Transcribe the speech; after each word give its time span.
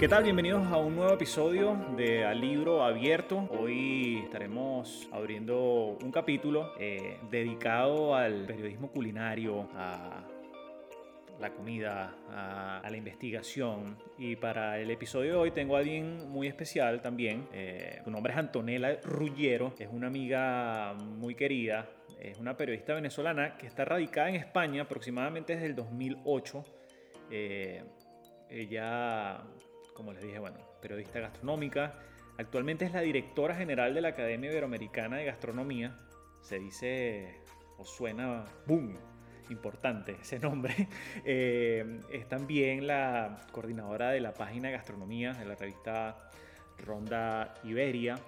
¿Qué 0.00 0.08
tal? 0.08 0.24
Bienvenidos 0.24 0.66
a 0.66 0.76
un 0.78 0.96
nuevo 0.96 1.14
episodio 1.14 1.76
de 1.96 2.24
A 2.24 2.34
Libro 2.34 2.84
Abierto. 2.84 3.48
Hoy 3.58 4.20
estaremos 4.24 5.08
abriendo 5.12 5.96
un 6.02 6.10
capítulo 6.10 6.72
eh, 6.78 7.18
dedicado 7.30 8.14
al 8.14 8.44
periodismo 8.46 8.90
culinario, 8.90 9.68
a 9.74 10.24
la 11.40 11.50
comida, 11.50 12.14
a, 12.30 12.88
la 12.90 12.96
investigación. 12.96 13.96
Y 14.18 14.36
para 14.36 14.78
el 14.78 14.90
episodio 14.90 15.32
de 15.32 15.36
hoy 15.38 15.50
tengo 15.52 15.76
a 15.76 15.78
alguien 15.78 16.28
muy 16.28 16.48
especial 16.48 17.00
también. 17.00 17.48
Eh, 17.52 18.00
su 18.04 18.10
nombre 18.10 18.32
es 18.32 18.38
Antonella 18.38 19.00
Rullero, 19.04 19.72
es 19.78 19.88
una 19.90 20.08
amiga 20.08 20.94
muy 20.94 21.34
querida, 21.34 21.88
es 22.20 22.38
una 22.38 22.56
periodista 22.56 22.94
venezolana 22.94 23.56
que 23.56 23.66
está 23.66 23.84
radicada 23.84 24.28
en 24.28 24.36
España 24.36 24.82
aproximadamente 24.82 25.54
desde 25.54 25.66
el 25.66 25.76
2008. 25.76 26.64
Eh, 27.30 27.82
ella, 28.54 29.42
como 29.94 30.12
les 30.12 30.22
dije, 30.22 30.38
bueno, 30.38 30.58
periodista 30.80 31.20
gastronómica. 31.20 31.94
Actualmente 32.38 32.84
es 32.84 32.92
la 32.92 33.00
directora 33.00 33.54
general 33.54 33.94
de 33.94 34.00
la 34.00 34.08
Academia 34.08 34.50
Iberoamericana 34.50 35.16
de 35.16 35.24
Gastronomía. 35.24 35.98
Se 36.40 36.58
dice 36.58 37.40
o 37.78 37.84
suena 37.84 38.44
boom 38.66 38.96
importante 39.50 40.16
ese 40.22 40.38
nombre, 40.38 40.88
eh, 41.24 42.00
es 42.10 42.26
también 42.28 42.86
la 42.86 43.46
coordinadora 43.52 44.10
de 44.10 44.20
la 44.20 44.32
página 44.32 44.70
Gastronomía 44.70 45.34
de 45.34 45.44
la 45.44 45.54
revista 45.54 46.30
Ronda 46.78 47.54
Iberia. 47.64 48.18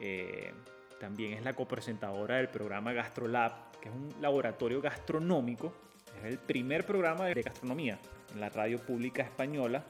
Eh, 0.00 0.52
también 0.98 1.34
es 1.34 1.44
la 1.44 1.52
copresentadora 1.52 2.36
del 2.36 2.48
programa 2.48 2.92
GastroLab, 2.92 3.78
que 3.80 3.88
es 3.88 3.94
un 3.94 4.12
laboratorio 4.20 4.80
gastronómico. 4.80 5.72
Es 6.18 6.24
el 6.24 6.38
primer 6.38 6.84
programa 6.84 7.26
de 7.26 7.40
gastronomía 7.40 8.00
en 8.32 8.40
la 8.40 8.48
radio 8.48 8.78
pública 8.78 9.22
española. 9.22 9.84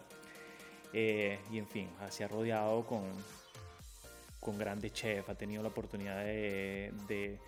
Eh, 0.93 1.39
y 1.51 1.59
en 1.59 1.67
fin, 1.67 1.89
se 2.09 2.25
ha 2.25 2.29
rodeado 2.29 2.87
con, 2.87 3.03
con 4.41 4.59
grandes 4.59 4.93
chefs, 4.93 5.29
ha 5.29 5.35
tenido 5.35 5.63
la 5.63 5.69
oportunidad 5.69 6.25
de 6.25 7.39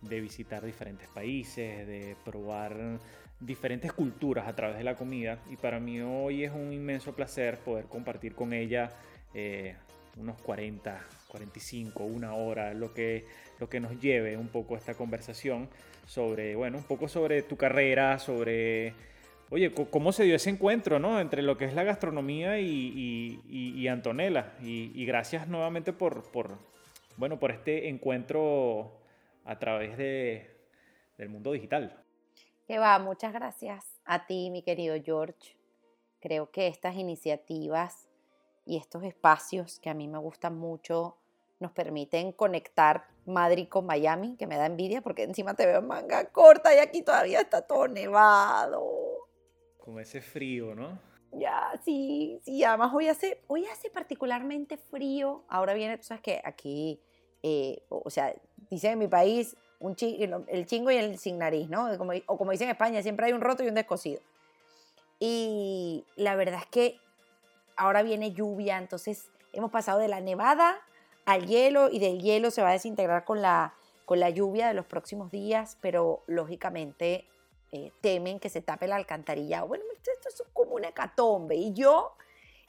de 0.00 0.20
visitar 0.20 0.64
diferentes 0.64 1.08
países, 1.08 1.86
de 1.86 2.16
probar 2.24 2.98
diferentes 3.40 3.92
culturas 3.92 4.46
a 4.46 4.54
través 4.54 4.78
de 4.78 4.84
la 4.84 4.96
comida. 4.96 5.38
Y 5.50 5.56
para 5.56 5.80
mí 5.80 6.00
hoy 6.00 6.44
es 6.44 6.52
un 6.52 6.72
inmenso 6.72 7.14
placer 7.14 7.58
poder 7.58 7.86
compartir 7.86 8.34
con 8.34 8.52
ella 8.52 8.90
eh, 9.34 9.74
unos 10.16 10.40
40, 10.42 11.00
45, 11.28 12.04
una 12.04 12.34
hora, 12.34 12.72
lo 12.74 12.94
que, 12.94 13.24
lo 13.58 13.68
que 13.68 13.80
nos 13.80 14.00
lleve 14.00 14.36
un 14.36 14.48
poco 14.48 14.76
esta 14.76 14.94
conversación 14.94 15.68
sobre, 16.06 16.54
bueno, 16.54 16.78
un 16.78 16.84
poco 16.84 17.08
sobre 17.08 17.42
tu 17.42 17.56
carrera, 17.56 18.18
sobre, 18.18 18.94
oye, 19.50 19.72
cómo 19.72 20.12
se 20.12 20.24
dio 20.24 20.36
ese 20.36 20.50
encuentro, 20.50 20.98
¿no? 20.98 21.20
Entre 21.20 21.42
lo 21.42 21.56
que 21.56 21.64
es 21.64 21.74
la 21.74 21.84
gastronomía 21.84 22.58
y, 22.60 23.40
y, 23.48 23.88
Antonella. 23.88 24.54
Y, 24.60 25.04
gracias 25.06 25.48
nuevamente 25.48 25.92
por, 25.92 26.24
bueno, 27.16 27.38
por 27.38 27.50
este 27.50 27.88
encuentro 27.88 29.00
a 29.44 29.58
través 29.58 29.96
de, 29.96 30.56
del 31.18 31.28
mundo 31.28 31.52
digital. 31.52 32.02
Que 32.66 32.80
muchas 33.00 33.32
gracias 33.32 34.00
a 34.04 34.26
ti, 34.26 34.50
mi 34.50 34.62
querido 34.62 34.96
George. 35.02 35.56
Creo 36.20 36.50
que 36.50 36.66
estas 36.66 36.96
iniciativas 36.96 38.08
y 38.64 38.76
estos 38.76 39.04
espacios 39.04 39.78
que 39.78 39.88
a 39.88 39.94
mí 39.94 40.08
me 40.08 40.18
gustan 40.18 40.58
mucho 40.58 41.16
nos 41.60 41.72
permiten 41.72 42.32
conectar 42.32 43.06
Madrid 43.24 43.68
con 43.68 43.86
Miami, 43.86 44.36
que 44.36 44.46
me 44.46 44.56
da 44.56 44.66
envidia 44.66 45.00
porque 45.00 45.22
encima 45.22 45.54
te 45.54 45.66
veo 45.66 45.80
manga 45.82 46.26
corta 46.26 46.74
y 46.74 46.78
aquí 46.78 47.02
todavía 47.02 47.40
está 47.40 47.62
todo 47.62 47.88
nevado. 47.88 49.15
Como 49.86 50.00
ese 50.00 50.20
frío, 50.20 50.74
¿no? 50.74 50.98
Ya, 51.30 51.70
sí, 51.84 52.40
sí, 52.44 52.64
además 52.64 52.92
hoy 52.92 53.06
hace, 53.06 53.40
hoy 53.46 53.64
hace 53.66 53.88
particularmente 53.88 54.76
frío. 54.76 55.44
Ahora 55.48 55.74
viene, 55.74 55.96
tú 55.96 56.02
sabes 56.02 56.22
que 56.24 56.42
aquí, 56.44 57.00
eh, 57.44 57.84
o 57.88 58.10
sea, 58.10 58.34
dice 58.68 58.90
en 58.90 58.98
mi 58.98 59.06
país, 59.06 59.56
un 59.78 59.94
el 60.48 60.66
chingo 60.66 60.90
y 60.90 60.96
el 60.96 61.18
sin 61.18 61.38
nariz, 61.38 61.68
¿no? 61.68 61.88
o 62.26 62.36
como 62.36 62.50
dicen 62.50 62.66
en 62.66 62.72
España, 62.72 63.00
siempre 63.00 63.26
hay 63.26 63.32
un 63.32 63.40
roto 63.40 63.62
y 63.62 63.68
un 63.68 63.74
descosido. 63.74 64.20
Y 65.20 66.04
la 66.16 66.34
verdad 66.34 66.58
es 66.62 66.66
que 66.66 66.98
ahora 67.76 68.02
viene 68.02 68.32
lluvia, 68.32 68.78
entonces 68.78 69.30
hemos 69.52 69.70
pasado 69.70 70.00
de 70.00 70.08
la 70.08 70.20
nevada 70.20 70.80
al 71.26 71.46
hielo 71.46 71.90
y 71.92 72.00
del 72.00 72.20
hielo 72.20 72.50
se 72.50 72.60
va 72.60 72.70
a 72.70 72.72
desintegrar 72.72 73.24
con 73.24 73.40
la, 73.40 73.74
con 74.04 74.18
la 74.18 74.30
lluvia 74.30 74.66
de 74.66 74.74
los 74.74 74.86
próximos 74.86 75.30
días, 75.30 75.78
pero 75.80 76.24
lógicamente 76.26 77.28
eh, 77.72 77.92
temen 78.00 78.38
que 78.38 78.48
se 78.48 78.62
tape 78.62 78.86
la 78.86 78.96
alcantarilla. 78.96 79.64
Bueno, 79.64 79.84
esto 80.10 80.28
es 80.28 80.42
como 80.52 80.74
una 80.74 80.88
hecatombe. 80.88 81.56
Y 81.56 81.72
yo, 81.72 82.14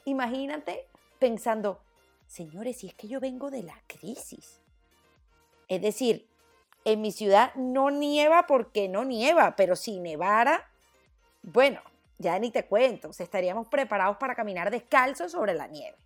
imagínate 0.04 0.86
pensando, 1.18 1.80
señores, 2.26 2.78
si 2.78 2.88
es 2.88 2.94
que 2.94 3.08
yo 3.08 3.20
vengo 3.20 3.50
de 3.50 3.62
la 3.62 3.80
crisis. 3.86 4.60
Es 5.68 5.82
decir, 5.82 6.26
en 6.84 7.00
mi 7.00 7.12
ciudad 7.12 7.54
no 7.54 7.90
nieva 7.90 8.46
porque 8.46 8.88
no 8.88 9.04
nieva, 9.04 9.56
pero 9.56 9.76
si 9.76 10.00
nevara, 10.00 10.70
bueno, 11.42 11.80
ya 12.18 12.38
ni 12.38 12.50
te 12.50 12.66
cuento, 12.66 13.10
estaríamos 13.18 13.68
preparados 13.68 14.16
para 14.16 14.34
caminar 14.34 14.70
descalzos 14.70 15.32
sobre 15.32 15.54
la 15.54 15.66
nieve. 15.66 15.96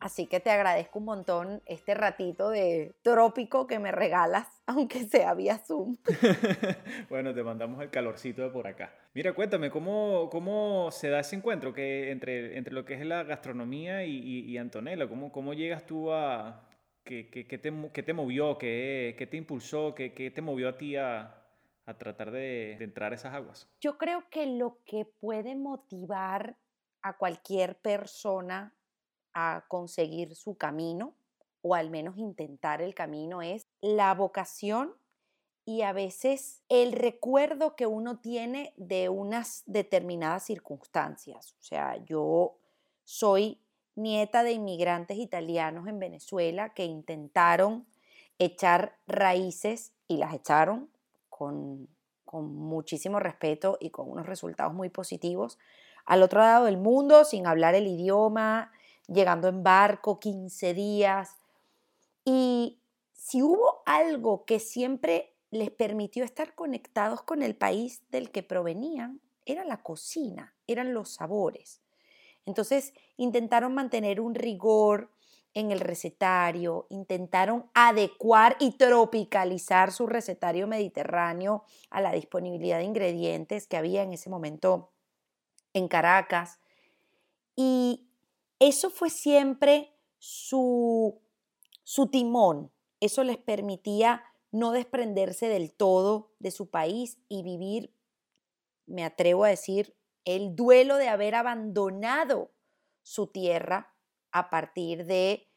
Así 0.00 0.26
que 0.26 0.40
te 0.40 0.50
agradezco 0.50 0.98
un 0.98 1.04
montón 1.04 1.62
este 1.66 1.92
ratito 1.92 2.48
de 2.48 2.94
trópico 3.02 3.66
que 3.66 3.78
me 3.78 3.92
regalas, 3.92 4.48
aunque 4.66 5.04
sea 5.04 5.34
vía 5.34 5.58
Zoom. 5.58 5.98
bueno, 7.10 7.34
te 7.34 7.42
mandamos 7.42 7.82
el 7.82 7.90
calorcito 7.90 8.42
de 8.42 8.48
por 8.48 8.66
acá. 8.66 8.94
Mira, 9.12 9.34
cuéntame, 9.34 9.70
¿cómo, 9.70 10.30
cómo 10.30 10.90
se 10.90 11.10
da 11.10 11.20
ese 11.20 11.36
encuentro 11.36 11.74
que 11.74 12.10
entre, 12.10 12.56
entre 12.56 12.72
lo 12.72 12.86
que 12.86 12.94
es 12.94 13.04
la 13.04 13.24
gastronomía 13.24 14.04
y, 14.04 14.16
y, 14.16 14.56
Antonella? 14.56 15.06
¿Cómo, 15.06 15.30
¿Cómo 15.32 15.52
llegas 15.52 15.84
tú 15.84 16.12
a, 16.12 16.66
¿Qué, 17.04 17.24
te, 17.32 18.02
te, 18.02 18.12
movió? 18.12 18.56
¿Qué, 18.56 19.28
te 19.30 19.36
impulsó? 19.36 19.94
¿Qué, 19.94 20.32
te 20.34 20.40
movió 20.40 20.68
a 20.68 20.78
ti 20.78 20.96
a, 20.96 21.36
tratar 21.98 22.30
de, 22.30 22.76
de, 22.78 22.84
entrar 22.84 23.12
a 23.12 23.16
esas 23.16 23.34
aguas? 23.34 23.68
Yo 23.80 23.98
creo 23.98 24.24
que 24.30 24.46
lo 24.46 24.78
que 24.86 25.04
puede 25.04 25.56
motivar 25.56 26.56
a 27.02 27.16
cualquier 27.16 27.76
persona 27.80 28.74
a 29.34 29.64
conseguir 29.68 30.34
su 30.34 30.56
camino, 30.56 31.14
o 31.62 31.74
al 31.74 31.90
menos 31.90 32.16
intentar 32.16 32.82
el 32.82 32.94
camino, 32.94 33.42
es 33.42 33.66
la 33.80 34.14
vocación 34.14 34.94
y 35.64 35.82
a 35.82 35.92
veces 35.92 36.62
el 36.68 36.92
recuerdo 36.92 37.76
que 37.76 37.86
uno 37.86 38.18
tiene 38.18 38.72
de 38.76 39.08
unas 39.08 39.62
determinadas 39.66 40.44
circunstancias. 40.44 41.54
O 41.60 41.62
sea, 41.62 42.02
yo 42.04 42.56
soy 43.04 43.60
nieta 43.94 44.42
de 44.42 44.52
inmigrantes 44.52 45.18
italianos 45.18 45.86
en 45.86 45.98
Venezuela 45.98 46.70
que 46.70 46.84
intentaron 46.84 47.86
echar 48.38 48.96
raíces 49.06 49.92
y 50.08 50.16
las 50.16 50.34
echaron 50.34 50.90
con, 51.28 51.88
muchísimo 52.32 53.18
respeto 53.18 53.76
y 53.80 53.90
con 53.90 54.08
unos 54.08 54.24
resultados 54.24 54.72
muy 54.72 54.88
positivos 54.88 55.58
al 56.06 56.22
otro 56.22 56.40
lado 56.40 56.66
del 56.66 56.76
mundo 56.76 57.24
sin 57.24 57.44
hablar 57.44 57.74
el 57.74 57.88
idioma, 57.88 58.70
llegando 59.12 59.48
en 59.48 59.62
barco 59.62 60.20
15 60.20 60.74
días. 60.74 61.36
Y 62.24 62.80
si 63.12 63.42
hubo 63.42 63.82
algo 63.86 64.44
que 64.44 64.60
siempre 64.60 65.34
les 65.50 65.70
permitió 65.70 66.24
estar 66.24 66.54
conectados 66.54 67.22
con 67.22 67.42
el 67.42 67.56
país 67.56 68.02
del 68.10 68.30
que 68.30 68.42
provenían, 68.42 69.20
era 69.44 69.64
la 69.64 69.82
cocina, 69.82 70.54
eran 70.66 70.94
los 70.94 71.10
sabores. 71.10 71.82
Entonces 72.46 72.94
intentaron 73.16 73.74
mantener 73.74 74.20
un 74.20 74.34
rigor 74.34 75.10
en 75.52 75.72
el 75.72 75.80
recetario, 75.80 76.86
intentaron 76.90 77.68
adecuar 77.74 78.56
y 78.60 78.72
tropicalizar 78.76 79.90
su 79.90 80.06
recetario 80.06 80.68
mediterráneo 80.68 81.64
a 81.90 82.00
la 82.00 82.12
disponibilidad 82.12 82.78
de 82.78 82.84
ingredientes 82.84 83.66
que 83.66 83.76
había 83.76 84.02
en 84.02 84.12
ese 84.12 84.30
momento 84.30 84.92
en 85.72 85.88
Caracas. 85.88 86.60
Y 87.56 88.09
eso 88.60 88.90
fue 88.90 89.10
siempre 89.10 89.96
su, 90.18 91.20
su 91.82 92.06
timón, 92.08 92.70
eso 93.00 93.24
les 93.24 93.38
permitía 93.38 94.22
no 94.52 94.70
desprenderse 94.70 95.48
del 95.48 95.72
todo 95.72 96.34
de 96.38 96.50
su 96.50 96.70
país 96.70 97.18
y 97.28 97.42
vivir, 97.42 97.94
me 98.86 99.04
atrevo 99.04 99.44
a 99.44 99.48
decir, 99.48 99.96
el 100.24 100.54
duelo 100.54 100.96
de 100.96 101.08
haber 101.08 101.34
abandonado 101.34 102.52
su 103.02 103.28
tierra 103.28 103.94
a 104.32 104.50
partir 104.50 105.06
de, 105.06 105.48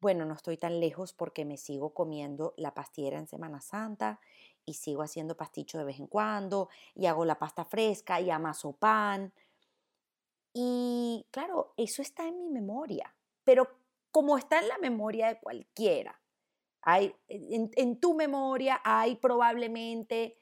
bueno, 0.00 0.24
no 0.24 0.34
estoy 0.34 0.56
tan 0.56 0.80
lejos 0.80 1.12
porque 1.12 1.44
me 1.44 1.56
sigo 1.56 1.92
comiendo 1.92 2.54
la 2.56 2.74
pastillera 2.74 3.18
en 3.18 3.26
Semana 3.26 3.60
Santa 3.60 4.20
y 4.64 4.74
sigo 4.74 5.02
haciendo 5.02 5.36
pasticho 5.36 5.78
de 5.78 5.84
vez 5.84 5.98
en 5.98 6.06
cuando 6.06 6.68
y 6.94 7.06
hago 7.06 7.24
la 7.24 7.38
pasta 7.38 7.64
fresca 7.64 8.20
y 8.20 8.30
amaso 8.30 8.72
pan. 8.72 9.32
Y 10.52 11.26
claro, 11.30 11.74
eso 11.76 12.02
está 12.02 12.26
en 12.26 12.38
mi 12.38 12.48
memoria, 12.48 13.14
pero 13.44 13.68
como 14.10 14.36
está 14.36 14.58
en 14.60 14.68
la 14.68 14.78
memoria 14.78 15.28
de 15.28 15.38
cualquiera, 15.38 16.20
hay, 16.82 17.14
en, 17.28 17.70
en 17.76 18.00
tu 18.00 18.14
memoria 18.14 18.80
hay 18.84 19.16
probablemente 19.16 20.38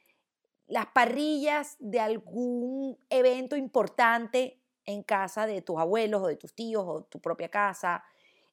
las 0.66 0.86
parrillas 0.86 1.76
de 1.78 2.00
algún 2.00 2.98
evento 3.10 3.56
importante 3.56 4.62
en 4.84 5.02
casa 5.02 5.46
de 5.46 5.62
tus 5.62 5.78
abuelos 5.78 6.22
o 6.22 6.26
de 6.26 6.36
tus 6.36 6.54
tíos 6.54 6.84
o 6.86 7.02
tu 7.04 7.20
propia 7.20 7.50
casa, 7.50 8.04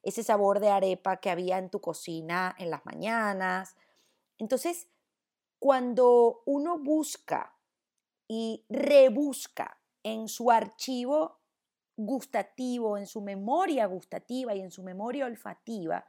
ese 0.02 0.22
sabor 0.22 0.60
de 0.60 0.68
arepa 0.68 1.16
que 1.18 1.30
había 1.30 1.58
en 1.58 1.70
tu 1.70 1.80
cocina 1.80 2.54
en 2.58 2.70
las 2.70 2.84
mañanas. 2.84 3.76
Entonces, 4.38 4.88
cuando 5.58 6.42
uno 6.44 6.78
busca 6.78 7.56
y 8.28 8.64
rebusca 8.68 9.78
en 10.02 10.28
su 10.28 10.50
archivo 10.50 11.38
gustativo, 11.96 12.98
en 12.98 13.06
su 13.06 13.20
memoria 13.20 13.86
gustativa 13.86 14.54
y 14.54 14.60
en 14.60 14.70
su 14.70 14.82
memoria 14.82 15.26
olfativa, 15.26 16.06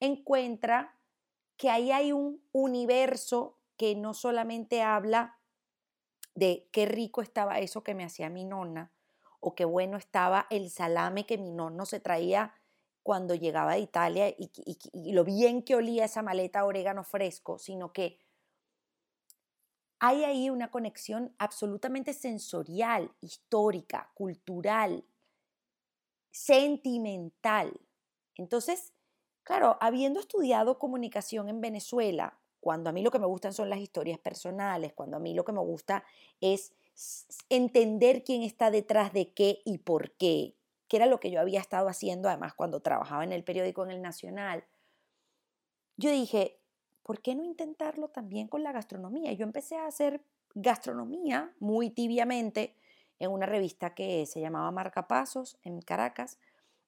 encuentra 0.00 0.98
que 1.56 1.70
ahí 1.70 1.92
hay 1.92 2.12
un 2.12 2.42
universo 2.52 3.58
que 3.76 3.94
no 3.96 4.14
solamente 4.14 4.82
habla 4.82 5.38
de 6.34 6.68
qué 6.72 6.86
rico 6.86 7.22
estaba 7.22 7.58
eso 7.58 7.84
que 7.84 7.94
me 7.94 8.04
hacía 8.04 8.28
mi 8.28 8.44
nonna, 8.44 8.92
o 9.40 9.54
qué 9.54 9.64
bueno 9.64 9.96
estaba 9.96 10.46
el 10.50 10.70
salame 10.70 11.26
que 11.26 11.38
mi 11.38 11.50
nonno 11.50 11.84
se 11.84 12.00
traía 12.00 12.54
cuando 13.02 13.34
llegaba 13.34 13.74
de 13.74 13.80
Italia 13.80 14.28
y, 14.30 14.50
y 14.92 15.12
lo 15.12 15.24
bien 15.24 15.62
que 15.62 15.74
olía 15.76 16.06
esa 16.06 16.22
maleta 16.22 16.64
orégano 16.64 17.04
fresco, 17.04 17.58
sino 17.58 17.92
que 17.92 18.18
hay 19.98 20.24
ahí 20.24 20.50
una 20.50 20.70
conexión 20.70 21.34
absolutamente 21.38 22.14
sensorial, 22.14 23.14
histórica, 23.20 24.10
cultural, 24.14 25.04
sentimental. 26.34 27.80
Entonces, 28.34 28.92
claro, 29.44 29.78
habiendo 29.80 30.18
estudiado 30.18 30.80
comunicación 30.80 31.48
en 31.48 31.60
Venezuela, 31.60 32.40
cuando 32.58 32.90
a 32.90 32.92
mí 32.92 33.02
lo 33.02 33.12
que 33.12 33.20
me 33.20 33.26
gustan 33.26 33.52
son 33.52 33.70
las 33.70 33.78
historias 33.78 34.18
personales, 34.18 34.92
cuando 34.94 35.16
a 35.16 35.20
mí 35.20 35.32
lo 35.32 35.44
que 35.44 35.52
me 35.52 35.60
gusta 35.60 36.04
es 36.40 36.74
entender 37.48 38.24
quién 38.24 38.42
está 38.42 38.72
detrás 38.72 39.12
de 39.12 39.32
qué 39.32 39.62
y 39.64 39.78
por 39.78 40.10
qué, 40.16 40.56
que 40.88 40.96
era 40.96 41.06
lo 41.06 41.20
que 41.20 41.30
yo 41.30 41.40
había 41.40 41.60
estado 41.60 41.88
haciendo 41.88 42.28
además 42.28 42.54
cuando 42.54 42.80
trabajaba 42.80 43.22
en 43.22 43.32
el 43.32 43.44
periódico 43.44 43.84
en 43.84 43.92
el 43.92 44.02
Nacional, 44.02 44.64
yo 45.96 46.10
dije, 46.10 46.58
¿por 47.04 47.20
qué 47.22 47.36
no 47.36 47.44
intentarlo 47.44 48.08
también 48.08 48.48
con 48.48 48.64
la 48.64 48.72
gastronomía? 48.72 49.32
Yo 49.34 49.44
empecé 49.44 49.76
a 49.76 49.86
hacer 49.86 50.20
gastronomía 50.56 51.54
muy 51.60 51.90
tibiamente 51.90 52.74
en 53.18 53.30
una 53.30 53.46
revista 53.46 53.94
que 53.94 54.26
se 54.26 54.40
llamaba 54.40 54.70
Marcapasos 54.70 55.58
en 55.62 55.80
Caracas 55.80 56.38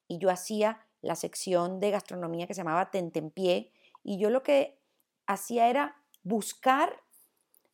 y 0.08 0.18
yo 0.18 0.30
hacía 0.30 0.80
la 1.02 1.14
sección 1.14 1.80
de 1.80 1.90
gastronomía 1.90 2.46
que 2.46 2.54
se 2.54 2.60
llamaba 2.60 2.90
Tentempié 2.90 3.72
y 4.02 4.18
yo 4.18 4.30
lo 4.30 4.42
que 4.42 4.78
hacía 5.26 5.68
era 5.68 5.96
buscar 6.22 7.02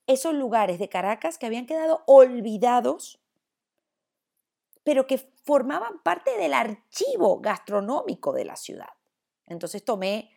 esos 0.06 0.34
lugares 0.34 0.78
de 0.78 0.88
Caracas 0.88 1.38
que 1.38 1.46
habían 1.46 1.66
quedado 1.66 2.02
olvidados, 2.06 3.20
pero 4.84 5.06
que 5.06 5.18
formaban 5.18 6.02
parte 6.02 6.36
del 6.36 6.54
archivo 6.54 7.40
gastronómico 7.40 8.32
de 8.32 8.44
la 8.44 8.56
ciudad. 8.56 8.90
Entonces 9.46 9.84
tomé 9.84 10.30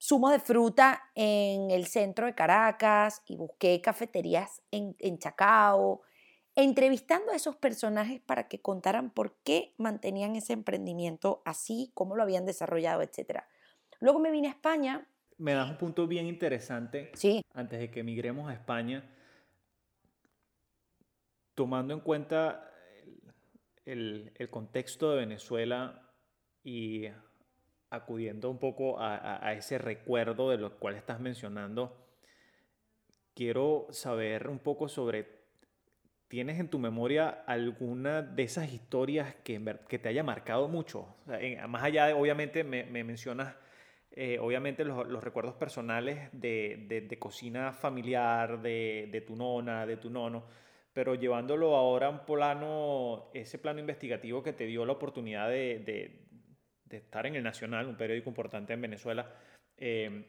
zumo 0.00 0.30
de 0.30 0.40
fruta 0.40 1.10
en 1.14 1.70
el 1.70 1.86
centro 1.86 2.26
de 2.26 2.34
Caracas 2.34 3.22
y 3.26 3.36
busqué 3.36 3.80
cafeterías 3.80 4.62
en, 4.70 4.96
en 4.98 5.18
Chacao, 5.18 6.02
entrevistando 6.54 7.32
a 7.32 7.36
esos 7.36 7.56
personajes 7.56 8.20
para 8.20 8.48
que 8.48 8.60
contaran 8.60 9.10
por 9.10 9.36
qué 9.42 9.74
mantenían 9.78 10.36
ese 10.36 10.52
emprendimiento 10.52 11.42
así, 11.44 11.90
cómo 11.94 12.16
lo 12.16 12.22
habían 12.22 12.46
desarrollado, 12.46 13.02
etc. 13.02 13.44
Luego 14.00 14.18
me 14.18 14.30
vine 14.30 14.48
a 14.48 14.52
España. 14.52 15.06
Me 15.38 15.54
das 15.54 15.70
un 15.70 15.78
punto 15.78 16.06
bien 16.06 16.26
interesante. 16.26 17.12
Sí. 17.14 17.42
Antes 17.54 17.78
de 17.78 17.90
que 17.90 18.00
emigremos 18.00 18.50
a 18.50 18.54
España, 18.54 19.08
tomando 21.54 21.94
en 21.94 22.00
cuenta 22.00 22.70
el, 23.84 24.32
el, 24.36 24.50
contexto 24.50 25.10
de 25.10 25.18
Venezuela 25.18 26.12
y 26.62 27.06
acudiendo 27.90 28.50
un 28.50 28.58
poco 28.58 29.00
a, 29.00 29.46
a, 29.46 29.52
ese 29.54 29.78
recuerdo 29.78 30.50
de 30.50 30.58
lo 30.58 30.78
cual 30.78 30.94
estás 30.94 31.20
mencionando, 31.20 32.06
quiero 33.34 33.86
saber 33.90 34.48
un 34.48 34.58
poco 34.58 34.88
sobre 34.88 35.39
¿Tienes 36.30 36.60
en 36.60 36.68
tu 36.68 36.78
memoria 36.78 37.28
alguna 37.44 38.22
de 38.22 38.44
esas 38.44 38.72
historias 38.72 39.34
que, 39.42 39.60
que 39.88 39.98
te 39.98 40.08
haya 40.08 40.22
marcado 40.22 40.68
mucho? 40.68 41.16
más 41.66 41.82
allá 41.82 42.06
de, 42.06 42.12
obviamente, 42.12 42.62
me, 42.62 42.84
mencionas, 42.84 43.56
eh, 44.12 44.38
obviamente, 44.38 44.84
los, 44.84 45.08
los, 45.08 45.24
recuerdos 45.24 45.56
personales 45.56 46.28
de, 46.30 46.84
de, 46.86 47.00
de 47.00 47.18
cocina 47.18 47.72
familiar, 47.72 48.62
de, 48.62 49.24
tu 49.26 49.34
nona, 49.34 49.84
de 49.86 49.96
tu 49.96 50.08
nono, 50.08 50.44
pero 50.92 51.16
llevándolo 51.16 51.74
ahora 51.74 52.06
a 52.06 52.10
un 52.10 52.24
plano, 52.24 53.32
ese 53.34 53.58
plano 53.58 53.80
investigativo 53.80 54.40
que 54.44 54.52
te 54.52 54.66
dio 54.66 54.86
la 54.86 54.92
oportunidad 54.92 55.48
de, 55.48 56.28
estar 56.90 57.26
en 57.26 57.34
el 57.34 57.42
Nacional, 57.42 57.88
un 57.88 57.96
periódico 57.96 58.30
importante 58.30 58.72
en 58.72 58.80
Venezuela. 58.80 59.34
Eh, 59.76 60.26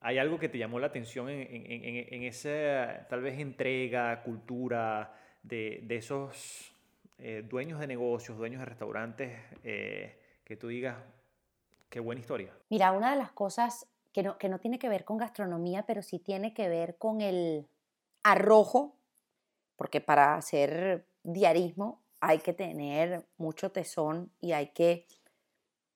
¿Hay 0.00 0.18
algo 0.18 0.38
que 0.38 0.48
te 0.48 0.56
llamó 0.56 0.78
la 0.78 0.86
atención 0.86 1.28
en, 1.28 1.48
en, 1.48 2.22
esa 2.22 3.06
tal 3.08 3.20
vez 3.20 3.38
entrega, 3.38 4.22
cultura 4.22 5.14
de, 5.42 5.80
de 5.82 5.96
esos 5.96 6.74
eh, 7.18 7.44
dueños 7.46 7.78
de 7.78 7.86
negocios, 7.86 8.38
dueños 8.38 8.60
de 8.60 8.64
restaurantes, 8.64 9.38
eh, 9.62 10.18
que 10.42 10.56
tú 10.56 10.68
digas, 10.68 10.96
qué 11.90 12.00
buena 12.00 12.20
historia? 12.22 12.50
Mira, 12.70 12.92
una 12.92 13.10
de 13.10 13.18
las 13.18 13.30
cosas 13.32 13.86
que 14.12 14.22
no, 14.22 14.38
que 14.38 14.48
no 14.48 14.58
tiene 14.58 14.78
que 14.78 14.88
ver 14.88 15.04
con 15.04 15.18
gastronomía, 15.18 15.84
pero 15.84 16.00
sí 16.02 16.18
tiene 16.18 16.54
que 16.54 16.70
ver 16.70 16.96
con 16.96 17.20
el 17.20 17.68
arrojo, 18.22 18.96
porque 19.76 20.00
para 20.00 20.34
hacer 20.34 21.04
diarismo 21.22 22.02
hay 22.20 22.38
que 22.38 22.54
tener 22.54 23.26
mucho 23.36 23.70
tesón 23.70 24.32
y 24.40 24.52
hay 24.52 24.68
que 24.68 25.06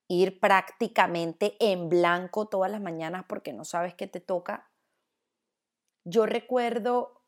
ir 0.08 0.40
prácticamente 0.40 1.56
en 1.60 1.88
blanco 1.88 2.46
todas 2.46 2.70
las 2.70 2.80
mañanas 2.80 3.24
porque 3.28 3.52
no 3.52 3.64
sabes 3.64 3.94
qué 3.94 4.06
te 4.06 4.20
toca. 4.20 4.68
Yo 6.04 6.26
recuerdo, 6.26 7.22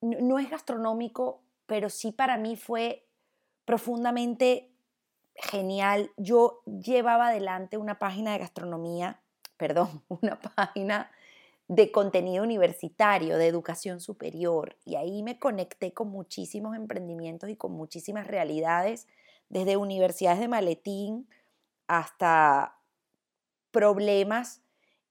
no 0.00 0.38
es 0.38 0.48
gastronómico, 0.50 1.42
pero 1.66 1.90
sí 1.90 2.12
para 2.12 2.36
mí 2.36 2.56
fue 2.56 3.06
profundamente 3.64 4.72
genial. 5.34 6.10
Yo 6.16 6.62
llevaba 6.64 7.28
adelante 7.28 7.76
una 7.76 7.98
página 7.98 8.32
de 8.32 8.38
gastronomía, 8.38 9.20
perdón, 9.56 10.02
una 10.08 10.40
página 10.40 11.10
de 11.66 11.92
contenido 11.92 12.42
universitario, 12.42 13.36
de 13.36 13.46
educación 13.46 14.00
superior, 14.00 14.76
y 14.86 14.96
ahí 14.96 15.22
me 15.22 15.38
conecté 15.38 15.92
con 15.92 16.08
muchísimos 16.08 16.74
emprendimientos 16.74 17.50
y 17.50 17.56
con 17.56 17.72
muchísimas 17.72 18.26
realidades, 18.26 19.06
desde 19.50 19.76
universidades 19.76 20.40
de 20.40 20.48
maletín, 20.48 21.28
hasta 21.88 22.78
problemas 23.70 24.62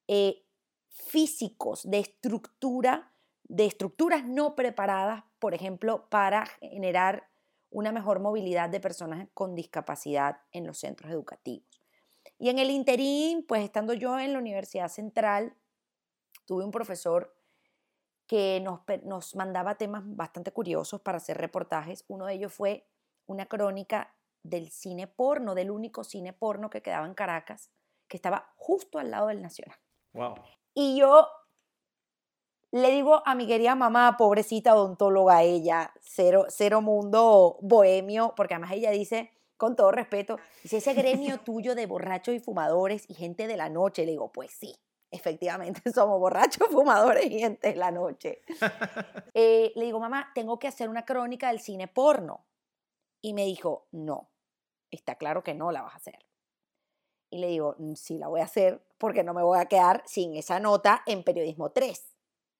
eh, 0.07 0.45
físicos 0.89 1.89
de 1.89 1.99
estructura, 1.99 3.11
de 3.43 3.65
estructuras 3.65 4.25
no 4.25 4.55
preparadas, 4.55 5.23
por 5.39 5.53
ejemplo, 5.53 6.07
para 6.09 6.45
generar 6.61 7.27
una 7.69 7.91
mejor 7.91 8.19
movilidad 8.19 8.69
de 8.69 8.79
personas 8.79 9.27
con 9.33 9.55
discapacidad 9.55 10.41
en 10.51 10.65
los 10.65 10.77
centros 10.77 11.11
educativos. 11.11 11.81
Y 12.39 12.49
en 12.49 12.59
el 12.59 12.69
interín, 12.69 13.45
pues 13.45 13.63
estando 13.63 13.93
yo 13.93 14.19
en 14.19 14.33
la 14.33 14.39
Universidad 14.39 14.89
Central, 14.89 15.55
tuve 16.45 16.63
un 16.63 16.71
profesor 16.71 17.35
que 18.27 18.59
nos, 18.61 18.81
nos 19.03 19.35
mandaba 19.35 19.75
temas 19.75 20.03
bastante 20.05 20.51
curiosos 20.51 21.01
para 21.01 21.17
hacer 21.17 21.37
reportajes. 21.37 22.05
Uno 22.07 22.25
de 22.25 22.33
ellos 22.33 22.53
fue 22.53 22.87
una 23.25 23.45
crónica 23.45 24.13
del 24.49 24.69
cine 24.69 25.07
porno, 25.07 25.55
del 25.55 25.71
único 25.71 26.03
cine 26.03 26.33
porno 26.33 26.69
que 26.69 26.81
quedaba 26.81 27.05
en 27.05 27.13
Caracas, 27.13 27.69
que 28.07 28.17
estaba 28.17 28.53
justo 28.55 28.99
al 28.99 29.11
lado 29.11 29.27
del 29.27 29.41
Nacional. 29.41 29.77
Wow. 30.13 30.35
Y 30.73 30.97
yo 30.97 31.27
le 32.71 32.91
digo 32.91 33.23
a 33.25 33.35
mi 33.35 33.47
querida 33.47 33.75
mamá, 33.75 34.15
pobrecita 34.17 34.75
odontóloga 34.75 35.41
ella, 35.43 35.93
cero, 36.01 36.45
cero 36.49 36.81
mundo 36.81 37.57
bohemio, 37.61 38.33
porque 38.35 38.55
además 38.55 38.73
ella 38.73 38.91
dice, 38.91 39.31
con 39.57 39.75
todo 39.75 39.91
respeto, 39.91 40.37
dice, 40.63 40.77
ese 40.77 40.93
gremio 40.93 41.39
tuyo 41.45 41.75
de 41.75 41.85
borrachos 41.85 42.35
y 42.35 42.39
fumadores 42.39 43.09
y 43.09 43.13
gente 43.13 43.47
de 43.47 43.57
la 43.57 43.69
noche. 43.69 44.05
Le 44.05 44.11
digo, 44.11 44.31
pues 44.31 44.51
sí, 44.51 44.75
efectivamente 45.11 45.81
somos 45.93 46.19
borrachos, 46.19 46.67
fumadores 46.69 47.25
y 47.25 47.39
gente 47.39 47.69
de 47.69 47.75
la 47.75 47.91
noche. 47.91 48.41
Eh, 49.39 49.71
le 49.75 49.85
digo, 49.85 49.99
mamá, 49.99 50.31
tengo 50.33 50.57
que 50.57 50.67
hacer 50.67 50.89
una 50.89 51.05
crónica 51.05 51.49
del 51.49 51.59
cine 51.59 51.87
porno. 51.87 52.47
Y 53.21 53.33
me 53.33 53.45
dijo, 53.45 53.87
no, 53.91 54.31
está 54.91 55.15
claro 55.15 55.43
que 55.43 55.53
no 55.53 55.71
la 55.71 55.81
vas 55.81 55.93
a 55.93 55.97
hacer. 55.97 56.25
Y 57.29 57.39
le 57.39 57.47
digo, 57.47 57.75
mm, 57.77 57.93
sí 57.95 58.17
la 58.17 58.27
voy 58.27 58.41
a 58.41 58.45
hacer 58.45 58.81
porque 58.97 59.23
no 59.23 59.33
me 59.33 59.43
voy 59.43 59.59
a 59.59 59.65
quedar 59.65 60.03
sin 60.05 60.35
esa 60.35 60.59
nota 60.59 61.03
en 61.05 61.23
periodismo 61.23 61.71
3, 61.71 62.15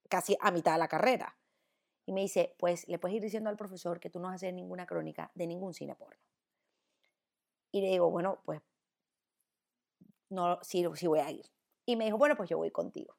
casi 0.09 0.37
a 0.41 0.51
mitad 0.51 0.73
de 0.73 0.79
la 0.79 0.87
carrera. 0.87 1.37
Y 2.05 2.13
me 2.13 2.21
dice, 2.21 2.55
pues 2.57 2.87
le 2.87 2.99
puedes 2.99 3.15
ir 3.15 3.21
diciendo 3.21 3.49
al 3.49 3.57
profesor 3.57 3.99
que 3.99 4.09
tú 4.09 4.19
no 4.19 4.27
vas 4.27 4.33
a 4.33 4.35
hacer 4.35 4.53
ninguna 4.53 4.85
crónica 4.85 5.31
de 5.35 5.47
ningún 5.47 5.73
cine 5.73 5.95
porno. 5.95 6.21
Y 7.71 7.81
le 7.81 7.89
digo, 7.89 8.09
bueno, 8.09 8.39
pues 8.45 8.61
no, 10.29 10.59
sí, 10.61 10.85
sí 10.95 11.07
voy 11.07 11.19
a 11.19 11.31
ir. 11.31 11.45
Y 11.85 11.95
me 11.95 12.05
dijo, 12.05 12.17
bueno, 12.17 12.35
pues 12.35 12.49
yo 12.49 12.57
voy 12.57 12.71
contigo. 12.71 13.15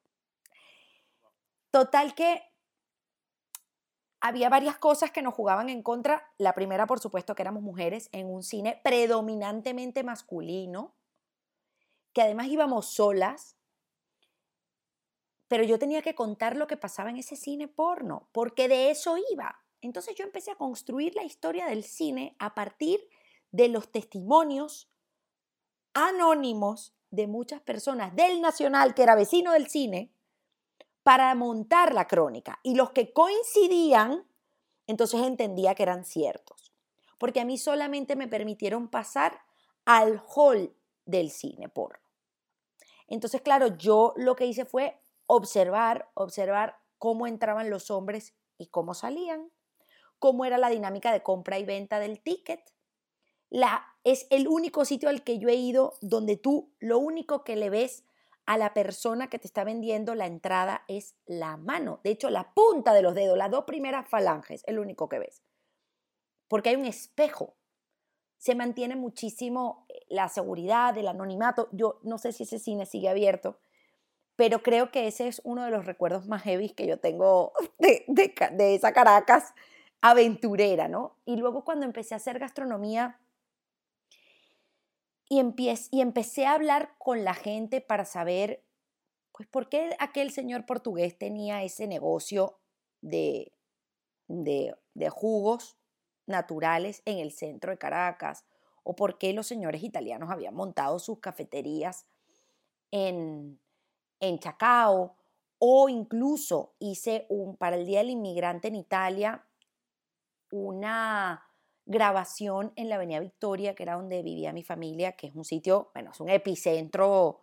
Total 1.71 2.15
que 2.15 2.41
había 4.21 4.49
varias 4.49 4.77
cosas 4.77 5.11
que 5.11 5.21
nos 5.21 5.33
jugaban 5.33 5.69
en 5.69 5.81
contra. 5.81 6.31
La 6.37 6.53
primera, 6.53 6.85
por 6.85 6.99
supuesto, 6.99 7.35
que 7.35 7.41
éramos 7.41 7.63
mujeres 7.63 8.09
en 8.11 8.27
un 8.27 8.43
cine 8.43 8.79
predominantemente 8.83 10.03
masculino, 10.03 10.95
que 12.13 12.21
además 12.21 12.47
íbamos 12.47 12.87
solas, 12.87 13.55
pero 15.47 15.63
yo 15.63 15.79
tenía 15.79 16.01
que 16.01 16.15
contar 16.15 16.55
lo 16.55 16.67
que 16.67 16.77
pasaba 16.77 17.09
en 17.09 17.17
ese 17.17 17.35
cine 17.35 17.67
porno, 17.67 18.29
porque 18.31 18.67
de 18.67 18.91
eso 18.91 19.15
iba. 19.31 19.63
Entonces 19.81 20.15
yo 20.15 20.23
empecé 20.23 20.51
a 20.51 20.55
construir 20.55 21.15
la 21.15 21.23
historia 21.23 21.65
del 21.65 21.83
cine 21.83 22.35
a 22.39 22.53
partir 22.53 23.07
de 23.51 23.69
los 23.69 23.91
testimonios 23.91 24.91
anónimos 25.93 26.93
de 27.09 27.27
muchas 27.27 27.61
personas 27.61 28.15
del 28.15 28.41
Nacional, 28.41 28.93
que 28.93 29.03
era 29.03 29.15
vecino 29.15 29.53
del 29.53 29.67
cine, 29.67 30.11
para 31.09 31.33
montar 31.33 31.95
la 31.95 32.05
crónica. 32.05 32.59
Y 32.61 32.75
los 32.75 32.91
que 32.91 33.13
coincidían, 33.13 34.27
entonces 34.85 35.19
entendía 35.23 35.73
que 35.73 35.81
eran 35.81 36.05
ciertos. 36.05 36.71
Porque 37.17 37.39
a 37.39 37.45
mí 37.45 37.57
solamente 37.57 38.15
me 38.15 38.27
permitieron 38.27 38.89
pasar 38.89 39.41
al 39.85 40.21
hall 40.27 40.71
del 41.05 41.31
cine 41.31 41.67
porno. 41.67 42.07
Entonces, 43.07 43.41
claro, 43.41 43.75
yo 43.75 44.13
lo 44.17 44.35
que 44.35 44.45
hice 44.45 44.65
fue 44.65 45.01
observar, 45.25 46.11
observar 46.13 46.77
cómo 46.99 47.25
entraban 47.25 47.71
los 47.71 47.89
hombres 47.89 48.35
y 48.59 48.67
cómo 48.67 48.93
salían, 48.93 49.51
cómo 50.19 50.45
era 50.45 50.59
la 50.59 50.69
dinámica 50.69 51.11
de 51.11 51.23
compra 51.23 51.57
y 51.57 51.65
venta 51.65 51.97
del 51.97 52.21
ticket. 52.21 52.61
La, 53.49 53.83
es 54.03 54.27
el 54.29 54.47
único 54.47 54.85
sitio 54.85 55.09
al 55.09 55.23
que 55.23 55.39
yo 55.39 55.49
he 55.49 55.55
ido 55.55 55.93
donde 56.01 56.37
tú 56.37 56.71
lo 56.77 56.99
único 56.99 57.43
que 57.43 57.55
le 57.55 57.71
ves 57.71 58.03
a 58.49 58.57
la 58.57 58.73
persona 58.73 59.29
que 59.29 59.37
te 59.37 59.45
está 59.45 59.63
vendiendo 59.63 60.15
la 60.15 60.25
entrada 60.25 60.83
es 60.87 61.13
la 61.27 61.55
mano. 61.55 61.99
De 62.03 62.09
hecho, 62.09 62.31
la 62.31 62.51
punta 62.55 62.93
de 62.93 63.03
los 63.03 63.13
dedos, 63.13 63.37
las 63.37 63.51
dos 63.51 63.65
primeras 63.65 64.09
falanges, 64.09 64.63
es 64.65 64.73
lo 64.73 64.81
único 64.81 65.07
que 65.07 65.19
ves. 65.19 65.43
Porque 66.47 66.69
hay 66.69 66.75
un 66.75 66.85
espejo. 66.85 67.57
Se 68.39 68.55
mantiene 68.55 68.95
muchísimo 68.95 69.85
eh, 69.87 70.03
la 70.09 70.29
seguridad, 70.29 70.97
el 70.97 71.07
anonimato. 71.07 71.69
Yo 71.73 71.99
no 72.01 72.17
sé 72.17 72.31
si 72.31 72.41
ese 72.41 72.57
cine 72.57 72.87
sigue 72.87 73.07
abierto, 73.07 73.59
pero 74.35 74.63
creo 74.63 74.89
que 74.89 75.05
ese 75.05 75.27
es 75.27 75.41
uno 75.43 75.63
de 75.63 75.69
los 75.69 75.85
recuerdos 75.85 76.27
más 76.27 76.41
heavy 76.41 76.71
que 76.71 76.87
yo 76.87 76.99
tengo 76.99 77.53
de, 77.77 78.03
de 78.07 78.73
esa 78.73 78.93
Caracas 78.93 79.53
aventurera, 80.01 80.87
¿no? 80.87 81.17
Y 81.23 81.35
luego 81.35 81.63
cuando 81.63 81.85
empecé 81.85 82.15
a 82.15 82.17
hacer 82.17 82.39
gastronomía, 82.39 83.19
y, 85.29 85.41
y 85.91 86.01
empecé 86.01 86.45
a 86.45 86.53
hablar 86.53 86.95
con 86.97 87.23
la 87.23 87.35
gente 87.35 87.81
para 87.81 88.03
saber, 88.03 88.65
pues, 89.31 89.47
por 89.47 89.69
qué 89.69 89.95
aquel 89.99 90.31
señor 90.31 90.65
portugués 90.65 91.17
tenía 91.17 91.63
ese 91.63 91.87
negocio 91.87 92.59
de, 93.01 93.53
de, 94.27 94.75
de 94.95 95.09
jugos 95.09 95.77
naturales 96.25 97.01
en 97.05 97.19
el 97.19 97.31
centro 97.31 97.71
de 97.71 97.77
Caracas, 97.77 98.43
o 98.83 98.95
por 98.95 99.17
qué 99.17 99.33
los 99.33 99.47
señores 99.47 99.83
italianos 99.83 100.31
habían 100.31 100.55
montado 100.55 100.99
sus 100.99 101.19
cafeterías 101.19 102.07
en, 102.91 103.59
en 104.19 104.39
Chacao, 104.39 105.15
o 105.59 105.89
incluso 105.89 106.73
hice 106.79 107.25
un, 107.29 107.55
para 107.55 107.75
el 107.75 107.85
Día 107.85 107.99
del 107.99 108.11
Inmigrante 108.11 108.69
en 108.69 108.75
Italia 108.75 109.45
una 110.51 111.48
grabación 111.89 112.71
en 112.75 112.87
la 112.87 112.95
Avenida 112.95 113.19
Victoria, 113.19 113.73
que 113.73 113.81
era 113.81 113.95
donde 113.95 114.21
vivía 114.21 114.53
mi 114.53 114.63
familia, 114.63 115.13
que 115.13 115.25
es 115.25 115.35
un 115.35 115.43
sitio, 115.43 115.89
bueno, 115.95 116.11
es 116.11 116.19
un 116.19 116.29
epicentro 116.29 117.41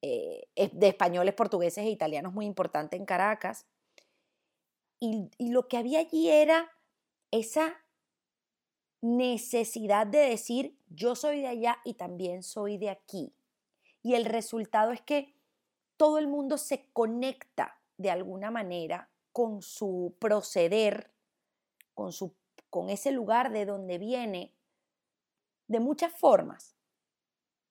eh, 0.00 0.48
de 0.54 0.88
españoles, 0.88 1.34
portugueses 1.34 1.84
e 1.84 1.90
italianos 1.90 2.32
muy 2.32 2.46
importante 2.46 2.96
en 2.96 3.04
Caracas. 3.04 3.66
Y, 5.00 5.28
y 5.38 5.50
lo 5.50 5.66
que 5.66 5.76
había 5.76 5.98
allí 5.98 6.30
era 6.30 6.70
esa 7.32 7.84
necesidad 9.00 10.06
de 10.06 10.20
decir, 10.20 10.78
yo 10.88 11.16
soy 11.16 11.40
de 11.40 11.48
allá 11.48 11.78
y 11.84 11.94
también 11.94 12.44
soy 12.44 12.78
de 12.78 12.90
aquí. 12.90 13.34
Y 14.04 14.14
el 14.14 14.24
resultado 14.24 14.92
es 14.92 15.00
que 15.02 15.34
todo 15.96 16.18
el 16.18 16.28
mundo 16.28 16.58
se 16.58 16.86
conecta 16.92 17.80
de 17.96 18.12
alguna 18.12 18.52
manera 18.52 19.10
con 19.32 19.62
su 19.62 20.14
proceder, 20.20 21.10
con 21.92 22.12
su 22.12 22.36
con 22.70 22.88
ese 22.88 23.10
lugar 23.12 23.52
de 23.52 23.66
donde 23.66 23.98
viene 23.98 24.54
de 25.66 25.80
muchas 25.80 26.12
formas, 26.12 26.76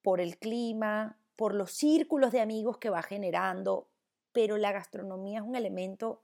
por 0.01 0.21
el 0.21 0.37
clima, 0.37 1.17
por 1.35 1.53
los 1.53 1.71
círculos 1.71 2.31
de 2.31 2.41
amigos 2.41 2.77
que 2.77 2.89
va 2.89 3.01
generando, 3.01 3.89
pero 4.31 4.57
la 4.57 4.71
gastronomía 4.71 5.39
es 5.39 5.45
un 5.45 5.55
elemento 5.55 6.21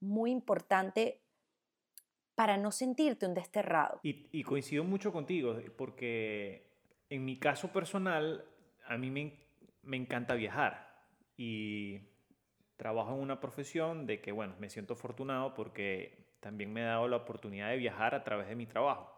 muy 0.00 0.30
importante 0.30 1.20
para 2.34 2.56
no 2.56 2.72
sentirte 2.72 3.26
un 3.26 3.34
desterrado. 3.34 4.00
Y, 4.02 4.42
coincido 4.42 4.84
mucho 4.84 5.12
contigo, 5.12 5.56
porque 5.76 6.66
en 7.08 7.24
mi 7.24 7.38
caso 7.38 7.72
personal, 7.72 8.44
a 8.86 8.98
mí 8.98 9.10
me, 9.10 9.32
me 9.82 9.96
encanta 9.96 10.34
viajar 10.34 11.06
y 11.36 12.00
trabajo 12.76 13.14
en 13.14 13.20
una 13.20 13.40
profesión 13.40 14.06
de 14.06 14.20
que, 14.20 14.32
bueno, 14.32 14.54
me 14.58 14.68
siento 14.68 14.94
afortunado 14.94 15.54
porque 15.54 16.23
también 16.44 16.70
me 16.74 16.82
he 16.82 16.84
dado 16.84 17.08
la 17.08 17.16
oportunidad 17.16 17.70
de 17.70 17.78
viajar 17.78 18.14
a 18.14 18.22
través 18.22 18.48
de 18.48 18.54
mi 18.54 18.66
trabajo. 18.66 19.10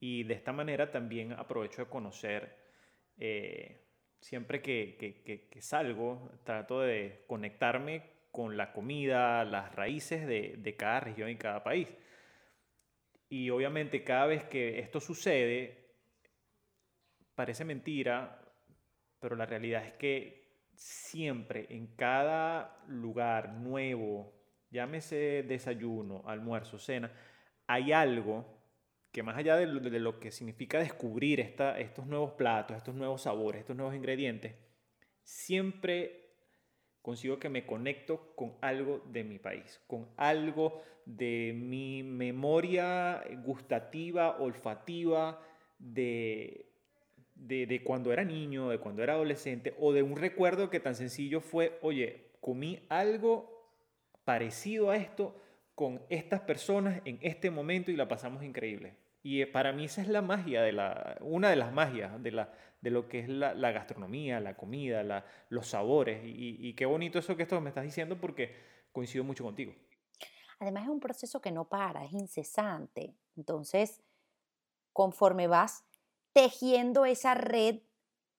Y 0.00 0.24
de 0.24 0.32
esta 0.32 0.54
manera 0.54 0.90
también 0.90 1.32
aprovecho 1.32 1.82
de 1.82 1.90
conocer, 1.90 2.56
eh, 3.18 3.90
siempre 4.18 4.62
que, 4.62 5.50
salgo, 5.60 6.32
trato 6.44 6.80
de 6.80 7.24
conectarme 7.26 8.10
con 8.30 8.56
la 8.56 8.72
comida, 8.72 9.44
las 9.44 9.74
raíces 9.74 10.26
de, 10.26 10.54
de 10.56 10.74
cada 10.74 11.00
región 11.00 11.28
y 11.28 11.36
cada 11.36 11.62
país. 11.62 11.88
Y 13.28 13.50
obviamente 13.50 14.02
cada 14.02 14.24
vez 14.24 14.44
que 14.44 14.78
esto 14.78 14.98
sucede, 14.98 15.94
parece 17.34 17.66
mentira, 17.66 18.40
pero 19.20 19.36
la 19.36 19.44
realidad 19.44 19.84
es 19.84 19.92
que 19.92 20.70
siempre 20.74 21.66
en 21.68 21.94
cada 21.96 22.82
lugar 22.86 23.52
nuevo, 23.52 24.41
llámese 24.72 25.44
desayuno, 25.46 26.22
almuerzo, 26.26 26.78
cena, 26.78 27.12
hay 27.66 27.92
algo 27.92 28.44
que 29.12 29.22
más 29.22 29.36
allá 29.36 29.56
de 29.56 29.66
lo, 29.66 30.18
que 30.18 30.30
significa 30.30 30.78
descubrir 30.78 31.38
esta, 31.38 31.78
estos 31.78 32.06
nuevos 32.06 32.32
platos, 32.32 32.78
estos 32.78 32.94
nuevos 32.94 33.22
sabores, 33.22 33.60
estos 33.60 33.76
nuevos 33.76 33.94
ingredientes, 33.94 34.54
siempre 35.22 36.30
consigo 37.02 37.38
que 37.38 37.50
me 37.50 37.66
conecto 37.66 38.34
con 38.34 38.54
algo 38.62 39.02
de 39.10 39.22
mi 39.22 39.38
país, 39.38 39.80
con 39.86 40.08
algo 40.16 40.82
de 41.04 41.52
mi 41.54 42.02
memoria 42.02 43.22
gustativa, 43.44 44.38
olfativa, 44.38 45.42
de, 45.78 46.72
de, 47.34 47.66
de, 47.66 47.82
cuando 47.82 48.12
era 48.12 48.24
niño, 48.24 48.70
de 48.70 48.78
cuando 48.78 49.02
era 49.02 49.14
adolescente, 49.14 49.74
o 49.78 49.92
de 49.92 50.02
un 50.02 50.16
recuerdo 50.16 50.70
que 50.70 50.80
tan 50.80 50.94
sencillo 50.94 51.40
fue, 51.40 51.78
oye, 51.82 52.30
comí 52.40 52.86
algo 52.88 53.51
parecido 54.24 54.90
a 54.90 54.96
esto 54.96 55.40
con 55.74 56.02
estas 56.10 56.40
personas 56.40 57.00
en 57.04 57.18
este 57.22 57.50
momento 57.50 57.90
y 57.90 57.96
la 57.96 58.08
pasamos 58.08 58.42
increíble. 58.44 58.96
Y 59.22 59.42
eh, 59.42 59.46
para 59.46 59.72
mí 59.72 59.84
esa 59.84 60.02
es 60.02 60.08
la 60.08 60.22
magia, 60.22 60.62
de 60.62 60.72
la, 60.72 61.16
una 61.20 61.48
de 61.50 61.56
las 61.56 61.72
magias 61.72 62.22
de, 62.22 62.32
la, 62.32 62.52
de 62.80 62.90
lo 62.90 63.08
que 63.08 63.20
es 63.20 63.28
la, 63.28 63.54
gastronomía, 63.70 64.40
la 64.40 64.56
comida, 64.56 65.02
la, 65.02 65.24
los 65.48 65.68
sabores. 65.68 66.22
Y, 66.24 66.74
qué 66.74 66.86
bonito 66.86 67.18
eso 67.18 67.36
que 67.36 67.44
esto 67.44 67.60
me 67.60 67.70
estás 67.70 67.84
diciendo 67.84 68.20
porque 68.20 68.54
coincido 68.92 69.24
mucho 69.24 69.44
contigo. 69.44 69.74
Además 70.58 70.84
es 70.84 70.90
un 70.90 71.00
proceso 71.00 71.40
que 71.40 71.52
no 71.52 71.68
para, 71.68 72.04
es 72.04 72.12
incesante. 72.12 73.16
Entonces, 73.36 74.02
conforme 74.92 75.46
vas 75.46 75.84
tejiendo 76.32 77.04
esa 77.04 77.34
red 77.34 77.80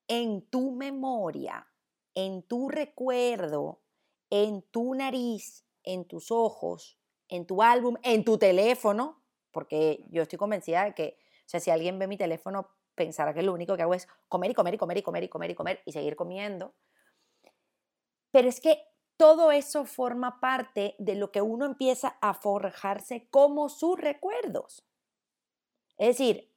en 0.07 0.41
tu 0.49 0.71
memoria, 0.71 1.67
en 2.13 2.43
tu 2.43 2.69
recuerdo, 2.69 3.81
en 4.29 4.61
tu 4.63 4.95
nariz, 4.95 5.62
en 5.83 6.05
tus 6.05 6.31
ojos, 6.31 6.97
en 7.29 7.45
tu 7.45 7.61
álbum, 7.61 7.95
en 8.03 8.23
tu 8.23 8.37
teléfono, 8.37 9.21
porque 9.51 10.05
yo 10.09 10.23
estoy 10.23 10.37
convencida 10.37 10.85
de 10.85 10.93
que, 10.93 11.17
o 11.19 11.49
sea, 11.49 11.59
si 11.59 11.71
alguien 11.71 11.99
ve 11.99 12.07
mi 12.07 12.17
teléfono, 12.17 12.69
pensará 12.95 13.33
que 13.33 13.41
lo 13.41 13.53
único 13.53 13.75
que 13.75 13.83
hago 13.83 13.93
es 13.93 14.07
comer 14.27 14.51
y 14.51 14.53
comer 14.53 14.73
y 14.75 14.77
comer 14.77 14.97
y 14.97 15.01
comer 15.01 15.23
y 15.23 15.29
comer 15.29 15.51
y 15.51 15.55
comer 15.55 15.81
y 15.85 15.91
seguir 15.91 16.15
comiendo. 16.15 16.73
Pero 18.31 18.49
es 18.49 18.59
que 18.59 18.83
todo 19.17 19.51
eso 19.51 19.85
forma 19.85 20.39
parte 20.39 20.95
de 20.99 21.15
lo 21.15 21.31
que 21.31 21.41
uno 21.41 21.65
empieza 21.65 22.17
a 22.21 22.33
forjarse 22.33 23.27
como 23.29 23.69
sus 23.69 23.99
recuerdos. 23.99 24.83
Es 25.97 26.17
decir, 26.17 26.51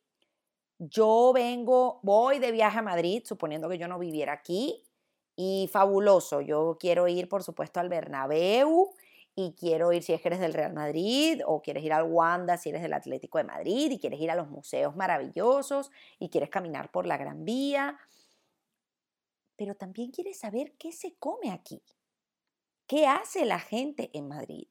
yo 0.78 1.32
vengo, 1.34 2.00
voy 2.02 2.38
de 2.38 2.52
viaje 2.52 2.78
a 2.78 2.82
Madrid, 2.82 3.22
suponiendo 3.24 3.68
que 3.68 3.78
yo 3.78 3.88
no 3.88 3.98
viviera 3.98 4.32
aquí, 4.32 4.82
y 5.36 5.68
fabuloso, 5.70 6.40
yo 6.40 6.78
quiero 6.80 7.08
ir, 7.08 7.28
por 7.28 7.42
supuesto, 7.42 7.78
al 7.78 7.90
Bernabéu 7.90 8.94
y 9.36 9.52
quiero 9.52 9.92
ir 9.92 10.02
si 10.02 10.14
eres 10.14 10.40
del 10.40 10.54
Real 10.54 10.72
Madrid 10.72 11.42
o 11.46 11.62
quieres 11.62 11.84
ir 11.84 11.92
al 11.92 12.10
Wanda 12.10 12.56
si 12.56 12.70
eres 12.70 12.82
del 12.82 12.94
Atlético 12.94 13.38
de 13.38 13.44
Madrid 13.44 13.92
y 13.92 14.00
quieres 14.00 14.20
ir 14.20 14.30
a 14.30 14.34
los 14.34 14.48
museos 14.48 14.96
maravillosos 14.96 15.92
y 16.18 16.30
quieres 16.30 16.50
caminar 16.50 16.90
por 16.90 17.06
la 17.06 17.16
Gran 17.16 17.44
Vía. 17.44 17.98
Pero 19.56 19.74
también 19.74 20.10
quieres 20.10 20.38
saber 20.38 20.72
qué 20.78 20.90
se 20.90 21.14
come 21.16 21.52
aquí, 21.52 21.82
qué 22.86 23.06
hace 23.06 23.44
la 23.44 23.60
gente 23.60 24.10
en 24.12 24.26
Madrid, 24.26 24.66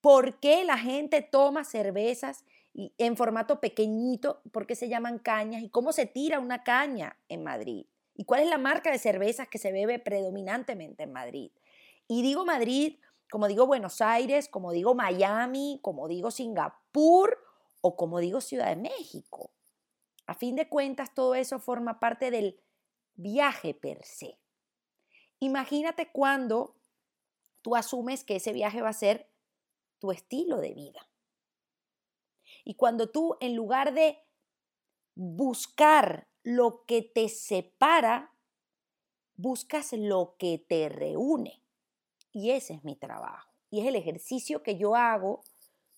¿Por 0.00 0.38
qué 0.38 0.64
la 0.64 0.78
gente 0.78 1.22
toma 1.22 1.64
cervezas 1.64 2.44
en 2.74 3.16
formato 3.16 3.60
pequeñito? 3.60 4.42
¿Por 4.52 4.66
qué 4.66 4.76
se 4.76 4.88
llaman 4.88 5.18
cañas? 5.18 5.62
¿Y 5.62 5.70
cómo 5.70 5.92
se 5.92 6.06
tira 6.06 6.38
una 6.38 6.62
caña 6.62 7.18
en 7.28 7.42
Madrid? 7.42 7.86
¿Y 8.14 8.24
cuál 8.24 8.42
es 8.42 8.48
la 8.48 8.58
marca 8.58 8.92
de 8.92 8.98
cervezas 8.98 9.48
que 9.48 9.58
se 9.58 9.72
bebe 9.72 9.98
predominantemente 9.98 11.02
en 11.02 11.12
Madrid? 11.12 11.50
Y 12.06 12.22
digo 12.22 12.44
Madrid, 12.44 12.96
como 13.30 13.48
digo 13.48 13.66
Buenos 13.66 14.00
Aires, 14.00 14.48
como 14.48 14.72
digo 14.72 14.94
Miami, 14.94 15.80
como 15.82 16.08
digo 16.08 16.30
Singapur 16.30 17.38
o 17.80 17.96
como 17.96 18.18
digo 18.18 18.40
Ciudad 18.40 18.68
de 18.68 18.76
México. 18.76 19.52
A 20.26 20.34
fin 20.34 20.56
de 20.56 20.68
cuentas, 20.68 21.14
todo 21.14 21.34
eso 21.34 21.58
forma 21.58 22.00
parte 22.00 22.30
del 22.30 22.60
viaje 23.14 23.74
per 23.74 24.04
se. 24.04 24.38
Imagínate 25.40 26.10
cuando 26.10 26.76
tú 27.62 27.76
asumes 27.76 28.24
que 28.24 28.36
ese 28.36 28.52
viaje 28.52 28.82
va 28.82 28.90
a 28.90 28.94
ser 28.94 29.30
tu 29.98 30.10
estilo 30.10 30.58
de 30.58 30.74
vida. 30.74 31.08
Y 32.64 32.74
cuando 32.74 33.10
tú, 33.10 33.36
en 33.40 33.56
lugar 33.56 33.94
de 33.94 34.18
buscar 35.14 36.28
lo 36.42 36.84
que 36.86 37.02
te 37.02 37.28
separa, 37.28 38.34
buscas 39.36 39.92
lo 39.92 40.36
que 40.38 40.58
te 40.58 40.88
reúne. 40.88 41.62
Y 42.32 42.50
ese 42.50 42.74
es 42.74 42.84
mi 42.84 42.96
trabajo. 42.96 43.48
Y 43.70 43.80
es 43.80 43.86
el 43.86 43.96
ejercicio 43.96 44.62
que 44.62 44.76
yo 44.76 44.94
hago 44.94 45.42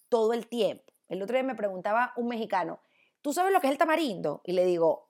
todo 0.09 0.33
el 0.33 0.47
tiempo. 0.47 0.93
El 1.09 1.23
otro 1.23 1.35
día 1.35 1.43
me 1.43 1.55
preguntaba 1.55 2.13
un 2.17 2.29
mexicano, 2.29 2.81
¿tú 3.21 3.33
sabes 3.33 3.53
lo 3.53 3.61
que 3.61 3.67
es 3.67 3.73
el 3.73 3.79
tamarindo? 3.79 4.43
Y 4.45 4.53
le 4.53 4.65
digo, 4.65 5.09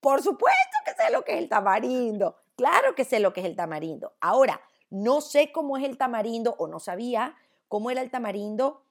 por 0.00 0.22
supuesto 0.22 0.76
que 0.84 0.92
sé 0.92 1.10
lo 1.12 1.24
que 1.24 1.32
es 1.32 1.38
el 1.38 1.48
tamarindo. 1.48 2.36
Claro 2.56 2.94
que 2.94 3.04
sé 3.04 3.20
lo 3.20 3.32
que 3.32 3.40
es 3.40 3.46
el 3.46 3.56
tamarindo. 3.56 4.14
Ahora, 4.20 4.60
no 4.90 5.20
sé 5.20 5.52
cómo 5.52 5.76
es 5.76 5.84
el 5.84 5.98
tamarindo 5.98 6.54
o 6.58 6.68
no 6.68 6.80
sabía 6.80 7.36
cómo 7.68 7.90
era 7.90 8.02
el 8.02 8.10
tamarindo 8.10 8.82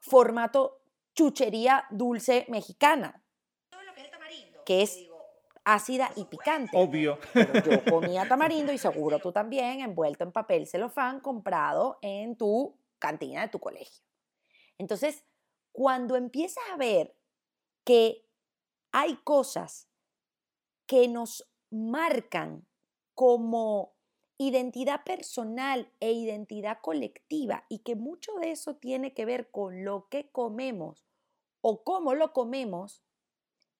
formato 0.00 0.80
chuchería 1.14 1.86
dulce 1.90 2.46
mexicana. 2.48 3.22
Que 4.64 4.82
es 4.82 5.07
ácida 5.64 6.10
y 6.16 6.24
picante. 6.24 6.70
Obvio. 6.74 7.18
yo 7.34 7.84
comía 7.90 8.26
tamarindo 8.28 8.72
y 8.72 8.78
seguro 8.78 9.18
tú 9.18 9.32
también, 9.32 9.80
envuelto 9.80 10.24
en 10.24 10.32
papel 10.32 10.66
celofán, 10.66 11.20
comprado 11.20 11.98
en 12.02 12.36
tu 12.36 12.78
cantina 12.98 13.42
de 13.42 13.48
tu 13.48 13.58
colegio. 13.58 14.04
Entonces, 14.78 15.24
cuando 15.72 16.16
empiezas 16.16 16.64
a 16.72 16.76
ver 16.76 17.16
que 17.84 18.26
hay 18.92 19.16
cosas 19.24 19.88
que 20.86 21.08
nos 21.08 21.48
marcan 21.70 22.66
como 23.14 23.96
identidad 24.38 25.02
personal 25.04 25.92
e 26.00 26.12
identidad 26.12 26.78
colectiva 26.80 27.64
y 27.68 27.80
que 27.80 27.96
mucho 27.96 28.34
de 28.36 28.52
eso 28.52 28.76
tiene 28.76 29.12
que 29.12 29.24
ver 29.24 29.50
con 29.50 29.84
lo 29.84 30.08
que 30.08 30.30
comemos 30.30 31.04
o 31.60 31.82
cómo 31.82 32.14
lo 32.14 32.32
comemos, 32.32 33.02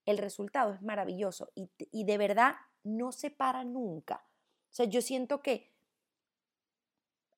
el 0.08 0.18
resultado 0.18 0.72
es 0.72 0.82
maravilloso 0.82 1.50
y, 1.54 2.04
de 2.04 2.18
verdad 2.18 2.56
no 2.82 3.12
se 3.12 3.30
para 3.30 3.64
nunca. 3.64 4.24
O 4.70 4.74
sea, 4.74 4.86
yo 4.86 5.02
siento 5.02 5.42
que 5.42 5.70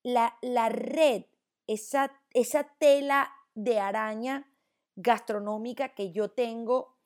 la, 0.03 0.37
la 0.41 0.69
red, 0.69 1.25
esa, 1.67 2.13
esa 2.33 2.65
tela 2.79 3.33
de 3.55 3.81
araña 3.81 4.53
gastronómica 4.95 5.95
que 5.95 6.13
yo 6.13 6.31
tengo 6.31 6.97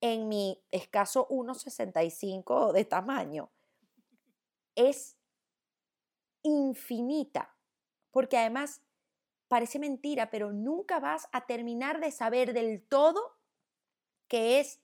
en 0.00 0.28
mi 0.28 0.62
escaso 0.70 1.28
1,65 1.28 2.72
de 2.72 2.84
tamaño, 2.86 3.50
es 4.74 5.18
infinita, 6.42 7.54
porque 8.10 8.38
además 8.38 8.82
parece 9.48 9.78
mentira, 9.78 10.30
pero 10.30 10.52
nunca 10.52 10.98
vas 11.00 11.28
a 11.32 11.44
terminar 11.44 12.00
de 12.00 12.10
saber 12.10 12.54
del 12.54 12.82
todo 12.86 13.36
qué 14.28 14.60
es, 14.60 14.80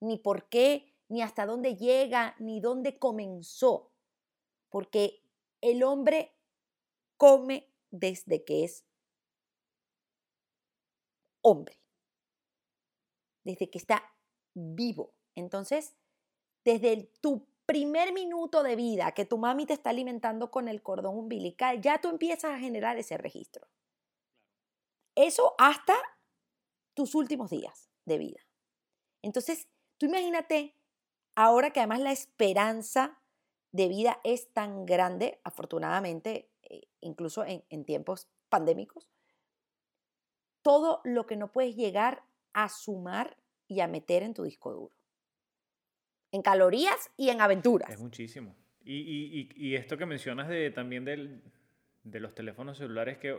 ni 0.00 0.18
por 0.18 0.48
qué, 0.48 0.94
ni 1.08 1.22
hasta 1.22 1.46
dónde 1.46 1.76
llega, 1.76 2.36
ni 2.38 2.60
dónde 2.60 2.98
comenzó, 2.98 3.92
porque 4.68 5.22
el 5.60 5.82
hombre 5.82 6.36
come 7.16 7.70
desde 7.90 8.44
que 8.44 8.64
es 8.64 8.84
hombre, 11.40 11.78
desde 13.44 13.70
que 13.70 13.78
está 13.78 14.14
vivo. 14.54 15.14
Entonces, 15.34 15.94
desde 16.64 17.10
tu 17.20 17.46
primer 17.66 18.12
minuto 18.12 18.62
de 18.62 18.76
vida 18.76 19.12
que 19.12 19.24
tu 19.24 19.38
mami 19.38 19.66
te 19.66 19.74
está 19.74 19.90
alimentando 19.90 20.50
con 20.50 20.68
el 20.68 20.82
cordón 20.82 21.16
umbilical, 21.16 21.80
ya 21.80 22.00
tú 22.00 22.08
empiezas 22.08 22.52
a 22.52 22.58
generar 22.58 22.98
ese 22.98 23.16
registro. 23.18 23.66
Eso 25.14 25.54
hasta 25.58 25.94
tus 26.94 27.14
últimos 27.14 27.50
días 27.50 27.90
de 28.04 28.18
vida. 28.18 28.40
Entonces, 29.22 29.68
tú 29.98 30.06
imagínate, 30.06 30.74
ahora 31.34 31.70
que 31.70 31.80
además 31.80 32.00
la 32.00 32.12
esperanza 32.12 33.18
de 33.72 33.88
vida 33.88 34.20
es 34.24 34.52
tan 34.52 34.86
grande, 34.86 35.40
afortunadamente, 35.44 36.48
eh, 36.62 36.88
incluso 37.00 37.44
en, 37.44 37.64
en 37.68 37.84
tiempos 37.84 38.28
pandémicos, 38.48 39.10
todo 40.62 41.00
lo 41.04 41.26
que 41.26 41.36
no 41.36 41.52
puedes 41.52 41.76
llegar 41.76 42.24
a 42.52 42.68
sumar 42.68 43.36
y 43.66 43.80
a 43.80 43.86
meter 43.86 44.22
en 44.22 44.34
tu 44.34 44.44
disco 44.44 44.72
duro 44.72 44.98
en 46.32 46.42
calorías 46.42 47.10
y 47.16 47.30
en 47.30 47.40
aventuras. 47.40 47.90
Es 47.90 48.00
muchísimo. 48.00 48.54
Y, 48.84 48.94
y, 48.94 49.50
y 49.54 49.76
esto 49.76 49.98
que 49.98 50.06
mencionas 50.06 50.48
de, 50.48 50.70
también 50.70 51.04
del, 51.04 51.42
de 52.04 52.20
los 52.20 52.34
teléfonos 52.34 52.78
celulares, 52.78 53.18
que 53.18 53.38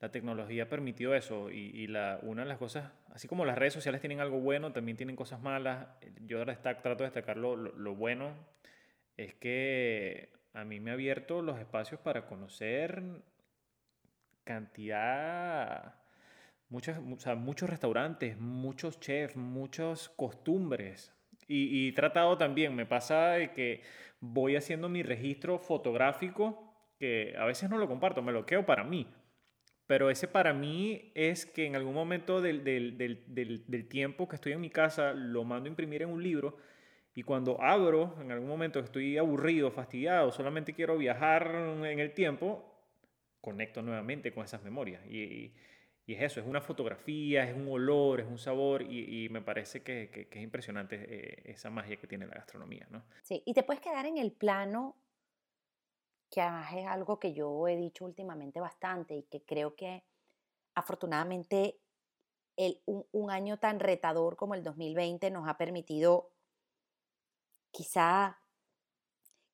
la 0.00 0.10
tecnología 0.10 0.64
ha 0.64 0.68
permitido 0.68 1.14
eso. 1.14 1.50
Y, 1.50 1.86
la, 1.86 2.18
una 2.22 2.42
de 2.42 2.48
las 2.48 2.58
cosas, 2.58 2.92
así 3.12 3.28
como 3.28 3.44
las 3.44 3.58
redes 3.58 3.72
sociales 3.72 4.00
tienen 4.00 4.20
algo 4.20 4.40
bueno, 4.40 4.72
también 4.72 4.96
tienen 4.96 5.16
cosas 5.16 5.40
malas. 5.40 5.88
Yo 6.26 6.38
ahora 6.38 6.60
trato 6.60 7.04
de 7.04 7.04
destacar 7.04 7.36
lo, 7.36 7.94
bueno, 7.94 8.34
es 9.16 9.34
que 9.34 10.30
a 10.54 10.64
mí 10.64 10.80
me 10.80 10.90
ha 10.90 10.94
abierto 10.94 11.42
los 11.42 11.58
espacios 11.58 12.00
para 12.00 12.26
conocer 12.26 13.02
cantidad 14.44 15.94
muchos, 16.68 16.96
o 16.98 17.18
sea, 17.18 17.34
muchos 17.34 17.68
restaurantes, 17.70 18.38
muchos 18.38 19.00
chefs, 19.00 19.36
muchas 19.36 20.08
costumbres, 20.10 21.12
y, 21.48 21.86
y, 21.86 21.92
tratado 21.92 22.36
también, 22.38 22.74
me 22.74 22.86
pasa 22.86 23.30
de 23.32 23.52
que 23.52 23.82
voy 24.20 24.56
haciendo 24.56 24.88
mi 24.88 25.02
registro 25.02 25.58
fotográfico, 25.58 26.74
que 26.98 27.36
a 27.38 27.44
veces 27.44 27.70
no 27.70 27.78
lo 27.78 27.86
comparto, 27.86 28.20
me 28.20 28.32
lo 28.32 28.46
quedo 28.46 28.66
para 28.66 28.82
mí. 28.82 29.06
Pero 29.86 30.10
ese 30.10 30.26
para 30.26 30.52
mí 30.52 31.12
es 31.14 31.46
que 31.46 31.66
en 31.66 31.76
algún 31.76 31.94
momento 31.94 32.40
del, 32.40 32.64
del, 32.64 32.98
del, 32.98 33.64
del, 33.66 33.88
tiempo 33.88 34.28
que 34.28 34.36
estoy 34.36 34.52
en 34.52 34.60
mi 34.60 34.70
casa 34.70 35.12
lo 35.12 35.44
mando 35.44 35.66
a 35.66 35.70
imprimir 35.70 36.02
en 36.02 36.10
un 36.10 36.22
libro 36.22 36.56
y 37.14 37.22
cuando 37.22 37.60
abro, 37.62 38.16
en 38.20 38.32
algún 38.32 38.48
momento 38.48 38.80
estoy 38.80 39.16
aburrido, 39.16 39.70
fastidiado, 39.70 40.32
solamente 40.32 40.74
quiero 40.74 40.98
viajar 40.98 41.54
en 41.54 42.00
el 42.00 42.12
tiempo, 42.12 42.64
conecto 43.40 43.80
nuevamente 43.80 44.32
con 44.32 44.44
esas 44.44 44.62
memorias. 44.62 45.06
y 45.06 45.52
y 46.06 46.14
es 46.14 46.22
eso, 46.22 46.40
es 46.40 46.46
una 46.46 46.60
fotografía, 46.60 47.42
es 47.48 47.56
un 47.56 47.66
olor, 47.68 48.20
es 48.20 48.26
un 48.26 48.38
sabor 48.38 48.82
y, 48.82 49.28
me 49.30 49.42
parece 49.42 49.82
que, 49.82 50.08
que, 50.08 50.28
es 50.30 50.42
impresionante 50.42 51.04
eh, 51.08 51.42
esa 51.46 51.68
magia 51.68 51.96
que 51.96 52.06
tiene 52.06 52.26
la 52.26 52.34
gastronomía, 52.34 52.86
¿no? 52.90 53.02
Sí, 53.22 53.42
y 53.44 53.54
te 53.54 53.64
puedes 53.64 53.80
quedar 53.80 54.06
en 54.06 54.16
el 54.18 54.30
plano, 54.30 54.96
que 56.30 56.40
además 56.40 56.72
es 56.74 56.86
algo 56.86 57.18
que 57.18 57.32
yo 57.32 57.68
he 57.68 57.76
dicho 57.76 58.04
últimamente 58.04 58.60
bastante 58.60 59.16
y 59.16 59.22
que 59.24 59.44
creo 59.44 59.74
que 59.76 60.04
afortunadamente 60.74 61.80
el, 62.56 62.82
un, 62.86 63.06
un 63.12 63.30
año 63.30 63.58
tan 63.58 63.80
retador 63.80 64.36
como 64.36 64.54
el 64.54 64.62
2020 64.62 65.30
nos 65.30 65.48
ha 65.48 65.56
permitido 65.56 66.32
quizá 67.70 68.38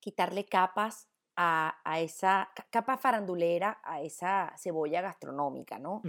quitarle 0.00 0.44
capas 0.44 1.08
a, 1.36 2.00
esa 2.00 2.50
capa 2.70 2.98
farandulera, 2.98 3.80
a 3.82 4.02
esa 4.02 4.52
cebolla 4.58 5.00
gastronómica, 5.00 5.78
¿no? 5.78 6.02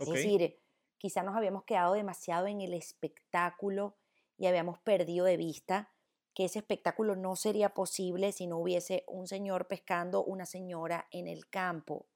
Es 0.00 0.08
decir, 0.08 0.58
quizá 0.98 1.22
nos 1.22 1.36
habíamos 1.36 1.64
quedado 1.64 1.94
demasiado 1.94 2.46
en 2.46 2.60
el 2.60 2.74
espectáculo 2.74 3.96
y 4.36 4.46
habíamos 4.46 4.78
perdido 4.80 5.26
de 5.26 5.36
vista 5.36 5.93
que 6.34 6.44
ese 6.46 6.58
espectáculo 6.58 7.14
no 7.14 7.36
sería 7.36 7.72
posible 7.72 8.32
si 8.32 8.46
no 8.46 8.58
hubiese 8.58 9.04
un 9.06 9.28
señor 9.28 9.68
pescando, 9.68 10.24
una 10.24 10.46
señora 10.46 11.06
en 11.12 11.28
el 11.28 11.48
campo, 11.48 12.08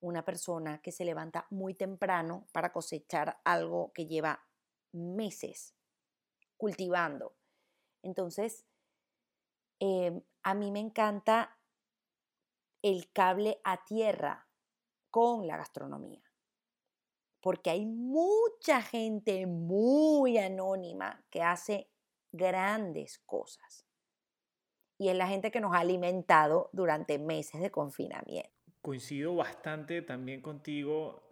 una 0.00 0.24
persona 0.24 0.82
que 0.82 0.90
se 0.90 1.04
levanta 1.04 1.46
muy 1.50 1.74
temprano 1.74 2.48
para 2.52 2.72
cosechar 2.72 3.40
algo 3.44 3.92
que 3.92 4.06
lleva 4.06 4.44
meses 4.92 5.74
cultivando. 6.56 7.36
Entonces, 8.02 8.66
em, 9.78 10.20
a 10.42 10.54
mí 10.54 10.72
me 10.72 10.80
encanta 10.80 11.58
el 12.82 13.12
cable 13.12 13.60
a 13.64 13.84
tierra 13.84 14.48
con 15.10 15.46
la 15.46 15.56
gastronomía. 15.56 16.22
Porque 17.40 17.70
hay 17.70 17.86
mucha 17.86 18.82
gente 18.82 19.46
muy 19.46 20.38
anónima 20.38 21.24
que 21.30 21.42
hace 21.42 21.90
grandes 22.38 23.18
cosas. 23.26 23.84
Y 24.96 25.10
es 25.10 25.16
la 25.16 25.28
gente 25.28 25.50
que 25.50 25.60
nos 25.60 25.74
ha 25.74 25.80
alimentado 25.80 26.70
durante 26.72 27.18
meses 27.18 27.60
de 27.60 27.70
confinamiento. 27.70 28.50
Coincido 28.80 29.34
bastante 29.34 30.00
también 30.00 30.40
contigo 30.40 31.28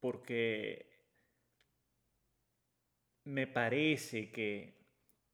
porque 0.00 0.88
me 3.24 3.46
parece 3.46 4.30
que, 4.30 4.74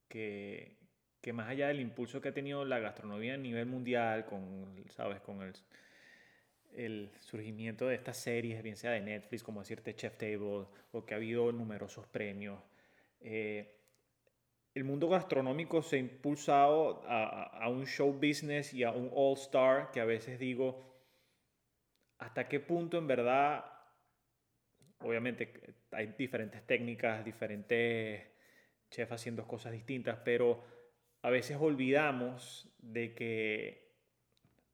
que, 0.09 1.33
más 1.33 1.48
allá 1.48 1.68
del 1.68 1.81
impulso 1.81 2.20
que 2.20 2.29
ha 2.31 2.35
tenido 2.35 2.64
la 2.64 2.79
gastronomía 2.81 3.35
a 3.35 3.38
nivel 3.38 3.66
mundial, 3.66 4.27
con, 4.27 4.85
¿sabes? 4.90 5.20
con 5.20 5.42
el, 5.42 5.55
el 6.74 7.11
surgimiento 7.20 7.87
de 7.87 7.94
estas 7.94 8.16
series, 8.16 8.62
bien 8.62 8.77
sea 8.77 8.90
de 8.90 9.00
Netflix, 9.00 9.42
como 9.42 9.61
decirte 9.61 9.94
Chef 9.94 10.16
Table, 10.16 10.66
o 10.92 11.05
que 11.07 11.14
ha 11.14 11.16
habido 11.16 11.50
numerosos 11.53 12.07
premios, 12.07 12.61
eh, 13.20 13.81
el 14.74 14.82
mundo 14.82 15.08
gastronómico 15.08 15.82
se 15.82 15.96
ha 15.96 15.98
impulsado 16.00 17.02
a, 17.06 17.68
un 17.68 17.87
show 17.87 18.12
business 18.12 18.74
y 18.74 18.82
a 18.82 18.90
un 18.90 19.08
all 19.14 19.34
star 19.34 19.92
que 19.92 20.00
a 20.00 20.04
veces 20.04 20.38
digo, 20.38 20.92
¿hasta 22.18 22.48
qué 22.48 22.58
punto 22.58 22.98
en 22.98 23.06
verdad, 23.06 23.64
obviamente 25.00 25.76
hay 25.92 26.14
diferentes 26.18 26.66
técnicas, 26.66 27.24
diferentes 27.24 28.22
chefs 28.90 29.12
haciendo 29.12 29.46
cosas 29.46 29.72
distintas, 29.72 30.18
pero 30.24 30.64
a 31.22 31.30
veces 31.30 31.56
olvidamos 31.60 32.68
de 32.78 33.14
que 33.14 33.94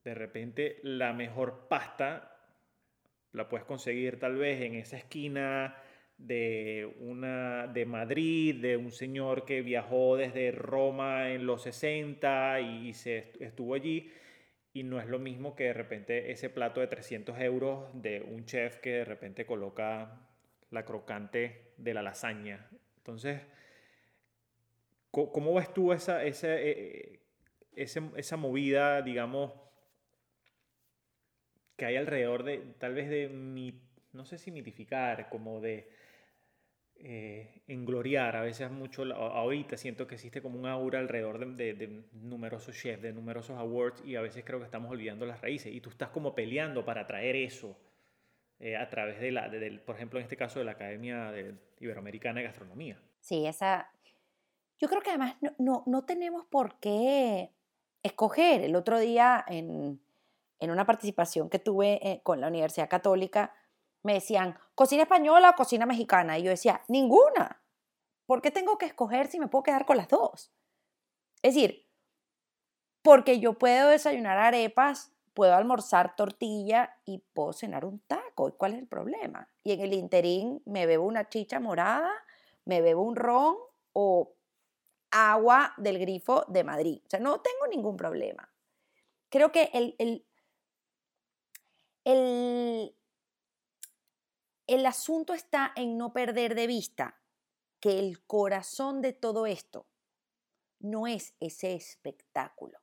de 0.02 0.14
repente 0.14 0.80
la 0.82 1.12
mejor 1.12 1.68
pasta 1.68 2.38
la 3.32 3.50
puedes 3.50 3.66
conseguir 3.66 4.18
tal 4.18 4.36
vez 4.36 4.62
en 4.62 4.74
esa 4.74 4.96
esquina 4.96 5.76
de, 6.26 6.94
una, 7.00 7.66
de 7.66 7.86
Madrid, 7.86 8.60
de 8.60 8.76
un 8.76 8.92
señor 8.92 9.44
que 9.44 9.62
viajó 9.62 10.16
desde 10.16 10.52
Roma 10.52 11.30
en 11.30 11.46
los 11.46 11.62
60 11.62 12.60
y 12.60 12.94
se 12.94 13.32
estuvo 13.40 13.74
allí. 13.74 14.12
Y 14.72 14.84
no 14.84 15.00
es 15.00 15.06
lo 15.06 15.18
mismo 15.18 15.56
que 15.56 15.64
de 15.64 15.72
repente 15.72 16.30
ese 16.30 16.50
plato 16.50 16.80
de 16.80 16.86
300 16.86 17.38
euros 17.40 17.90
de 17.94 18.20
un 18.20 18.44
chef 18.44 18.78
que 18.78 18.90
de 18.90 19.04
repente 19.04 19.44
coloca 19.44 20.28
la 20.70 20.84
crocante 20.84 21.72
de 21.76 21.94
la 21.94 22.02
lasaña. 22.02 22.68
Entonces, 22.98 23.40
¿cómo 25.10 25.54
ves 25.54 25.74
tú 25.74 25.92
esa, 25.92 26.24
esa, 26.24 26.54
eh, 26.54 27.20
esa 27.74 28.36
movida, 28.36 29.02
digamos, 29.02 29.52
que 31.76 31.86
hay 31.86 31.96
alrededor 31.96 32.44
de, 32.44 32.58
tal 32.78 32.94
vez 32.94 33.08
de, 33.08 33.28
no 34.12 34.24
sé 34.24 34.38
si 34.38 34.50
mitificar, 34.50 35.28
como 35.30 35.60
de 35.60 35.88
eh, 37.02 37.62
engloriar. 37.66 38.36
A 38.36 38.42
veces 38.42 38.70
mucho, 38.70 39.04
ahorita 39.14 39.76
siento 39.76 40.06
que 40.06 40.16
existe 40.16 40.42
como 40.42 40.58
un 40.58 40.66
aura 40.66 40.98
alrededor 40.98 41.38
de, 41.56 42.04
numerosos 42.12 42.76
chefs, 42.76 43.02
de 43.02 43.12
numerosos 43.12 43.56
awards 43.58 44.02
y 44.04 44.16
a 44.16 44.20
veces 44.20 44.44
creo 44.44 44.58
que 44.58 44.66
estamos 44.66 44.90
olvidando 44.90 45.24
las 45.26 45.40
raíces 45.40 45.72
y 45.72 45.80
tú 45.80 45.90
estás 45.90 46.10
como 46.10 46.34
peleando 46.34 46.84
para 46.84 47.06
traer 47.06 47.36
eso 47.36 47.76
eh, 48.58 48.76
a 48.76 48.88
través 48.90 49.20
de 49.20 49.32
la, 49.32 49.50
por 49.86 49.96
ejemplo, 49.96 50.18
en 50.18 50.24
este 50.24 50.36
caso 50.36 50.58
de 50.58 50.66
la 50.66 50.72
Academia 50.72 51.32
Iberoamericana 51.78 52.40
de 52.40 52.46
Gastronomía. 52.46 53.00
Sí, 53.20 53.46
esa... 53.46 53.90
Yo 54.78 54.88
creo 54.88 55.02
que 55.02 55.10
además 55.10 55.36
no, 55.58 55.82
no, 55.86 56.04
tenemos 56.04 56.46
por 56.46 56.78
qué 56.80 57.50
escoger. 58.02 58.62
El 58.62 58.76
otro 58.76 58.98
día 58.98 59.44
en, 59.46 60.00
en 60.58 60.70
una 60.70 60.86
participación 60.86 61.48
que 61.50 61.58
tuve 61.58 61.98
eh, 62.02 62.20
con 62.22 62.40
la 62.40 62.48
Universidad 62.48 62.88
Católica, 62.88 63.54
me 64.02 64.14
decían, 64.14 64.58
cocina 64.74 65.02
española 65.02 65.50
o 65.50 65.54
cocina 65.54 65.86
mexicana. 65.86 66.38
Y 66.38 66.42
yo 66.42 66.50
decía, 66.50 66.82
ninguna. 66.88 67.62
¿Por 68.26 68.42
qué 68.42 68.50
tengo 68.50 68.78
que 68.78 68.86
escoger 68.86 69.26
si 69.26 69.40
me 69.40 69.48
puedo 69.48 69.64
quedar 69.64 69.86
con 69.86 69.96
las 69.96 70.08
dos? 70.08 70.52
Es 71.42 71.54
decir, 71.54 71.86
porque 73.02 73.40
yo 73.40 73.58
puedo 73.58 73.88
desayunar 73.88 74.38
arepas, 74.38 75.12
puedo 75.34 75.54
almorzar 75.54 76.16
tortilla 76.16 76.98
y 77.04 77.18
puedo 77.32 77.52
cenar 77.52 77.84
un 77.84 78.00
taco. 78.00 78.48
¿Y 78.48 78.52
cuál 78.52 78.74
es 78.74 78.78
el 78.78 78.88
problema? 78.88 79.48
Y 79.64 79.72
en 79.72 79.80
el 79.80 79.92
interín 79.94 80.62
me 80.64 80.86
bebo 80.86 81.06
una 81.06 81.28
chicha 81.28 81.60
morada, 81.60 82.10
me 82.64 82.80
bebo 82.80 83.02
un 83.02 83.16
ron 83.16 83.56
o 83.92 84.34
agua 85.10 85.74
del 85.76 85.98
grifo 85.98 86.44
de 86.48 86.64
Madrid. 86.64 87.02
O 87.06 87.10
sea, 87.10 87.20
no 87.20 87.40
tengo 87.40 87.66
ningún 87.68 87.96
problema. 87.96 88.52
Creo 89.28 89.50
que 89.52 89.70
el, 89.72 89.94
el, 89.98 90.26
el 92.04 92.94
el 94.70 94.86
asunto 94.86 95.34
está 95.34 95.72
en 95.74 95.98
no 95.98 96.12
perder 96.12 96.54
de 96.54 96.68
vista 96.68 97.20
que 97.80 97.98
el 97.98 98.24
corazón 98.24 99.02
de 99.02 99.12
todo 99.12 99.46
esto 99.46 99.88
no 100.78 101.08
es 101.08 101.34
ese 101.40 101.74
espectáculo, 101.74 102.78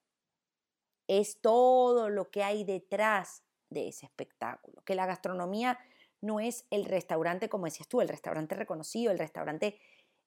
es 1.07 1.39
todo 1.39 2.09
lo 2.09 2.29
que 2.29 2.43
hay 2.43 2.65
detrás 2.65 3.43
de 3.69 3.87
ese 3.87 4.05
espectáculo, 4.05 4.81
que 4.83 4.95
la 4.95 5.05
gastronomía 5.05 5.79
no 6.19 6.41
es 6.41 6.65
el 6.71 6.83
restaurante, 6.83 7.47
como 7.47 7.65
decías 7.65 7.87
tú, 7.87 8.01
el 8.01 8.09
restaurante 8.09 8.55
reconocido, 8.55 9.13
el 9.13 9.19
restaurante 9.19 9.79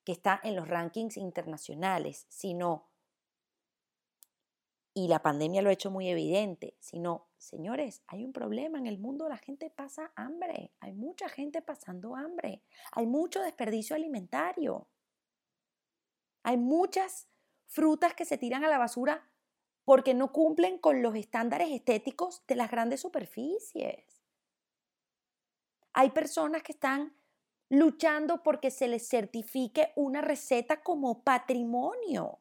que 0.04 0.12
está 0.12 0.40
en 0.42 0.56
los 0.56 0.66
rankings 0.66 1.18
internacionales, 1.18 2.24
sino 2.30 2.88
y 4.94 5.08
la 5.08 5.20
pandemia 5.20 5.60
lo 5.60 5.68
ha 5.68 5.74
hecho 5.74 5.90
muy 5.90 6.08
evidente, 6.08 6.74
sino, 6.80 7.29
señores, 7.40 8.02
hay 8.06 8.24
un 8.24 8.32
problema 8.32 8.78
en 8.78 8.86
el 8.86 8.98
mundo, 8.98 9.28
la 9.28 9.38
gente 9.38 9.70
pasa 9.70 10.12
hambre, 10.14 10.72
hay 10.78 10.92
mucha 10.92 11.28
gente 11.28 11.62
pasando 11.62 12.14
hambre, 12.14 12.62
hay 12.92 13.06
mucho 13.06 13.42
desperdicio 13.42 13.96
alimentario, 13.96 14.88
hay 16.42 16.58
muchas 16.58 17.28
frutas 17.66 18.14
que 18.14 18.24
se 18.26 18.36
tiran 18.36 18.64
a 18.64 18.68
la 18.68 18.78
basura 18.78 19.26
porque 19.84 20.12
no 20.12 20.32
cumplen 20.32 20.78
con 20.78 21.02
los 21.02 21.16
estándares 21.16 21.70
estéticos 21.70 22.44
de 22.46 22.56
las 22.56 22.70
grandes 22.70 23.00
superficies. 23.00 24.22
Hay 25.94 26.10
personas 26.10 26.62
que 26.62 26.72
están 26.72 27.16
luchando 27.70 28.42
porque 28.42 28.70
se 28.70 28.86
les 28.86 29.08
certifique 29.08 29.92
una 29.96 30.20
receta 30.20 30.82
como 30.82 31.22
patrimonio. 31.22 32.40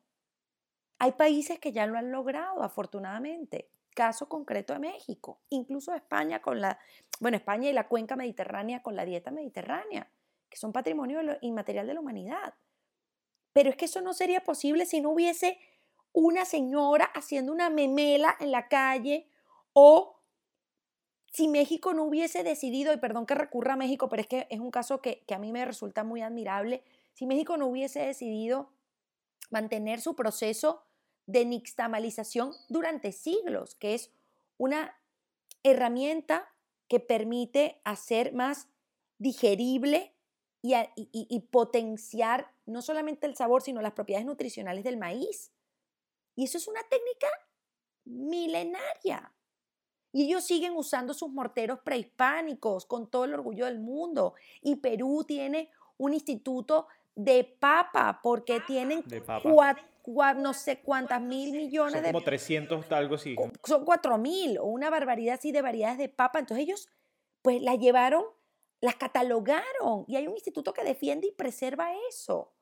Hay 0.99 1.13
países 1.13 1.59
que 1.59 1.71
ya 1.71 1.88
lo 1.88 1.97
han 1.97 2.12
logrado, 2.12 2.62
afortunadamente. 2.62 3.71
Caso 3.99 4.29
concreto 4.29 4.71
de 4.71 4.79
México, 4.79 5.41
incluso 5.49 5.93
España 5.93 6.41
con 6.41 6.62
la, 6.62 6.79
bueno, 7.19 7.35
España 7.35 7.69
y 7.69 7.73
la 7.73 7.89
cuenca 7.89 8.15
mediterránea 8.15 8.81
con 8.81 8.95
la 8.95 9.03
dieta 9.03 9.29
mediterránea, 9.29 10.09
que 10.49 10.55
son 10.55 10.71
patrimonio 10.71 11.19
inmaterial 11.41 11.85
de 11.85 11.95
la 11.95 11.99
humanidad. 11.99 12.53
Pero 13.51 13.69
es 13.69 13.75
que 13.75 13.83
eso 13.83 13.99
no 13.99 14.13
sería 14.13 14.41
posible 14.41 14.85
si 14.85 15.01
no 15.01 15.09
hubiese 15.09 15.59
una 16.13 16.45
señora 16.45 17.12
haciendo 17.13 17.51
una 17.51 17.69
memela 17.69 18.38
en 18.39 18.51
la 18.51 18.69
calle 18.69 19.27
o 19.73 20.21
si 21.33 21.49
México 21.49 21.93
no 21.93 22.05
hubiese 22.05 22.41
decidido, 22.45 22.93
y 22.93 22.97
perdón 22.99 23.25
que 23.25 23.35
recurra 23.35 23.73
a 23.73 23.75
México, 23.75 24.07
pero 24.07 24.21
es 24.21 24.29
que 24.29 24.47
es 24.49 24.62
un 24.62 24.71
caso 24.71 25.01
que, 25.01 25.25
que 25.27 25.33
a 25.33 25.39
mí 25.39 25.51
me 25.51 25.65
resulta 25.65 26.05
muy 26.05 26.21
admirable, 26.21 26.85
si 27.12 27.27
México 27.27 27.57
no 27.57 27.67
hubiese 27.67 27.99
decidido 27.99 28.71
mantener 29.49 29.99
su 29.99 30.15
proceso 30.15 30.85
de 31.29 31.45
nixtamalización 31.45 32.53
durante 32.69 33.11
siglos, 33.11 33.75
que 33.75 33.93
es 33.93 34.11
una 34.57 34.99
herramienta 35.61 36.51
que 36.87 36.99
permite 36.99 37.79
hacer 37.83 38.33
más 38.33 38.67
digerible 39.19 40.15
y, 40.63 41.39
potenciar 41.51 42.51
no 42.65 42.81
solamente 42.81 43.27
el 43.27 43.35
sabor, 43.35 43.61
sino 43.61 43.81
las 43.81 43.93
propiedades 43.93 44.25
nutricionales 44.25 44.83
del 44.83 44.97
maíz. 44.97 45.51
Y 46.35 46.45
eso 46.45 46.57
es 46.57 46.67
una 46.67 46.81
técnica 46.89 47.27
milenaria. 48.05 49.31
Y 50.11 50.25
ellos 50.25 50.43
siguen 50.43 50.75
usando 50.75 51.13
sus 51.13 51.29
morteros 51.29 51.79
prehispánicos 51.81 52.87
con 52.87 53.07
todo 53.07 53.25
el 53.25 53.35
orgullo 53.35 53.65
del 53.65 53.79
mundo. 53.79 54.33
Y 54.61 54.77
Perú 54.77 55.23
tiene 55.27 55.69
un 55.97 56.15
instituto 56.15 56.87
de 57.13 57.43
papa 57.43 58.19
porque 58.23 58.61
tienen 58.61 59.03
cuatro 59.43 59.83
no 60.36 60.54
sé 60.54 60.82
cuántas 60.82 61.22
mil 61.22 61.52
millones 61.52 61.93
son 61.93 62.04
de... 62.04 62.12
como 62.12 62.24
300, 62.24 62.91
algo 62.91 63.15
así. 63.15 63.36
Son 63.63 63.86
cuatro 63.86 64.17
mil 64.17 64.58
o 64.58 64.65
una 64.65 64.89
barbaridad 64.89 65.36
así 65.36 65.52
de 65.52 65.62
variedades 65.62 65.98
de 65.98 66.10
papa. 66.10 66.39
Entonces 66.39 66.63
ellos 66.63 66.89
pues 67.41 67.62
las 67.62 67.80
llevaron, 67.80 68.24
las 68.82 68.95
catalogaron 68.95 70.06
y 70.08 70.15
hay 70.15 70.28
un 70.28 70.34
instituto 70.34 70.74
que 70.74 70.84
defiende 70.84 71.28
y 71.28 71.32
preserva 71.32 71.91
eso. 72.10 72.54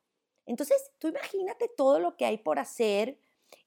Entonces 0.46 0.92
tú 1.00 1.08
imagínate 1.08 1.70
todo 1.76 2.00
lo 2.00 2.16
que 2.16 2.26
hay 2.26 2.38
por 2.38 2.60
hacer 2.60 3.20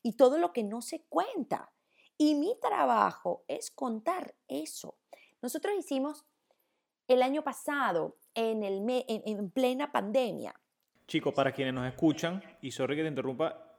y 0.02 0.16
todo 0.16 0.38
lo 0.38 0.52
que 0.52 0.62
no 0.62 0.82
se 0.82 1.02
cuenta. 1.02 1.72
Y 2.16 2.34
mi 2.34 2.56
trabajo 2.60 3.44
es 3.48 3.70
contar 3.70 4.34
eso. 4.48 4.98
Nosotros 5.42 5.74
hicimos 5.78 6.26
el 7.08 7.22
año 7.22 7.42
pasado, 7.42 8.18
en, 8.34 8.62
el 8.62 8.84
en 9.08 9.50
plena 9.50 9.90
pandemia, 9.90 10.54
Chicos, 11.10 11.34
para 11.34 11.50
quienes 11.50 11.74
nos 11.74 11.88
escuchan, 11.88 12.40
y 12.62 12.70
sorry 12.70 12.94
que 12.94 13.02
te 13.02 13.08
interrumpa, 13.08 13.69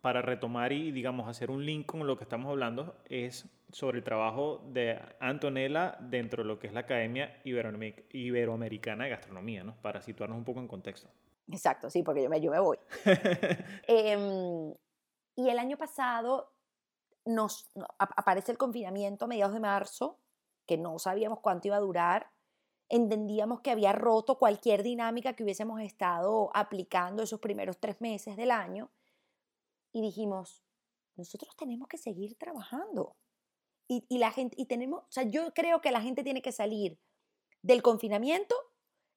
para 0.00 0.22
retomar 0.22 0.72
y, 0.72 0.92
digamos, 0.92 1.28
hacer 1.28 1.50
un 1.50 1.64
link 1.64 1.86
con 1.86 2.06
lo 2.06 2.16
que 2.16 2.24
estamos 2.24 2.50
hablando, 2.50 2.96
es 3.08 3.48
sobre 3.72 3.98
el 3.98 4.04
trabajo 4.04 4.62
de 4.68 5.00
Antonella 5.18 5.96
dentro 6.00 6.42
de 6.42 6.48
lo 6.48 6.58
que 6.58 6.68
es 6.68 6.72
la 6.72 6.80
Academia 6.80 7.40
Iberoamericana 7.44 9.04
de 9.04 9.10
Gastronomía, 9.10 9.64
¿no? 9.64 9.74
Para 9.82 10.00
situarnos 10.02 10.38
un 10.38 10.44
poco 10.44 10.60
en 10.60 10.68
contexto. 10.68 11.08
Exacto, 11.48 11.90
sí, 11.90 12.02
porque 12.02 12.22
yo 12.22 12.30
me, 12.30 12.40
yo 12.40 12.50
me 12.50 12.60
voy. 12.60 12.78
Em, 13.88 14.72
y 15.36 15.48
el 15.48 15.58
año 15.58 15.76
pasado 15.76 16.52
nos 17.24 17.70
aparece 17.98 18.52
el 18.52 18.58
confinamiento 18.58 19.24
a 19.24 19.28
mediados 19.28 19.54
de 19.54 19.60
marzo, 19.60 20.20
que 20.66 20.78
no 20.78 20.98
sabíamos 20.98 21.40
cuánto 21.40 21.68
iba 21.68 21.76
a 21.76 21.80
durar, 21.80 22.30
entendíamos 22.88 23.60
que 23.60 23.72
había 23.72 23.92
roto 23.92 24.38
cualquier 24.38 24.82
dinámica 24.82 25.32
que 25.32 25.42
hubiésemos 25.42 25.80
estado 25.80 26.50
aplicando 26.54 27.24
esos 27.24 27.40
primeros 27.40 27.78
tres 27.78 28.00
meses 28.00 28.36
del 28.36 28.52
año 28.52 28.90
y 29.96 30.02
dijimos, 30.02 30.62
nosotros 31.16 31.56
tenemos 31.56 31.88
que 31.88 31.96
seguir 31.96 32.36
trabajando. 32.36 33.16
Y, 33.88 34.04
y, 34.10 34.18
la 34.18 34.30
gente, 34.30 34.54
y 34.58 34.66
tenemos, 34.66 35.04
o 35.04 35.10
sea, 35.10 35.22
yo 35.22 35.54
creo 35.54 35.80
que 35.80 35.90
la 35.90 36.02
gente 36.02 36.22
tiene 36.22 36.42
que 36.42 36.52
salir 36.52 36.98
del 37.62 37.80
confinamiento 37.80 38.54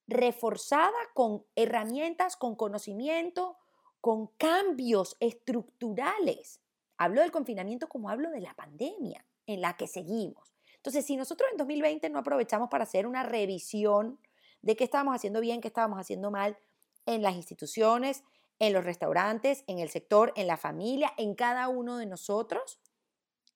reforzada 0.08 0.98
con 1.14 1.46
herramientas, 1.58 2.38
con 2.38 2.56
conocimiento, 2.56 3.58
con 4.00 4.28
cambios 4.38 5.18
estructurales. 5.20 6.62
Hablo 6.98 7.24
del 7.24 7.32
confinamiento 7.32 7.90
como 7.90 8.10
hablo 8.10 8.30
de 8.30 8.40
la 8.40 8.54
pandemia 8.54 9.26
en 9.48 9.60
la 9.60 9.76
que 9.76 9.88
seguimos. 9.88 10.56
Entonces, 10.78 11.06
si 11.06 11.18
nosotros 11.18 11.50
en 11.52 11.58
2020 11.58 12.10
no 12.10 12.20
aprovechamos 12.20 12.70
para 12.70 12.86
hacer 12.86 13.06
una 13.06 13.24
revisión 13.24 14.18
de 14.62 14.78
qué 14.78 14.86
estábamos 14.86 15.14
haciendo 15.14 15.42
bien, 15.42 15.60
qué 15.60 15.68
estábamos 15.68 16.00
haciendo 16.00 16.32
mal 16.32 16.58
en 17.06 17.22
las 17.22 17.36
instituciones, 17.36 18.24
en 18.60 18.74
los 18.74 18.84
restaurantes, 18.84 19.64
en 19.68 19.80
el 19.80 19.90
sector, 19.90 20.34
en 20.36 20.48
la 20.48 20.58
familia, 20.58 21.14
en 21.18 21.34
cada 21.34 21.70
uno 21.70 21.98
de 21.98 22.06
nosotros, 22.06 22.80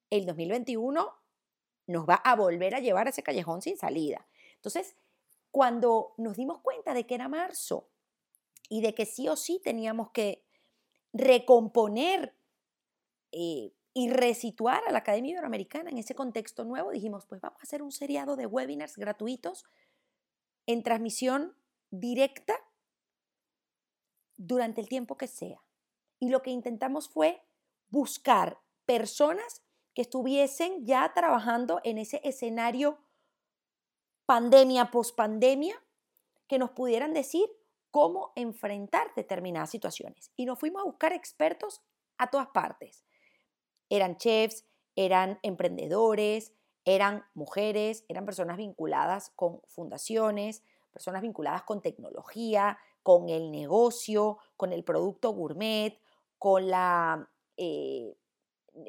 el 0.09 0.25
2021 0.25 1.13
nos 1.87 2.07
va 2.07 2.15
a 2.15 2.35
volver 2.35 2.75
a 2.75 2.79
llevar 2.79 3.07
a 3.07 3.09
ese 3.09 3.23
callejón 3.23 3.61
sin 3.61 3.77
salida. 3.77 4.25
Entonces, 4.55 4.95
cuando 5.51 6.13
nos 6.17 6.37
dimos 6.37 6.61
cuenta 6.61 6.93
de 6.93 7.05
que 7.05 7.15
era 7.15 7.27
marzo 7.27 7.89
y 8.69 8.81
de 8.81 8.95
que 8.95 9.05
sí 9.05 9.27
o 9.27 9.35
sí 9.35 9.61
teníamos 9.63 10.11
que 10.11 10.45
recomponer 11.11 12.35
eh, 13.31 13.73
y 13.93 14.09
resituar 14.09 14.83
a 14.87 14.91
la 14.91 14.99
Academia 14.99 15.33
Iberoamericana 15.33 15.89
en 15.89 15.97
ese 15.97 16.15
contexto 16.15 16.63
nuevo, 16.63 16.91
dijimos, 16.91 17.25
pues 17.25 17.41
vamos 17.41 17.59
a 17.59 17.63
hacer 17.63 17.83
un 17.83 17.91
seriado 17.91 18.35
de 18.35 18.45
webinars 18.45 18.97
gratuitos 18.97 19.65
en 20.65 20.81
transmisión 20.81 21.55
directa 21.91 22.55
durante 24.47 24.81
el 24.81 24.89
tiempo 24.89 25.17
que 25.17 25.27
sea. 25.27 25.61
Y 26.19 26.29
lo 26.29 26.41
que 26.41 26.51
intentamos 26.51 27.09
fue 27.09 27.41
buscar 27.89 28.59
personas 28.85 29.63
que 29.93 30.01
estuviesen 30.01 30.85
ya 30.85 31.13
trabajando 31.13 31.79
en 31.83 31.97
ese 31.97 32.19
escenario 32.23 32.97
pandemia, 34.25 34.89
pospandemia, 34.91 35.75
que 36.47 36.57
nos 36.57 36.71
pudieran 36.71 37.13
decir 37.13 37.49
cómo 37.91 38.31
enfrentar 38.35 39.13
determinadas 39.15 39.69
situaciones. 39.69 40.31
Y 40.35 40.45
nos 40.45 40.59
fuimos 40.59 40.81
a 40.81 40.85
buscar 40.85 41.13
expertos 41.13 41.81
a 42.17 42.29
todas 42.29 42.47
partes. 42.47 43.05
Eran 43.89 44.17
chefs, 44.17 44.65
eran 44.95 45.39
emprendedores, 45.43 46.53
eran 46.85 47.25
mujeres, 47.33 48.05
eran 48.07 48.25
personas 48.25 48.57
vinculadas 48.57 49.31
con 49.35 49.61
fundaciones, 49.67 50.63
personas 50.91 51.21
vinculadas 51.21 51.63
con 51.63 51.81
tecnología, 51.81 52.77
con 53.03 53.29
el 53.29 53.51
negocio, 53.51 54.39
con 54.57 54.73
el 54.73 54.83
producto 54.83 55.31
gourmet, 55.31 55.99
con, 56.39 56.69
la, 56.69 57.29
eh, 57.57 58.17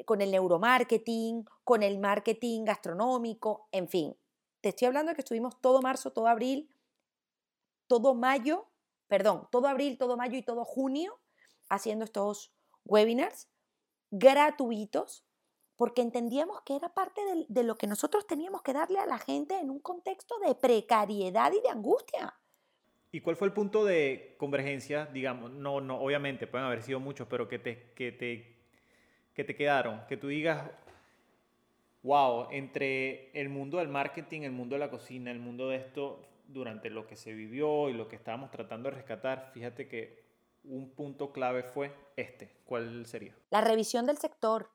con 0.05 0.21
el 0.21 0.31
neuromarketing, 0.31 1.45
con 1.63 1.83
el 1.83 1.99
marketing 1.99 2.63
gastronómico, 2.63 3.67
en 3.71 3.87
fin, 3.87 4.17
te 4.61 4.69
estoy 4.69 4.87
hablando 4.87 5.11
de 5.11 5.15
que 5.15 5.21
estuvimos 5.21 5.61
todo 5.61 5.81
marzo, 5.81 6.11
todo 6.11 6.27
abril, 6.27 6.71
todo 7.87 8.15
mayo, 8.15 8.65
perdón, 9.07 9.47
todo 9.51 9.67
abril, 9.67 9.97
todo 9.97 10.17
mayo 10.17 10.37
y 10.37 10.41
todo 10.41 10.65
junio 10.65 11.19
haciendo 11.69 12.05
estos 12.05 12.51
webinars 12.85 13.47
gratuitos 14.11 15.23
porque 15.75 16.01
entendíamos 16.01 16.61
que 16.61 16.75
era 16.75 16.93
parte 16.93 17.23
de, 17.25 17.45
de, 17.49 17.63
lo 17.63 17.75
que 17.75 17.87
nosotros 17.87 18.25
teníamos 18.25 18.61
que 18.61 18.73
darle 18.73 18.99
a 18.99 19.05
la 19.05 19.19
gente 19.19 19.59
en 19.59 19.69
un 19.69 19.79
contexto 19.79 20.39
de 20.39 20.55
precariedad 20.55 21.51
y 21.51 21.61
de 21.61 21.69
angustia. 21.69 22.39
¿Y 23.15 23.21
cuál 23.21 23.37
fue 23.37 23.47
el 23.47 23.53
punto 23.53 23.85
de 23.85 24.35
convergencia, 24.37 25.05
digamos? 25.05 25.49
No, 25.49 25.79
no, 25.79 26.01
obviamente 26.01 26.47
pueden 26.47 26.67
haber 26.67 26.81
sido 26.83 26.99
muchos, 26.99 27.29
pero 27.29 27.47
que 27.47 27.59
te, 27.59 27.93
que 27.93 28.11
te, 28.11 28.57
que 29.33 29.45
te 29.45 29.55
quedaron, 29.55 30.05
que 30.09 30.17
tú 30.17 30.27
digas, 30.27 30.69
wow, 32.03 32.49
entre 32.51 33.31
el 33.31 33.47
mundo 33.47 33.77
del 33.77 33.87
marketing, 33.87 34.41
el 34.41 34.51
mundo 34.51 34.75
de 34.75 34.79
la 34.79 34.89
cocina, 34.89 35.31
el 35.31 35.39
mundo 35.39 35.69
de 35.69 35.77
esto, 35.77 36.27
durante 36.49 36.89
lo 36.89 37.07
que 37.07 37.15
se 37.15 37.31
vivió 37.31 37.87
y 37.87 37.93
lo 37.93 38.09
que 38.09 38.17
estábamos 38.17 38.51
tratando 38.51 38.89
de 38.89 38.95
rescatar, 38.97 39.49
fíjate 39.53 39.87
que 39.87 40.25
un 40.65 40.89
punto 40.89 41.31
clave 41.31 41.63
fue 41.63 41.95
este. 42.17 42.51
¿Cuál 42.65 43.05
sería? 43.05 43.33
La 43.49 43.61
revisión 43.61 44.07
del 44.07 44.17
sector. 44.17 44.71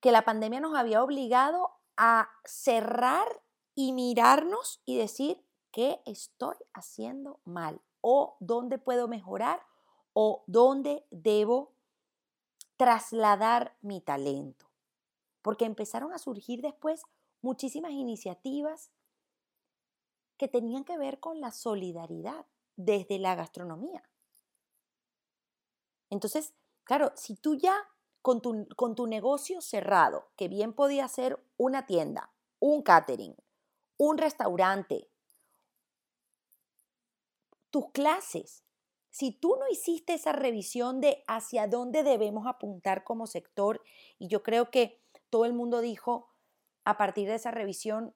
Que 0.00 0.10
la 0.10 0.22
pandemia 0.22 0.58
nos 0.58 0.76
había 0.76 1.04
obligado 1.04 1.70
a 1.96 2.28
cerrar 2.44 3.28
y 3.76 3.92
mirarnos 3.92 4.82
y 4.84 4.98
decir 4.98 5.36
qué 5.72 6.00
estoy 6.06 6.56
haciendo 6.72 7.40
mal 7.44 7.80
o 8.00 8.36
dónde 8.40 8.78
puedo 8.78 9.08
mejorar 9.08 9.60
o 10.12 10.44
dónde 10.46 11.06
debo 11.10 11.72
trasladar 12.76 13.76
mi 13.80 14.00
talento 14.00 14.72
porque 15.42 15.64
empezaron 15.64 16.12
a 16.12 16.18
surgir 16.18 16.62
después 16.62 17.02
muchísimas 17.42 17.92
iniciativas 17.92 18.90
que 20.38 20.48
tenían 20.48 20.84
que 20.84 20.96
ver 20.96 21.20
con 21.20 21.40
la 21.40 21.50
solidaridad 21.50 22.46
desde 22.76 23.18
la 23.18 23.34
gastronomía. 23.34 24.08
Entonces, 26.08 26.54
claro, 26.84 27.12
si 27.16 27.34
tú 27.36 27.56
ya 27.56 27.76
con 28.22 28.40
tu, 28.40 28.66
con 28.76 28.94
tu 28.94 29.06
negocio 29.06 29.60
cerrado, 29.60 30.28
que 30.36 30.48
bien 30.48 30.72
podía 30.72 31.06
ser 31.08 31.44
una 31.56 31.86
tienda, 31.86 32.32
un 32.60 32.82
catering, 32.82 33.36
un 33.98 34.18
restaurante, 34.18 35.10
tus 37.72 37.90
clases, 37.90 38.62
si 39.10 39.32
tú 39.32 39.56
no 39.58 39.66
hiciste 39.68 40.14
esa 40.14 40.32
revisión 40.32 41.00
de 41.00 41.24
hacia 41.26 41.66
dónde 41.66 42.04
debemos 42.04 42.46
apuntar 42.46 43.02
como 43.02 43.26
sector, 43.26 43.82
y 44.18 44.28
yo 44.28 44.42
creo 44.42 44.70
que 44.70 45.02
todo 45.30 45.44
el 45.44 45.54
mundo 45.54 45.80
dijo, 45.80 46.30
a 46.84 46.96
partir 46.96 47.28
de 47.28 47.34
esa 47.34 47.50
revisión, 47.50 48.14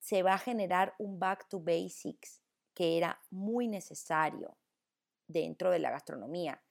se 0.00 0.22
va 0.22 0.34
a 0.34 0.38
generar 0.38 0.94
un 0.98 1.18
back 1.18 1.48
to 1.48 1.60
basics 1.60 2.42
que 2.74 2.98
era 2.98 3.20
muy 3.30 3.68
necesario 3.68 4.56
dentro 5.26 5.70
de 5.70 5.78
la 5.78 5.90
gastronomía, 5.90 6.62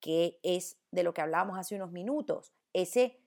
que 0.00 0.40
es 0.42 0.78
de 0.90 1.02
lo 1.02 1.14
que 1.14 1.20
hablábamos 1.20 1.58
hace 1.58 1.76
unos 1.76 1.92
minutos. 1.92 2.52
Ese, 2.72 3.20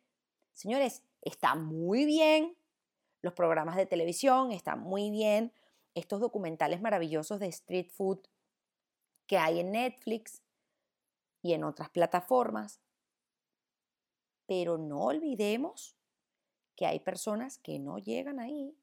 señores, 0.53 1.03
está 1.21 1.55
muy 1.55 2.05
bien 2.05 2.57
los 3.21 3.33
programas 3.33 3.75
de 3.75 3.85
televisión, 3.85 4.51
están 4.51 4.81
muy 4.81 5.11
bien 5.11 5.53
estos 5.95 6.19
documentales 6.19 6.81
maravillosos 6.81 7.39
de 7.39 7.47
street 7.47 7.89
food 7.89 8.19
que 9.27 9.37
hay 9.37 9.59
en 9.59 9.71
Netflix 9.71 10.41
y 11.41 11.53
en 11.53 11.63
otras 11.63 11.89
plataformas, 11.89 12.81
pero 14.47 14.77
no 14.77 15.01
olvidemos 15.05 15.95
que 16.75 16.85
hay 16.85 16.99
personas 16.99 17.57
que 17.57 17.79
no 17.79 17.97
llegan 17.97 18.39
ahí 18.39 18.75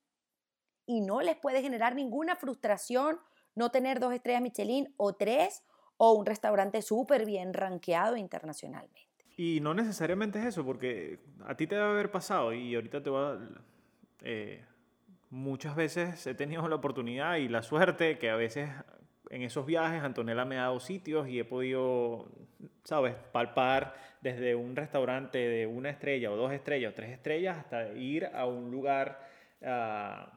y 0.87 1.01
no 1.01 1.21
les 1.21 1.37
puede 1.37 1.63
generar 1.63 1.95
ninguna 1.95 2.37
frustración 2.37 3.21
no 3.55 3.71
tener 3.71 4.01
dos 4.01 4.15
estrellas 4.15 4.43
Michelin 4.43 4.93
o 4.97 5.15
tres 5.15 5.63
o 5.97 6.13
un 6.13 6.27
restaurante 6.27 6.83
súper 6.83 7.27
bien 7.27 7.53
rankeado 7.53 8.17
internacionalmente. 8.17 9.09
Y 9.37 9.61
no 9.61 9.75
necesariamente 9.75 10.39
es 10.39 10.47
eso, 10.47 10.65
porque 10.65 11.21
a 11.47 11.57
ti 11.57 11.67
te 11.67 11.75
debe 11.75 11.89
haber 11.89 12.11
pasado 12.11 12.53
y 12.53 12.75
ahorita 12.75 13.03
te 13.03 13.11
va... 13.11 13.39
Eh, 14.23 14.65
muchas 15.31 15.77
veces 15.77 16.27
he 16.27 16.35
tenido 16.35 16.69
la 16.69 16.77
oportunidad 16.77 17.37
y 17.37 17.49
la 17.49 17.63
suerte 17.63 18.19
que 18.19 18.31
a 18.31 18.37
veces 18.37 18.69
en 19.31 19.43
esos 19.43 19.65
viajes 19.65 20.03
Antonella 20.03 20.45
me 20.45 20.59
ha 20.59 20.63
dado 20.63 20.81
sitios 20.81 21.29
y 21.29 21.39
he 21.39 21.45
podido, 21.45 22.29
¿sabes?, 22.85 23.15
palpar 23.33 23.95
desde 24.21 24.55
un 24.55 24.77
restaurante 24.77 25.39
de 25.39 25.67
una 25.67 25.89
estrella 25.89 26.31
o 26.31 26.37
dos 26.37 26.53
estrellas 26.53 26.93
o 26.93 26.95
tres 26.95 27.11
estrellas 27.11 27.59
hasta 27.59 27.93
ir 27.95 28.27
a 28.27 28.45
un 28.47 28.71
lugar 28.71 29.27
ah, 29.65 30.33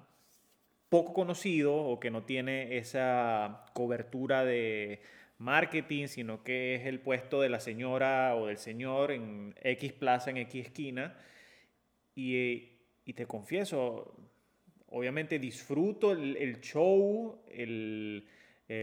poco 0.90 1.14
conocido 1.14 1.76
o 1.76 2.00
que 2.00 2.12
no 2.12 2.24
tiene 2.24 2.78
esa 2.78 3.66
cobertura 3.74 4.46
de 4.46 5.02
marketing, 5.40 6.08
sino 6.08 6.44
que 6.44 6.76
es 6.76 6.86
el 6.86 7.00
puesto 7.00 7.42
de 7.42 7.50
la 7.50 7.60
señora 7.60 8.36
o 8.36 8.46
del 8.46 8.58
señor 8.58 9.12
en 9.12 9.56
X 9.62 9.92
plaza, 9.94 10.30
en 10.30 10.38
X 10.38 10.68
esquina. 10.68 11.18
Y, 12.16 12.74
y 13.06 13.14
te 13.14 13.26
confieso, 13.26 14.16
obviamente 14.94 15.40
disfruto 15.40 16.12
el, 16.12 16.62
show, 16.62 17.42
eh, 17.48 18.24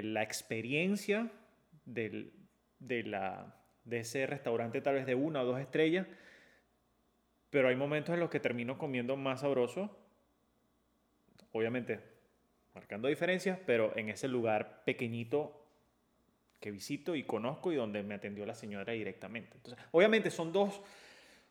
la 0.03 0.23
experiencia 0.23 1.31
de, 1.85 2.33
de 2.81 3.99
ese 3.99 4.27
restaurante 4.27 4.81
tal 4.81 4.94
vez 4.94 5.07
de 5.07 5.14
una 5.14 5.42
o 5.42 5.46
dos 5.46 5.61
estrellas, 5.61 6.07
pero 7.49 7.68
hay 7.68 7.77
momentos 7.77 8.12
en 8.12 8.20
los 8.20 8.29
que 8.29 8.40
termino 8.40 8.77
comiendo 8.77 9.16
más 9.16 9.40
sabroso, 9.40 9.96
obviamente 11.53 12.01
marcando 12.75 13.07
diferencias, 13.07 13.59
pero 13.64 13.96
en 13.96 14.09
ese 14.09 14.27
lugar 14.27 14.83
pequeñito 14.85 15.64
que 16.59 16.73
visito 16.73 17.14
y 17.14 17.23
conozco 17.23 17.73
y 17.73 17.77
donde 17.77 18.03
me 18.03 18.14
atendió 18.14 18.44
la 18.46 18.55
señora 18.55 18.92
directamente. 18.92 19.57
Entonces, 19.57 19.85
obviamente 19.92 20.31
son 20.31 20.53
dos, 20.53 20.83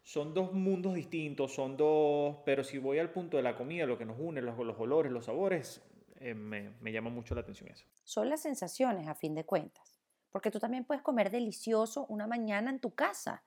son 0.10 0.34
dos 0.34 0.54
mundos 0.54 0.96
distintos, 0.96 1.54
son 1.54 1.78
dos, 1.78 2.38
pero 2.44 2.64
si 2.64 2.80
voy 2.80 2.98
al 2.98 3.12
punto 3.12 3.38
de 3.38 3.44
la 3.44 3.56
comida, 3.56 3.86
lo 3.86 3.96
que 3.96 4.06
nos 4.06 4.18
une, 4.20 4.42
los, 4.42 4.58
los 4.58 4.80
olores, 4.80 5.12
los 5.12 5.26
sabores, 5.26 5.84
eh, 6.20 6.34
me, 6.34 6.72
me 6.82 6.92
llama 6.92 7.12
mucho 7.12 7.36
la 7.36 7.42
atención 7.42 7.70
eso. 7.70 7.86
Son 8.06 8.28
las 8.28 8.42
sensaciones, 8.42 9.08
a 9.08 9.14
fin 9.14 9.36
de 9.36 9.46
cuentas. 9.46 10.00
Porque 10.32 10.50
tú 10.50 10.60
también 10.60 10.84
puedes 10.84 11.04
comer 11.04 11.30
delicioso 11.30 12.08
una 12.10 12.26
mañana 12.26 12.72
en 12.72 12.80
tu 12.80 12.96
casa. 12.96 13.44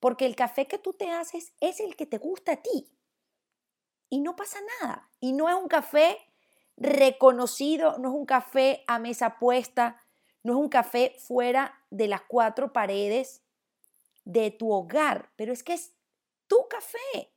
Porque 0.00 0.24
el 0.24 0.34
café 0.34 0.66
que 0.66 0.78
tú 0.78 0.94
te 0.94 1.10
haces 1.10 1.52
es 1.60 1.78
el 1.78 1.94
que 1.94 2.06
te 2.06 2.16
gusta 2.16 2.52
a 2.52 2.62
ti. 2.62 2.88
Y 4.08 4.20
no 4.20 4.34
pasa 4.34 4.60
nada. 4.80 5.10
Y 5.20 5.34
no 5.34 5.50
es 5.50 5.56
un 5.56 5.68
café 5.68 6.16
reconocido, 6.78 7.98
no 7.98 8.08
es 8.08 8.14
un 8.14 8.24
café 8.24 8.82
a 8.86 8.98
mesa 8.98 9.38
puesta, 9.38 10.02
no 10.42 10.54
es 10.54 10.58
un 10.58 10.70
café 10.70 11.16
fuera 11.18 11.84
de 11.90 12.08
las 12.08 12.22
cuatro 12.22 12.72
paredes 12.72 13.41
de 14.24 14.50
tu 14.50 14.72
hogar, 14.72 15.30
pero 15.36 15.52
es 15.52 15.62
que 15.62 15.74
es 15.74 15.94
tu 16.46 16.68
café, 16.68 17.32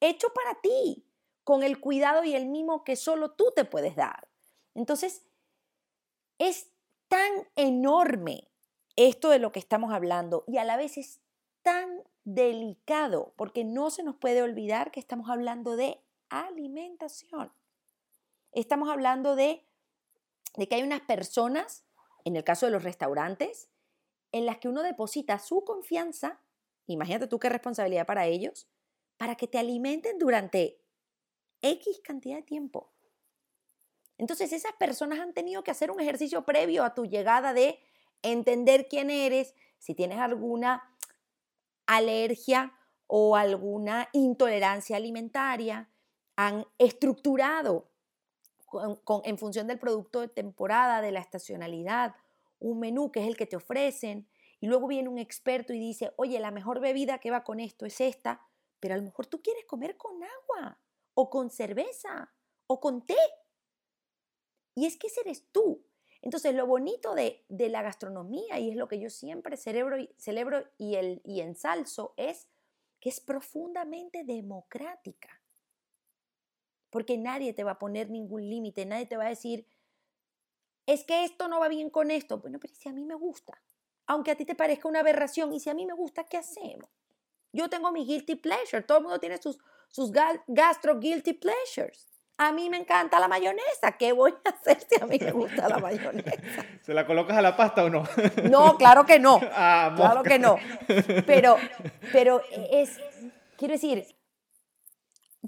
hecho 0.00 0.32
para 0.32 0.60
ti, 0.60 1.06
con 1.44 1.62
el 1.62 1.80
cuidado 1.80 2.24
y 2.24 2.34
el 2.34 2.46
mimo 2.46 2.84
que 2.84 2.96
solo 2.96 3.32
tú 3.32 3.52
te 3.54 3.64
puedes 3.64 3.96
dar. 3.96 4.28
Entonces, 4.74 5.26
es 6.38 6.70
tan 7.08 7.48
enorme 7.56 8.50
esto 8.96 9.30
de 9.30 9.38
lo 9.38 9.52
que 9.52 9.58
estamos 9.58 9.92
hablando 9.92 10.44
y 10.46 10.58
a 10.58 10.64
la 10.64 10.76
vez 10.76 10.96
es 10.96 11.20
tan 11.62 12.04
delicado 12.24 13.32
porque 13.36 13.64
no 13.64 13.90
se 13.90 14.02
nos 14.02 14.16
puede 14.16 14.42
olvidar 14.42 14.90
que 14.90 15.00
estamos 15.00 15.28
hablando 15.28 15.76
de 15.76 16.00
alimentación. 16.28 17.52
Estamos 18.52 18.88
hablando 18.88 19.36
de, 19.36 19.66
de 20.56 20.68
que 20.68 20.76
hay 20.76 20.82
unas 20.82 21.02
personas, 21.02 21.84
en 22.24 22.36
el 22.36 22.44
caso 22.44 22.66
de 22.66 22.72
los 22.72 22.84
restaurantes, 22.84 23.68
en 24.32 24.46
las 24.46 24.58
que 24.58 24.68
uno 24.68 24.82
deposita 24.82 25.38
su 25.38 25.64
confianza, 25.64 26.40
imagínate 26.86 27.26
tú 27.26 27.38
qué 27.38 27.48
responsabilidad 27.48 28.06
para 28.06 28.26
ellos, 28.26 28.68
para 29.16 29.34
que 29.34 29.46
te 29.46 29.58
alimenten 29.58 30.18
durante 30.18 30.80
X 31.62 32.00
cantidad 32.02 32.36
de 32.36 32.42
tiempo. 32.42 32.92
Entonces 34.18 34.52
esas 34.52 34.72
personas 34.74 35.18
han 35.18 35.32
tenido 35.32 35.64
que 35.64 35.70
hacer 35.70 35.90
un 35.90 36.00
ejercicio 36.00 36.44
previo 36.44 36.84
a 36.84 36.94
tu 36.94 37.06
llegada 37.06 37.54
de 37.54 37.80
entender 38.22 38.86
quién 38.88 39.10
eres, 39.10 39.54
si 39.78 39.94
tienes 39.94 40.18
alguna 40.18 40.94
alergia 41.86 42.74
o 43.06 43.34
alguna 43.34 44.08
intolerancia 44.12 44.96
alimentaria, 44.96 45.90
han 46.36 46.66
estructurado 46.78 47.90
en 49.24 49.38
función 49.38 49.66
del 49.66 49.78
producto 49.78 50.20
de 50.20 50.28
temporada, 50.28 51.00
de 51.00 51.12
la 51.12 51.20
estacionalidad, 51.20 52.14
un 52.60 52.78
menú 52.78 53.10
que 53.10 53.20
es 53.20 53.26
el 53.26 53.36
que 53.36 53.46
te 53.46 53.56
ofrecen, 53.56 54.28
y 54.60 54.66
luego 54.66 54.86
viene 54.86 55.08
un 55.08 55.18
experto 55.18 55.72
y 55.72 55.78
dice, 55.78 56.12
oye, 56.16 56.38
la 56.38 56.50
mejor 56.50 56.80
bebida 56.80 57.18
que 57.18 57.30
va 57.30 57.44
con 57.44 57.60
esto 57.60 57.86
es 57.86 58.00
esta, 58.00 58.46
pero 58.78 58.94
a 58.94 58.98
lo 58.98 59.02
mejor 59.02 59.26
tú 59.26 59.42
quieres 59.42 59.64
comer 59.64 59.96
con 59.96 60.22
agua, 60.22 60.78
o 61.14 61.30
con 61.30 61.50
cerveza, 61.50 62.32
o 62.66 62.80
con 62.80 63.04
té. 63.06 63.16
Y 64.74 64.86
es 64.86 64.96
que 64.96 65.08
ese 65.08 65.22
eres 65.22 65.46
tú. 65.50 65.84
Entonces, 66.22 66.54
lo 66.54 66.66
bonito 66.66 67.14
de, 67.14 67.44
la 67.48 67.82
gastronomía, 67.82 68.58
y 68.58 68.70
es 68.70 68.76
lo 68.76 68.88
que 68.88 69.00
yo 69.00 69.08
siempre 69.08 69.56
celebro, 69.56 69.96
celebro 70.18 70.62
y, 70.76 70.96
el, 70.96 71.22
y 71.24 71.40
ensalzo, 71.40 72.12
es 72.16 72.46
que 73.00 73.08
es 73.08 73.20
profundamente 73.20 74.24
democrática. 74.24 75.40
Porque 76.90 77.16
nadie 77.16 77.54
te 77.54 77.64
va 77.64 77.72
a 77.72 77.78
poner 77.78 78.10
ningún 78.10 78.48
límite, 78.48 78.84
nadie 78.84 79.06
te 79.06 79.16
va 79.16 79.26
a 79.26 79.30
decir, 79.30 79.66
es 80.92 81.04
que 81.04 81.22
esto 81.24 81.46
no 81.46 81.60
va 81.60 81.68
bien 81.68 81.88
con 81.88 82.10
esto. 82.10 82.38
Bueno, 82.38 82.58
pero 82.60 82.74
si 82.74 82.88
a 82.88 82.92
mí 82.92 83.04
me 83.04 83.14
gusta, 83.14 83.60
aunque 84.06 84.32
a 84.32 84.34
ti 84.34 84.44
te 84.44 84.56
parezca 84.56 84.88
una 84.88 85.00
aberración, 85.00 85.52
y 85.52 85.60
si 85.60 85.70
a 85.70 85.74
mí 85.74 85.86
me 85.86 85.94
gusta, 85.94 86.24
¿qué 86.24 86.36
hacemos? 86.36 86.90
Yo 87.52 87.70
tengo 87.70 87.92
mi 87.92 88.04
guilty 88.04 88.34
pleasure, 88.34 88.82
todo 88.82 88.98
el 88.98 89.04
mundo 89.04 89.20
tiene 89.20 89.38
sus, 89.38 89.58
sus 89.88 90.10
gastro 90.48 90.98
guilty 90.98 91.34
pleasures. 91.34 92.08
A 92.38 92.52
mí 92.52 92.70
me 92.70 92.78
encanta 92.78 93.20
la 93.20 93.28
mayonesa. 93.28 93.92
¿Qué 93.98 94.12
voy 94.12 94.34
a 94.44 94.48
hacer 94.48 94.80
si 94.88 95.00
a 95.00 95.06
mí 95.06 95.18
me 95.20 95.30
gusta 95.30 95.68
la 95.68 95.78
mayonesa? 95.78 96.64
¿Se 96.82 96.94
la 96.94 97.06
colocas 97.06 97.36
a 97.36 97.42
la 97.42 97.54
pasta 97.56 97.84
o 97.84 97.90
no? 97.90 98.02
No, 98.50 98.76
claro 98.76 99.04
que 99.04 99.18
no. 99.18 99.38
Ah, 99.52 99.92
claro 99.94 100.22
que 100.22 100.38
no. 100.38 100.56
Pero, 101.26 101.56
pero 102.12 102.40
es, 102.50 102.98
quiero 103.58 103.74
decir, 103.74 104.06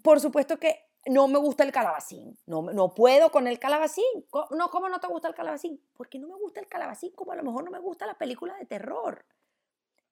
por 0.02 0.20
supuesto 0.20 0.58
que 0.58 0.91
no 1.06 1.26
me 1.26 1.38
gusta 1.38 1.64
el 1.64 1.72
calabacín, 1.72 2.38
no, 2.46 2.62
no 2.62 2.94
puedo 2.94 3.30
con 3.32 3.46
el 3.46 3.58
calabacín. 3.58 4.04
No, 4.50 4.70
¿cómo 4.70 4.88
no 4.88 5.00
te 5.00 5.08
gusta 5.08 5.28
el 5.28 5.34
calabacín? 5.34 5.82
Porque 5.94 6.18
no 6.18 6.28
me 6.28 6.36
gusta 6.36 6.60
el 6.60 6.68
calabacín, 6.68 7.12
como 7.12 7.32
a 7.32 7.36
lo 7.36 7.42
mejor 7.42 7.64
no 7.64 7.70
me 7.70 7.80
gusta 7.80 8.06
la 8.06 8.18
película 8.18 8.56
de 8.56 8.66
terror. 8.66 9.24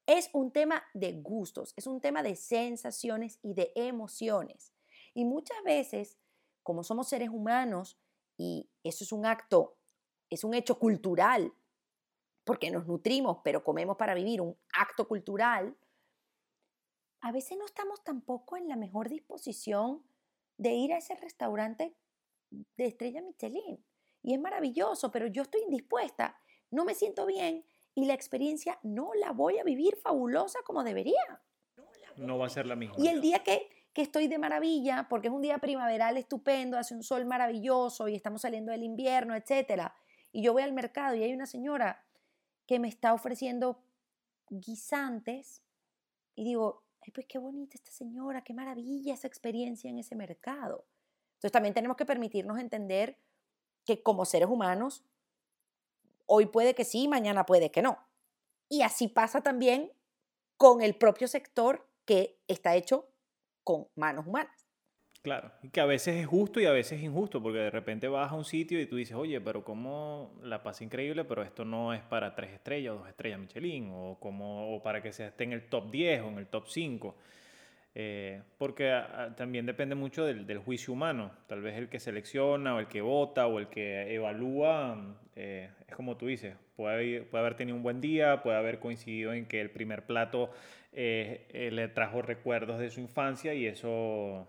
Es 0.07 0.31
un 0.33 0.50
tema 0.50 0.83
de 0.94 1.12
gustos, 1.12 1.72
es 1.76 1.87
un 1.87 2.00
tema 2.00 2.22
de 2.22 2.35
sensaciones 2.35 3.38
y 3.42 3.55
de 3.55 3.72
emociones. 3.76 4.72
Y 5.14 5.24
muchas 5.24 5.62
veces, 5.64 6.18
como 6.62 6.83
somos 6.83 7.09
seres 7.09 7.29
humanos, 7.29 7.98
y 8.37 8.68
eso 8.83 9.05
es 9.05 9.12
un 9.12 9.26
acto, 9.26 9.76
es 10.29 10.42
un 10.42 10.55
hecho 10.55 10.79
cultural, 10.79 11.53
porque 12.44 12.70
nos 12.70 12.87
nutrimos, 12.87 13.38
pero 13.44 13.62
comemos 13.62 13.96
para 13.96 14.14
vivir, 14.14 14.40
un 14.40 14.57
acto 14.72 15.07
cultural, 15.07 15.76
a 17.20 17.31
veces 17.33 17.59
no 17.59 17.66
estamos 17.66 18.03
tampoco 18.03 18.57
en 18.57 18.66
la 18.66 18.76
mejor 18.76 19.09
disposición 19.09 20.03
de 20.61 20.75
ir 20.75 20.92
a 20.92 20.99
ese 20.99 21.14
restaurante 21.14 21.96
de 22.51 22.85
estrella 22.85 23.23
Michelin. 23.23 23.83
Y 24.23 24.35
es 24.35 24.40
maravilloso, 24.40 25.11
pero 25.11 25.27
yo 25.27 25.42
estoy 25.42 25.62
indispuesta, 25.62 26.38
no 26.70 26.85
me 26.85 26.94
siento 26.94 27.25
bien 27.25 27.64
y 27.94 28.05
la 28.05 28.12
experiencia 28.12 28.79
no 28.83 29.12
la 29.14 29.33
voy 29.33 29.59
a 29.59 29.64
vivir 29.64 29.96
fabulosa 29.96 30.59
como 30.66 30.85
debería. 30.85 31.42
No 32.16 32.37
va 32.37 32.46
a 32.46 32.51
ser 32.51 32.66
la 32.66 32.77
misma. 32.77 32.94
Y 32.99 33.09
el 33.09 33.23
día 33.23 33.38
que, 33.42 33.70
que 33.94 34.03
estoy 34.03 34.29
de 34.29 34.38
maravilla, 34.38 35.07
porque 35.09 35.29
es 35.29 35.35
un 35.35 35.40
día 35.40 35.57
primaveral 35.59 36.18
estupendo, 36.18 36.77
hace 36.77 36.94
un 36.94 37.03
sol 37.03 37.25
maravilloso 37.25 38.09
y 38.09 38.14
estamos 38.14 38.42
saliendo 38.42 38.70
del 38.70 38.83
invierno, 38.83 39.35
etcétera, 39.35 39.94
y 40.31 40.42
yo 40.42 40.53
voy 40.53 40.62
al 40.62 40.75
mercado 40.75 41.14
y 41.16 41.23
hay 41.23 41.33
una 41.33 41.46
señora 41.46 42.05
que 42.66 42.79
me 42.79 42.88
está 42.88 43.14
ofreciendo 43.14 43.83
guisantes 44.51 45.62
y 46.35 46.44
digo, 46.44 46.85
ay, 47.02 47.10
pues 47.12 47.26
qué 47.26 47.38
bonita 47.38 47.76
esta 47.76 47.90
señora, 47.90 48.42
qué 48.42 48.54
maravilla 48.54 49.14
esa 49.14 49.26
experiencia 49.26 49.90
en 49.90 49.98
ese 49.98 50.14
mercado. 50.14 50.84
Entonces 51.34 51.52
también 51.52 51.74
tenemos 51.74 51.96
que 51.96 52.04
permitirnos 52.04 52.58
entender 52.58 53.18
que 53.84 54.02
como 54.02 54.24
seres 54.24 54.48
humanos, 54.48 55.04
hoy 56.26 56.46
puede 56.46 56.74
que 56.74 56.84
sí, 56.84 57.08
mañana 57.08 57.46
puede 57.46 57.70
que 57.70 57.82
no. 57.82 57.98
Y 58.68 58.82
así 58.82 59.08
pasa 59.08 59.40
también 59.40 59.92
con 60.56 60.82
el 60.82 60.94
propio 60.94 61.26
sector 61.26 61.88
que 62.04 62.38
está 62.46 62.76
hecho 62.76 63.08
con 63.64 63.88
manos 63.94 64.26
humanas. 64.26 64.60
Claro, 65.22 65.52
y 65.62 65.68
que 65.68 65.80
a 65.80 65.85
veces 65.85 66.16
es 66.16 66.26
justo 66.26 66.61
y 66.61 66.64
a 66.64 66.72
veces 66.72 66.98
es 66.98 67.04
injusto, 67.04 67.42
porque 67.42 67.59
de 67.59 67.70
repente 67.70 68.09
vas 68.09 68.33
a 68.33 68.35
un 68.35 68.46
sitio 68.46 68.80
y 68.80 68.87
tú 68.87 68.96
dices, 68.96 69.14
oye, 69.14 69.38
pero 69.42 69.62
como 69.62 70.33
la 70.42 70.62
pasa 70.62 70.83
increíble, 70.83 71.24
pero 71.24 71.42
esto 71.42 71.62
no 71.62 71.92
es 71.92 72.00
para 72.00 72.35
tres 72.35 72.52
estrellas 72.52 72.94
o 72.94 72.98
dos 73.00 73.09
estrellas 73.09 73.38
Michelin, 73.38 73.90
o, 73.92 74.16
como, 74.18 74.74
o 74.74 74.83
para 74.83 75.02
que 75.02 75.12
se 75.12 75.26
esté 75.26 75.44
en 75.44 75.52
el 75.52 75.68
top 75.68 75.90
10 75.90 76.22
o 76.22 76.28
en 76.28 76.38
el 76.38 76.46
top 76.46 76.68
5. 76.68 77.14
Eh, 77.94 78.40
porque 78.56 78.98
también 79.37 79.66
depende 79.66 79.94
mucho 79.94 80.24
del, 80.24 80.46
del, 80.46 80.59
juicio 80.59 80.94
humano. 80.94 81.33
Tal 81.48 81.61
vez 81.61 81.76
el 81.76 81.90
que 81.90 82.00
selecciona 82.00 82.76
o 82.76 82.80
el 82.80 82.87
que 82.87 83.02
vota 83.02 83.46
o 83.46 83.59
el 83.59 83.68
que 83.68 84.14
evalúa, 84.14 85.18
eh, 85.37 85.68
es 85.87 85.94
como 85.96 86.16
tú 86.16 86.26
dices, 86.28 86.56
puede, 86.76 87.22
puede 87.22 87.42
haber 87.42 87.56
tenido 87.56 87.76
un 87.76 87.83
buen 87.83 88.00
día, 88.00 88.42
puede 88.42 88.56
haber 88.56 88.78
coincidido 88.78 89.35
en 89.35 89.44
que 89.46 89.61
el 89.61 89.70
primer 89.70 90.06
plato 90.06 90.50
eh, 90.92 91.68
le 91.72 91.88
trajo 91.88 92.22
recuerdos 92.22 92.78
de 92.78 92.90
su 92.90 93.00
infancia 93.00 93.52
y 93.52 93.66
eso 93.66 94.48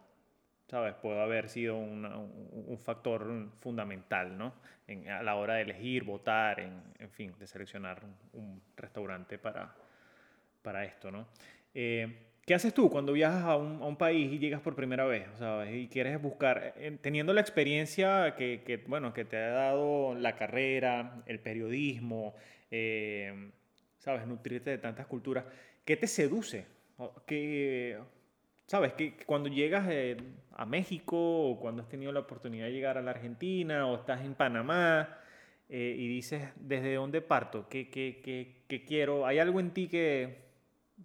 ¿sabes? 0.72 0.96
Puede 0.96 1.22
haber 1.22 1.50
sido 1.50 1.76
un, 1.76 2.80
factor 2.82 3.50
fundamental, 3.60 4.38
¿no? 4.38 4.54
a 5.10 5.22
la 5.22 5.36
hora 5.36 5.56
de 5.56 5.64
elegir, 5.64 6.06
votar, 6.06 6.62
en, 6.62 6.82
en 6.98 7.10
fin, 7.10 7.34
de 7.38 7.46
seleccionar 7.46 8.02
un, 8.32 8.62
restaurante 8.78 9.38
para, 9.38 9.76
para 10.62 10.86
esto, 10.86 11.12
¿no? 11.12 11.28
Eh, 11.74 12.28
¿Qué 12.46 12.56
haces 12.56 12.74
tú 12.74 12.90
cuando 12.90 13.12
viajas 13.12 13.44
a 13.44 13.58
un, 13.58 13.82
a 13.82 13.86
un, 13.86 13.98
país 13.98 14.32
y 14.32 14.40
llegas 14.40 14.62
por 14.62 14.76
primera 14.76 15.06
vez, 15.06 15.28
¿sabes? 15.38 15.76
Y 15.76 15.88
quieres 15.90 16.22
buscar, 16.22 16.74
eh, 16.78 16.98
teniendo 17.02 17.34
la 17.34 17.42
experiencia 17.42 18.36
que, 18.36 18.64
que, 18.66 18.78
bueno, 18.78 19.14
que 19.14 19.26
te 19.26 19.38
ha 19.38 19.52
dado 19.52 20.16
la 20.16 20.36
carrera, 20.36 21.22
el 21.26 21.40
periodismo, 21.40 22.34
eh, 22.72 23.52
¿sabes? 23.98 24.26
Nutrirte 24.26 24.70
de 24.72 24.78
tantas 24.78 25.06
culturas, 25.06 25.46
¿qué 25.84 25.98
te 25.98 26.08
seduce? 26.08 26.66
¿Qué, 27.28 27.98
sabes, 28.72 28.94
que 28.94 29.18
cuando 29.26 29.50
llegas 29.50 29.86
eh, 29.90 30.16
a 30.56 30.66
México 30.66 31.18
o 31.18 31.60
cuando 31.60 31.82
has 31.82 31.90
tenido 31.90 32.14
la 32.14 32.22
oportunidad 32.22 32.68
de 32.68 32.72
llegar 32.72 32.98
a 32.98 33.02
la 33.02 33.12
Argentina 33.12 33.86
o 33.86 33.98
estás 33.98 34.22
en 34.22 34.34
Panamá 34.34 35.18
eh, 35.68 35.94
y 35.98 36.08
dices, 36.08 36.48
¿desde 36.56 36.96
dónde 36.96 37.20
parto? 37.20 37.68
¿Qué, 37.68 37.90
qué, 37.90 38.22
qué, 38.70 38.86
quiero? 38.86 39.26
¿Hay 39.26 39.40
algo 39.40 39.60
en 39.60 39.72
ti 39.72 39.90
que 39.90 40.38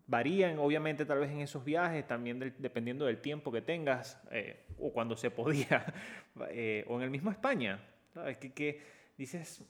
varía, 0.06 0.54
obviamente, 0.60 1.04
tal 1.04 1.18
vez 1.18 1.32
en 1.32 1.40
esos 1.40 1.64
viajes, 1.64 2.06
también 2.06 2.54
dependiendo 2.56 3.04
del 3.06 3.20
tiempo 3.20 3.50
que 3.50 3.62
tengas 3.62 4.22
eh, 4.30 4.64
o 4.78 4.92
cuando 4.92 5.16
se 5.16 5.32
podía, 5.32 5.92
o 6.36 6.96
en 6.98 7.02
el 7.02 7.10
mismo 7.10 7.32
España? 7.32 7.80
¿Sabes? 8.14 8.38
Que, 8.38 8.80
dices, 9.18 9.64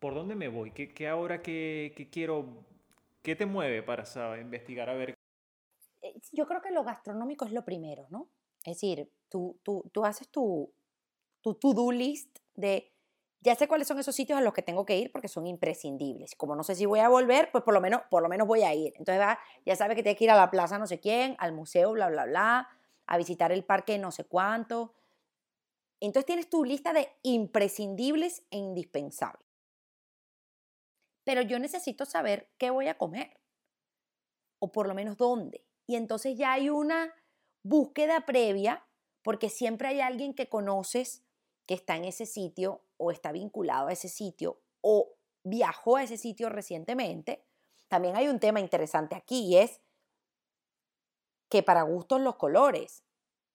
¿por 0.00 0.14
dónde 0.14 0.34
me 0.34 0.48
voy? 0.48 0.72
¿Qué, 0.72 0.88
qué 0.92 1.06
ahora 1.06 1.40
qué, 1.42 2.08
quiero? 2.10 2.64
¿Qué 3.22 3.36
te 3.36 3.46
mueve 3.46 3.84
para 3.84 4.04
investigar 4.40 4.90
a 4.90 4.94
ver 4.94 5.13
yo 6.32 6.46
creo 6.46 6.60
que 6.60 6.70
lo 6.70 6.84
gastronómico 6.84 7.44
es 7.44 7.52
lo 7.52 7.64
primero, 7.64 8.06
¿no? 8.10 8.30
Es 8.64 8.76
decir, 8.76 9.12
tú, 9.28 9.58
tú, 9.62 9.90
tú 9.92 10.04
haces 10.04 10.28
tu 10.28 10.72
to-do 11.42 11.92
list 11.92 12.38
de 12.54 12.94
ya 13.44 13.54
sé 13.54 13.68
cuáles 13.68 13.86
son 13.86 13.98
esos 13.98 14.16
sitios 14.16 14.38
a 14.38 14.42
los 14.42 14.54
que 14.54 14.62
tengo 14.62 14.86
que 14.86 14.96
ir 14.96 15.12
porque 15.12 15.28
son 15.28 15.46
imprescindibles. 15.46 16.34
Como 16.34 16.56
no 16.56 16.64
sé 16.64 16.74
si 16.74 16.86
voy 16.86 17.00
a 17.00 17.10
volver, 17.10 17.50
pues 17.52 17.62
por 17.62 17.74
lo 17.74 17.80
menos, 17.82 18.00
por 18.10 18.22
lo 18.22 18.28
menos 18.30 18.48
voy 18.48 18.62
a 18.62 18.74
ir. 18.74 18.94
Entonces 18.96 19.20
va, 19.20 19.38
ya 19.66 19.76
sabes 19.76 19.96
que 19.96 20.02
tienes 20.02 20.18
que 20.18 20.24
ir 20.24 20.30
a 20.30 20.36
la 20.36 20.50
plaza 20.50 20.78
no 20.78 20.86
sé 20.86 20.98
quién, 20.98 21.36
al 21.38 21.52
museo, 21.52 21.92
bla, 21.92 22.08
bla, 22.08 22.24
bla, 22.24 22.68
a 23.06 23.18
visitar 23.18 23.52
el 23.52 23.62
parque 23.62 23.98
no 23.98 24.10
sé 24.12 24.24
cuánto. 24.24 24.94
Entonces 26.00 26.24
tienes 26.24 26.48
tu 26.48 26.64
lista 26.64 26.94
de 26.94 27.10
imprescindibles 27.22 28.44
e 28.50 28.56
indispensables. 28.56 29.46
Pero 31.24 31.42
yo 31.42 31.58
necesito 31.58 32.06
saber 32.06 32.50
qué 32.56 32.70
voy 32.70 32.88
a 32.88 32.96
comer. 32.96 33.38
O 34.58 34.72
por 34.72 34.88
lo 34.88 34.94
menos 34.94 35.18
dónde. 35.18 35.66
Y 35.86 35.96
entonces 35.96 36.36
ya 36.36 36.52
hay 36.52 36.70
una 36.70 37.12
búsqueda 37.62 38.26
previa 38.26 38.84
porque 39.22 39.48
siempre 39.48 39.88
hay 39.88 40.00
alguien 40.00 40.34
que 40.34 40.48
conoces 40.48 41.22
que 41.66 41.74
está 41.74 41.96
en 41.96 42.04
ese 42.04 42.26
sitio 42.26 42.82
o 42.96 43.10
está 43.10 43.32
vinculado 43.32 43.88
a 43.88 43.92
ese 43.92 44.08
sitio 44.08 44.60
o 44.80 45.14
viajó 45.44 45.96
a 45.96 46.02
ese 46.02 46.16
sitio 46.16 46.48
recientemente, 46.48 47.44
también 47.88 48.16
hay 48.16 48.28
un 48.28 48.40
tema 48.40 48.60
interesante 48.60 49.14
aquí 49.14 49.46
y 49.46 49.58
es 49.58 49.80
que 51.48 51.62
para 51.62 51.82
gustos 51.82 52.20
los 52.20 52.36
colores. 52.36 53.04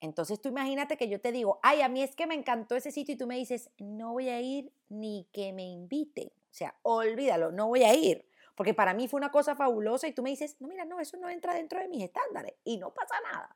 Entonces 0.01 0.39
tú 0.39 0.47
imagínate 0.49 0.95
que 0.95 1.09
yo 1.09 1.19
te 1.19 1.31
digo, 1.31 1.59
ay, 1.61 1.81
a 1.81 1.89
mí 1.89 2.01
es 2.01 2.15
que 2.15 2.25
me 2.25 2.35
encantó 2.35 2.75
ese 2.75 2.91
sitio 2.91 3.15
y 3.15 3.17
tú 3.17 3.27
me 3.27 3.35
dices, 3.35 3.69
no 3.77 4.13
voy 4.13 4.29
a 4.29 4.39
ir 4.39 4.71
ni 4.87 5.27
que 5.33 5.51
me 5.51 5.63
inviten. 5.63 6.29
O 6.29 6.53
sea, 6.53 6.79
olvídalo, 6.83 7.51
no 7.51 7.67
voy 7.67 7.83
a 7.83 7.93
ir. 7.93 8.25
Porque 8.59 8.73
para 8.73 8.93
mí 8.93 9.07
fue 9.07 9.19
una 9.19 9.31
cosa 9.31 9.55
fabulosa 9.55 10.05
y 10.09 10.11
tú 10.11 10.21
me 10.21 10.31
dices, 10.31 10.57
no, 10.59 10.67
mira, 10.67 10.83
no, 10.83 10.99
eso 10.99 11.15
no 11.15 11.29
entra 11.29 11.53
dentro 11.53 11.79
de 11.79 11.87
mis 11.87 12.03
estándares 12.03 12.55
y 12.65 12.75
no 12.75 12.93
pasa 12.93 13.15
nada. 13.31 13.55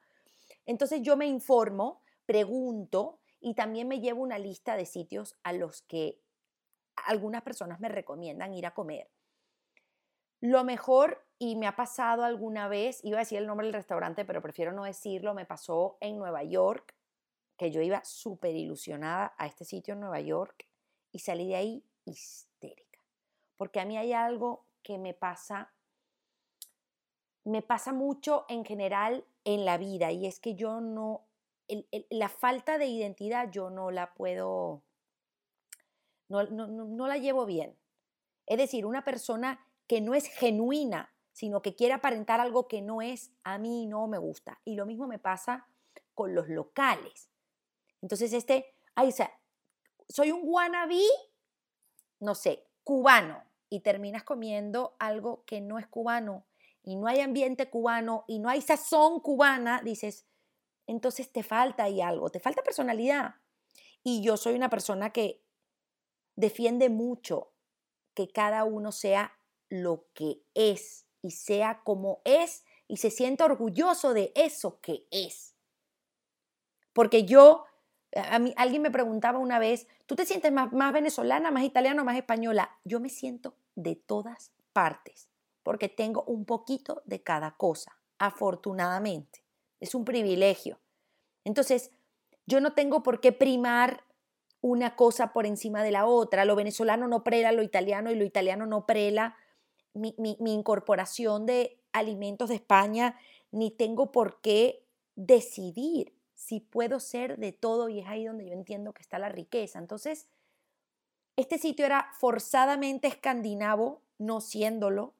Entonces 0.66 1.02
yo 1.02 1.18
me 1.18 1.26
informo, 1.26 2.02
pregunto, 2.26 3.20
y 3.42 3.54
también 3.54 3.90
me 3.90 4.00
llevo 4.00 4.22
una 4.22 4.40
lista 4.40 4.78
de 4.78 4.86
sitios 4.86 5.36
a 5.44 5.52
los 5.52 5.82
que 5.82 6.22
algunas 6.96 7.42
personas 7.42 7.82
me 7.82 7.90
recomiendan 7.90 8.54
ir 8.54 8.66
a 8.66 8.74
comer. 8.74 9.12
Lo 10.40 10.64
mejor, 10.64 11.28
y 11.38 11.58
me 11.58 11.68
ha 11.68 11.76
pasado 11.76 12.24
alguna 12.24 12.70
vez, 12.70 13.04
iba 13.04 13.18
a 13.18 13.24
decir 13.24 13.40
el 13.40 13.48
nombre 13.48 13.68
del 13.68 13.74
restaurante, 13.74 14.24
pero 14.24 14.42
prefiero 14.42 14.72
no 14.72 14.86
decirlo, 14.86 15.34
me 15.34 15.46
pasó 15.46 15.98
en 16.00 16.18
Nueva 16.18 16.44
York, 16.44 16.96
que 17.58 17.72
yo 17.72 17.82
iba 17.82 18.02
súper 18.06 18.56
ilusionada 18.56 19.34
a 19.38 19.48
este 19.48 19.66
sitio 19.66 19.96
en 19.96 20.00
Nueva 20.00 20.22
York 20.22 20.66
y 21.12 21.20
salí 21.20 21.50
de 21.50 21.56
ahí 21.58 21.86
histérica. 22.06 23.02
Porque 23.58 23.82
a 23.82 23.86
mí 23.86 23.98
hay 23.98 24.14
algo 24.14 24.66
que 24.84 24.98
me 24.98 25.14
pasa, 25.14 25.74
me 27.44 27.62
pasa 27.62 27.94
mucho 27.94 28.46
en 28.50 28.66
general 28.66 29.26
en 29.46 29.66
la 29.66 29.78
vida 29.78 30.12
y 30.12 30.28
es 30.28 30.40
que 30.40 30.56
yo 30.56 30.82
no 30.82 31.28
la 32.10 32.30
falta 32.30 32.78
de 32.78 32.88
identidad 32.88 33.50
yo 33.52 33.70
no 33.70 33.92
la 33.92 34.14
puedo, 34.14 34.84
no, 36.30 36.44
no, 36.46 37.08
la 37.08 37.18
llevo 37.18 37.46
bien. 37.46 37.78
Es 38.46 38.58
decir, 38.58 38.86
una 38.86 39.04
persona 39.04 39.66
que 39.88 40.02
no 40.02 40.14
es 40.14 40.28
genuina, 40.28 41.14
sino 41.32 41.62
que 41.62 41.76
quiere 41.76 41.94
aparentar 41.94 42.40
algo 42.40 42.68
que 42.68 42.82
no 42.82 43.02
es, 43.02 43.32
a 43.44 43.58
mí 43.58 43.86
no 43.86 44.08
me 44.08 44.18
gusta. 44.18 44.60
Y 44.66 44.76
lo 44.76 44.86
mismo 44.86 45.08
me 45.08 45.20
pasa 45.20 45.68
con 46.14 46.36
los 46.36 46.50
locales. 46.50 47.30
Entonces, 48.02 48.34
este, 48.34 48.76
ay, 48.96 49.10
o 49.10 49.12
sea, 49.12 49.32
soy 50.10 50.32
un 50.32 50.42
wannabe, 50.44 51.02
no 52.20 52.36
sé, 52.36 52.68
cubano, 52.84 53.44
y 53.74 53.80
terminas 53.80 54.22
comiendo 54.22 54.96
algo 55.00 55.46
que 55.46 55.60
no 55.60 55.80
es 55.80 55.88
cubano, 55.88 56.46
y 56.84 56.96
no 56.96 57.08
hay 57.08 57.22
ambiente 57.22 57.72
cubano, 57.72 58.24
y 58.28 58.38
no 58.38 58.48
hay 58.48 58.62
sazón 58.62 59.20
cubana, 59.20 59.82
dices, 59.84 60.28
entonces 60.86 61.32
te 61.32 61.42
falta 61.42 61.86
ahí 61.86 62.00
algo, 62.00 62.30
te 62.30 62.40
falta 62.40 62.62
personalidad. 62.62 63.34
Y 64.04 64.22
yo 64.22 64.38
soy 64.38 64.54
una 64.54 64.70
persona 64.70 65.10
que 65.10 65.42
defiende 66.36 66.90
mucho 66.90 67.52
que 68.14 68.28
cada 68.28 68.64
uno 68.64 68.92
sea 68.92 69.34
lo 69.70 70.06
que 70.14 70.44
es 70.54 71.08
y 71.24 71.32
sea 71.32 71.82
como 71.84 72.22
es 72.26 72.66
y 72.88 72.98
se 72.98 73.10
sienta 73.10 73.46
orgulloso 73.46 74.14
de 74.14 74.32
eso 74.36 74.80
que 74.82 75.08
es. 75.10 75.56
Porque 76.94 77.26
yo, 77.26 77.66
a 78.16 78.38
mí, 78.38 78.54
alguien 78.56 78.84
me 78.84 78.92
preguntaba 78.92 79.40
una 79.40 79.58
vez, 79.58 79.88
¿tú 80.06 80.16
te 80.16 80.28
sientes 80.28 80.52
más, 80.52 80.72
más 80.74 80.94
venezolana, 80.94 81.50
más 81.50 81.64
italiana, 81.64 82.04
más 82.04 82.18
española? 82.18 82.78
Yo 82.84 83.00
me 83.00 83.10
siento 83.10 83.56
de 83.76 83.96
todas 83.96 84.52
partes, 84.74 85.30
porque 85.64 85.90
tengo 85.90 86.24
un 86.24 86.46
poquito 86.46 87.02
de 87.06 87.22
cada 87.24 87.56
cosa, 87.58 87.98
afortunadamente. 88.18 89.44
Es 89.80 89.96
un 89.96 90.06
privilegio. 90.06 90.80
Entonces, 91.44 91.92
yo 92.46 92.60
no 92.62 92.74
tengo 92.74 93.04
por 93.04 93.22
qué 93.22 93.32
primar 93.32 94.04
una 94.62 94.96
cosa 94.96 95.34
por 95.34 95.46
encima 95.46 95.84
de 95.84 95.92
la 95.92 96.06
otra. 96.06 96.46
Lo 96.46 96.56
venezolano 96.56 97.08
no 97.08 97.24
prela 97.24 97.52
lo 97.52 97.64
italiano 97.64 98.12
y 98.12 98.16
lo 98.16 98.24
italiano 98.24 98.66
no 98.66 98.86
prela 98.86 99.36
mi, 99.94 100.16
incorporación 100.46 101.46
de 101.46 101.80
alimentos 101.92 102.50
de 102.50 102.56
España, 102.56 103.18
ni 103.52 103.72
tengo 103.72 104.12
por 104.12 104.42
qué 104.42 104.86
decidir 105.16 106.16
si 106.34 106.60
puedo 106.60 107.00
ser 107.00 107.38
de 107.38 107.52
todo 107.52 107.90
y 107.90 108.00
es 108.00 108.08
ahí 108.08 108.26
donde 108.26 108.46
yo 108.46 108.54
entiendo 108.54 108.94
que 108.94 109.02
está 109.02 109.20
la 109.20 109.30
riqueza. 109.30 109.80
Entonces, 109.80 110.28
este 111.36 111.58
sitio 111.58 111.86
era 111.86 112.10
forzadamente 112.20 113.08
escandinavo, 113.08 114.02
no 114.18 114.42
siéndolo, 114.42 115.14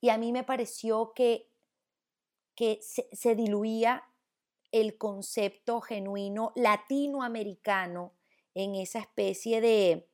y 0.00 0.10
a 0.10 0.18
mí 0.18 0.32
me 0.32 0.44
pareció 0.44 1.12
que 1.14 1.52
que 2.54 2.80
se, 2.82 3.34
diluía 3.34 4.04
el 4.70 4.96
concepto 4.98 5.80
genuino 5.80 6.52
latinoamericano 6.54 8.14
en 8.54 8.74
esa 8.74 9.00
especie 9.00 9.60
de, 9.60 10.08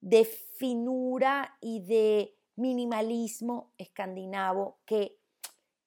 de 0.00 0.24
finura 0.24 1.56
y 1.60 1.80
de 1.80 2.36
minimalismo 2.56 3.72
escandinavo 3.78 4.78
que 4.84 5.18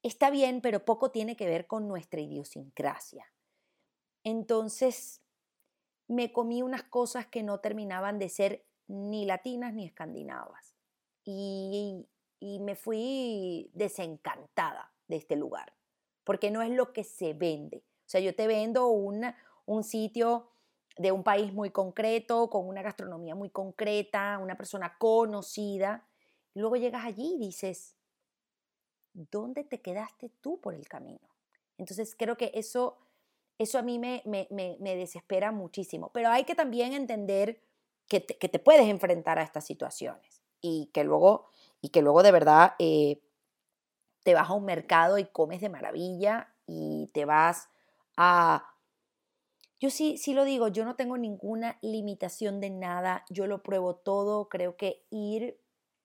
está 0.02 0.30
bien, 0.30 0.62
pero 0.62 0.86
poco 0.86 1.12
tiene 1.12 1.36
que 1.36 1.48
ver 1.48 1.68
con 1.68 1.88
nuestra 1.88 2.20
idiosincrasia. 2.20 3.26
Entonces, 4.24 5.22
me 6.14 6.32
comí 6.32 6.62
unas 6.62 6.84
cosas 6.84 7.28
que 7.28 7.44
no 7.44 7.60
terminaban 7.60 8.20
de 8.20 8.30
ser 8.30 8.66
ni 8.88 9.26
latinas 9.26 9.74
ni 9.74 9.86
escandinavas. 9.86 10.76
Y, 11.26 12.08
me 12.60 12.76
fui 12.76 13.72
desencantada 13.74 14.94
de 15.08 15.16
este 15.16 15.38
lugar, 15.38 15.74
porque 16.26 16.52
no 16.52 16.62
es 16.62 16.72
lo 16.72 16.92
que 16.92 17.06
se 17.06 17.34
vende. 17.34 17.78
O 17.78 18.10
sea, 18.10 18.20
yo 18.20 18.36
te 18.36 18.48
vendo 18.48 18.90
un 18.90 19.84
sitio 19.86 20.50
de 20.98 21.12
un 21.12 21.24
país 21.24 21.54
muy 21.54 21.72
concreto, 21.72 22.50
con 22.50 22.68
una 22.68 22.82
gastronomía 22.82 23.34
muy 23.34 23.50
concreta, 23.50 24.38
una 24.40 24.58
persona 24.58 24.98
conocida, 24.98 26.06
luego 26.54 26.76
llegas 26.76 27.06
allí 27.06 27.36
y 27.36 27.46
dices, 27.46 27.96
¿dónde 29.14 29.64
te 29.64 29.82
quedaste 29.82 30.30
tú 30.42 30.60
por 30.60 30.74
el 30.74 30.88
camino? 30.88 31.30
Entonces 31.78 32.16
creo 32.18 32.38
que 32.38 32.52
eso, 32.54 32.98
eso 33.58 33.78
a 33.78 33.82
mí 33.82 34.00
me, 34.00 34.24
me, 34.26 34.96
desespera 34.96 35.52
muchísimo, 35.52 36.12
pero 36.14 36.30
hay 36.30 36.44
que 36.44 36.56
también 36.56 36.94
entender 36.94 37.62
que 38.08 38.20
te, 38.20 38.60
puedes 38.60 38.88
enfrentar 38.88 39.40
a 39.40 39.44
estas 39.44 39.66
situaciones 39.66 40.42
y 40.62 40.92
que 40.94 41.04
luego, 41.04 41.48
y 41.82 41.90
que 41.90 42.02
luego 42.02 42.22
de 42.22 42.32
verdad 42.32 42.74
eh, 42.80 43.22
te 44.24 44.34
vas 44.34 44.50
a 44.50 44.54
un 44.54 44.66
mercado 44.66 45.18
y 45.18 45.26
comes 45.26 45.62
de 45.62 45.70
maravilla 45.70 46.54
y 46.68 47.10
te 47.14 47.26
vas 47.26 47.70
a... 48.18 48.70
Yo 49.80 49.90
sí, 49.90 50.18
sí 50.18 50.34
lo 50.34 50.46
digo, 50.46 50.70
yo 50.70 50.86
no 50.86 50.96
tengo 50.96 51.18
ninguna 51.18 51.78
limitación 51.82 52.62
de 52.62 52.70
nada, 52.70 53.26
yo 53.30 53.48
lo 53.48 53.64
pruebo 53.64 53.96
todo, 53.96 54.48
creo 54.48 54.78
que 54.78 55.06
ir 55.10 55.60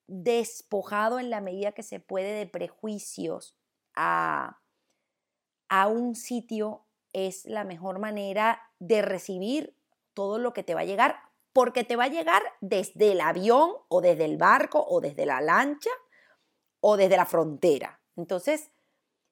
despojado 0.08 1.20
en 1.20 1.30
la 1.30 1.40
medida 1.40 1.72
que 1.72 1.84
se 1.84 2.00
puede 2.00 2.32
de 2.32 2.46
prejuicios 2.46 3.56
a, 3.94 4.60
a 5.68 5.86
un 5.86 6.16
sitio 6.16 6.87
es 7.12 7.44
la 7.46 7.64
mejor 7.64 7.98
manera 7.98 8.60
de 8.78 9.02
recibir 9.02 9.76
todo 10.14 10.38
lo 10.38 10.52
que 10.52 10.62
te 10.62 10.74
va 10.74 10.80
a 10.80 10.84
llegar, 10.84 11.20
porque 11.52 11.84
te 11.84 11.96
va 11.96 12.04
a 12.04 12.08
llegar 12.08 12.42
desde 12.60 13.12
el 13.12 13.20
avión 13.20 13.72
o 13.88 14.00
desde 14.00 14.24
el 14.24 14.36
barco 14.36 14.84
o 14.88 15.00
desde 15.00 15.26
la 15.26 15.40
lancha 15.40 15.90
o 16.80 16.96
desde 16.96 17.16
la 17.16 17.26
frontera. 17.26 18.00
Entonces, 18.16 18.70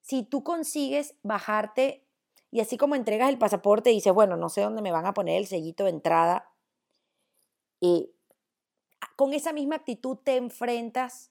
si 0.00 0.22
tú 0.22 0.42
consigues 0.42 1.16
bajarte 1.22 2.04
y 2.50 2.60
así 2.60 2.76
como 2.76 2.94
entregas 2.94 3.28
el 3.28 3.38
pasaporte 3.38 3.90
y 3.90 3.96
dices, 3.96 4.12
bueno, 4.12 4.36
no 4.36 4.48
sé 4.48 4.62
dónde 4.62 4.82
me 4.82 4.92
van 4.92 5.06
a 5.06 5.14
poner 5.14 5.36
el 5.36 5.46
sellito 5.46 5.84
de 5.84 5.90
entrada, 5.90 6.50
y 7.80 8.12
con 9.16 9.32
esa 9.32 9.52
misma 9.52 9.76
actitud 9.76 10.16
te 10.16 10.36
enfrentas 10.36 11.30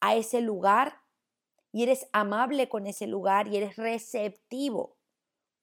a 0.00 0.14
ese 0.14 0.40
lugar 0.40 1.00
y 1.72 1.82
eres 1.82 2.08
amable 2.12 2.68
con 2.68 2.86
ese 2.86 3.06
lugar 3.06 3.48
y 3.48 3.56
eres 3.56 3.76
receptivo 3.76 4.93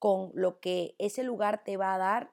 con 0.01 0.31
lo 0.33 0.59
que 0.59 0.95
ese 0.97 1.23
lugar 1.23 1.63
te 1.63 1.77
va 1.77 1.93
a 1.93 1.99
dar, 1.99 2.31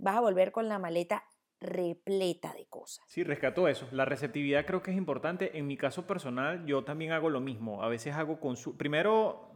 vas 0.00 0.16
a 0.16 0.20
volver 0.20 0.50
con 0.50 0.68
la 0.68 0.80
maleta 0.80 1.22
repleta 1.60 2.52
de 2.54 2.66
cosas. 2.66 3.04
Sí, 3.06 3.22
rescato 3.22 3.68
eso. 3.68 3.86
La 3.92 4.04
receptividad 4.04 4.66
creo 4.66 4.82
que 4.82 4.90
es 4.90 4.96
importante. 4.96 5.56
En 5.56 5.68
mi 5.68 5.76
caso 5.76 6.08
personal, 6.08 6.66
yo 6.66 6.82
también 6.82 7.12
hago 7.12 7.30
lo 7.30 7.40
mismo. 7.40 7.84
A 7.84 7.88
veces 7.88 8.16
hago 8.16 8.40
con 8.40 8.56
su... 8.56 8.76
Primero, 8.76 9.52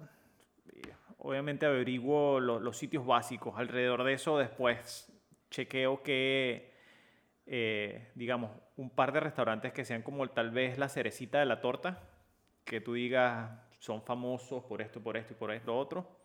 obviamente 1.18 1.66
averiguo 1.66 2.38
los 2.38 2.78
sitios 2.78 3.04
básicos. 3.04 3.54
Alrededor 3.58 4.04
de 4.04 4.12
eso, 4.12 4.38
después 4.38 5.12
chequeo 5.50 6.04
que, 6.04 6.72
eh, 7.44 8.12
digamos, 8.14 8.52
un 8.76 8.88
par 8.88 9.10
de 9.10 9.18
restaurantes 9.18 9.72
que 9.72 9.84
sean 9.84 10.02
como 10.02 10.28
tal 10.30 10.52
vez 10.52 10.78
la 10.78 10.88
cerecita 10.88 11.40
de 11.40 11.46
la 11.46 11.60
torta, 11.60 12.08
que 12.64 12.80
tú 12.80 12.94
digas 12.94 13.50
son 13.80 14.00
famosos 14.00 14.62
por 14.62 14.80
esto, 14.80 15.02
por 15.02 15.16
esto 15.16 15.32
y 15.32 15.36
por 15.36 15.50
esto 15.50 15.76
otro. 15.76 16.19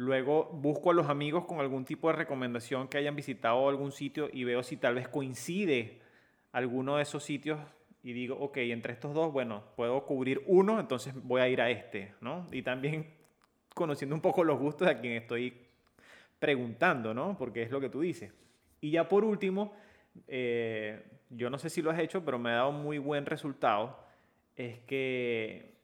Luego 0.00 0.46
busco 0.46 0.90
a 0.90 0.94
los 0.94 1.10
amigos 1.10 1.44
con 1.44 1.60
algún 1.60 1.84
tipo 1.84 2.08
de 2.08 2.14
recomendación 2.14 2.88
que 2.88 2.96
hayan 2.96 3.14
visitado 3.14 3.68
algún 3.68 3.92
sitio 3.92 4.30
y 4.32 4.44
veo 4.44 4.62
si 4.62 4.78
tal 4.78 4.94
vez 4.94 5.08
coincide 5.08 6.00
alguno 6.52 6.96
de 6.96 7.02
esos 7.02 7.22
sitios 7.22 7.60
y 8.02 8.14
digo, 8.14 8.34
ok, 8.40 8.56
entre 8.56 8.94
estos 8.94 9.12
dos, 9.12 9.30
bueno, 9.30 9.62
puedo 9.76 10.06
cubrir 10.06 10.42
uno, 10.46 10.80
entonces 10.80 11.12
voy 11.22 11.42
a 11.42 11.48
ir 11.50 11.60
a 11.60 11.68
este, 11.68 12.14
¿no? 12.22 12.46
Y 12.50 12.62
también 12.62 13.12
conociendo 13.74 14.14
un 14.14 14.22
poco 14.22 14.42
los 14.42 14.58
gustos 14.58 14.88
de 14.88 14.94
a 14.94 15.00
quien 15.02 15.12
estoy 15.12 15.52
preguntando, 16.38 17.12
¿no? 17.12 17.36
Porque 17.36 17.60
es 17.60 17.70
lo 17.70 17.78
que 17.78 17.90
tú 17.90 18.00
dices. 18.00 18.32
Y 18.80 18.92
ya 18.92 19.06
por 19.06 19.22
último, 19.22 19.74
eh, 20.28 21.04
yo 21.28 21.50
no 21.50 21.58
sé 21.58 21.68
si 21.68 21.82
lo 21.82 21.90
has 21.90 21.98
hecho, 21.98 22.24
pero 22.24 22.38
me 22.38 22.48
ha 22.48 22.54
dado 22.54 22.72
muy 22.72 22.96
buen 22.96 23.26
resultado, 23.26 23.98
es 24.56 24.78
que 24.78 25.74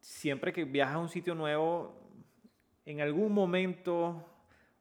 siempre 0.00 0.54
que 0.54 0.64
viajas 0.64 0.94
a 0.94 1.00
un 1.00 1.10
sitio 1.10 1.34
nuevo, 1.34 2.07
en 2.88 3.02
algún 3.02 3.34
momento 3.34 4.24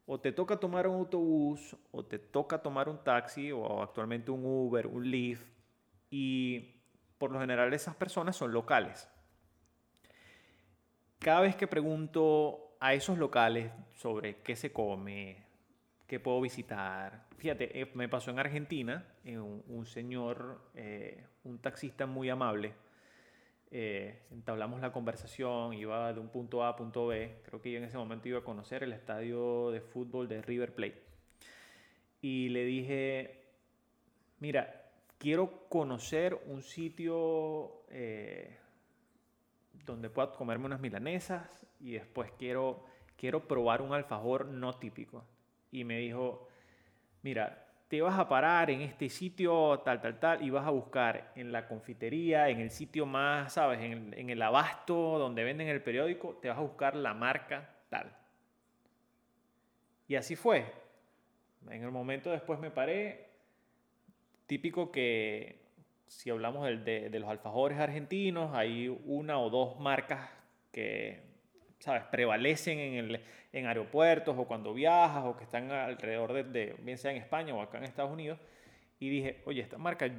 o 0.05 0.18
te 0.18 0.32
toca 0.32 0.55
tomar 0.55 0.88
un 0.88 0.95
autobús 0.95 1.76
o 1.91 2.05
te 2.05 2.18
toca 2.18 2.62
tomar 2.62 2.88
un 2.88 3.03
taxi 3.03 3.51
o 3.51 3.84
actualmente 3.84 4.32
un 4.32 4.45
Uber, 4.45 4.88
un 4.88 5.12
Lyft 5.12 5.45
y 6.10 6.80
por 7.18 7.32
lo 7.32 7.39
general 7.41 7.74
esas 7.74 7.95
personas 7.95 8.38
son 8.38 8.53
locales. 8.53 9.10
Cada 11.20 11.41
vez 11.41 11.58
que 11.58 11.68
pregunto 11.68 12.78
a 12.80 12.93
esos 12.93 13.18
locales 13.18 13.74
sobre 13.97 14.38
qué 14.38 14.55
se 14.55 14.72
come, 14.72 15.43
qué 16.08 16.22
puedo 16.22 16.39
visitar, 16.39 17.26
fíjate, 17.36 17.82
eh, 17.82 17.91
me 17.93 18.08
pasó 18.08 18.32
en 18.32 18.39
Argentina, 18.39 19.05
un, 19.26 19.86
señor, 19.86 20.62
eh, 20.76 21.26
un 21.43 21.60
taxista 21.60 22.05
muy 22.05 22.30
amable, 22.30 22.74
eh, 23.70 24.24
entablamos 24.32 24.80
la 24.80 24.91
conversación, 24.91 25.74
iba 25.74 26.13
de 26.13 26.20
un 26.20 26.30
punto 26.30 26.63
A 26.63 26.70
a 26.70 26.76
punto 26.76 27.07
B, 27.07 27.41
creo 27.43 27.61
que 27.61 27.72
yo 27.72 27.78
en 27.78 27.84
ese 27.84 27.97
momento 27.97 28.30
iba 28.30 28.39
a 28.39 28.43
conocer 28.43 28.84
el 28.84 28.93
estadio 28.93 29.72
de 29.72 29.82
fútbol 29.82 30.28
de 30.28 30.41
River 30.41 30.74
Plate. 30.74 31.03
Y 32.22 32.49
le 32.49 32.63
dije, 32.63 33.45
mira, 34.39 34.89
quiero 35.18 35.68
conocer 35.70 36.39
un 36.47 36.61
sitio 36.61 37.84
eh, 37.89 38.57
donde 39.86 40.09
pueda 40.09 40.32
comerme 40.32 40.65
unas 40.65 40.80
milanesas 40.80 41.65
y 41.80 41.91
después 41.91 42.32
quiero, 42.38 42.86
quiero 43.18 43.47
probar 43.47 43.82
un 43.82 43.93
alfajor 43.93 44.45
no 44.45 44.74
típico. 44.74 45.26
Y 45.72 45.84
me 45.84 45.99
dijo, 45.99 46.47
mira, 47.22 47.66
te 47.88 48.02
vas 48.02 48.20
a 48.20 48.28
parar 48.28 48.70
en 48.70 48.82
este 48.82 49.10
sitio 49.10 49.80
tal, 49.80 50.02
tal, 50.02 50.20
tal, 50.20 50.44
y 50.44 50.50
vas 50.50 50.68
a 50.68 50.72
buscar 50.72 51.32
en 51.36 51.52
la 51.52 51.68
confitería, 51.68 52.50
en 52.50 52.60
el 52.60 52.70
sitio 52.70 53.06
más, 53.06 53.54
¿sabes? 53.54 53.80
En, 53.80 54.30
el 54.30 54.42
abasto 54.42 55.18
donde 55.18 55.44
venden 55.44 55.70
el 55.70 55.82
periódico, 55.82 56.38
te 56.42 56.50
vas 56.50 56.58
a 56.58 56.62
buscar 56.62 56.96
la 56.96 57.14
marca 57.14 57.70
tal. 57.90 58.14
Y 60.08 60.16
así 60.16 60.36
fue. 60.36 60.66
En 61.70 61.84
el 61.84 61.92
momento 61.92 62.30
después 62.30 62.60
me 62.60 62.72
paré, 62.72 63.30
típico 64.48 64.92
que 64.92 65.62
si 66.08 66.30
hablamos 66.30 66.66
de, 66.66 67.10
de 67.10 67.20
los 67.20 67.30
alfajores 67.30 67.80
argentinos, 67.80 68.54
hay 68.54 68.90
una 69.06 69.40
o 69.40 69.50
dos 69.50 69.80
marcas 69.80 70.30
que 70.72 71.27
¿sabes? 71.80 72.04
prevalecen 72.12 72.80
en, 72.80 72.94
el, 72.94 73.22
en 73.54 73.66
aeropuertos 73.66 74.36
o 74.38 74.46
cuando 74.46 74.74
viajas 74.74 75.24
o 75.26 75.36
que 75.38 75.44
están 75.44 75.72
alrededor 75.72 76.34
de, 76.34 76.44
de, 76.44 76.76
bien 76.80 76.98
sea 76.98 77.12
en 77.12 77.18
España 77.18 77.54
o 77.54 77.62
acá 77.62 77.78
en 77.78 77.86
Estados 77.86 78.12
Unidos. 78.12 78.40
Y 79.00 79.10
dije, 79.10 79.42
oye, 79.46 79.62
esta 79.62 79.78
marca... 79.78 80.10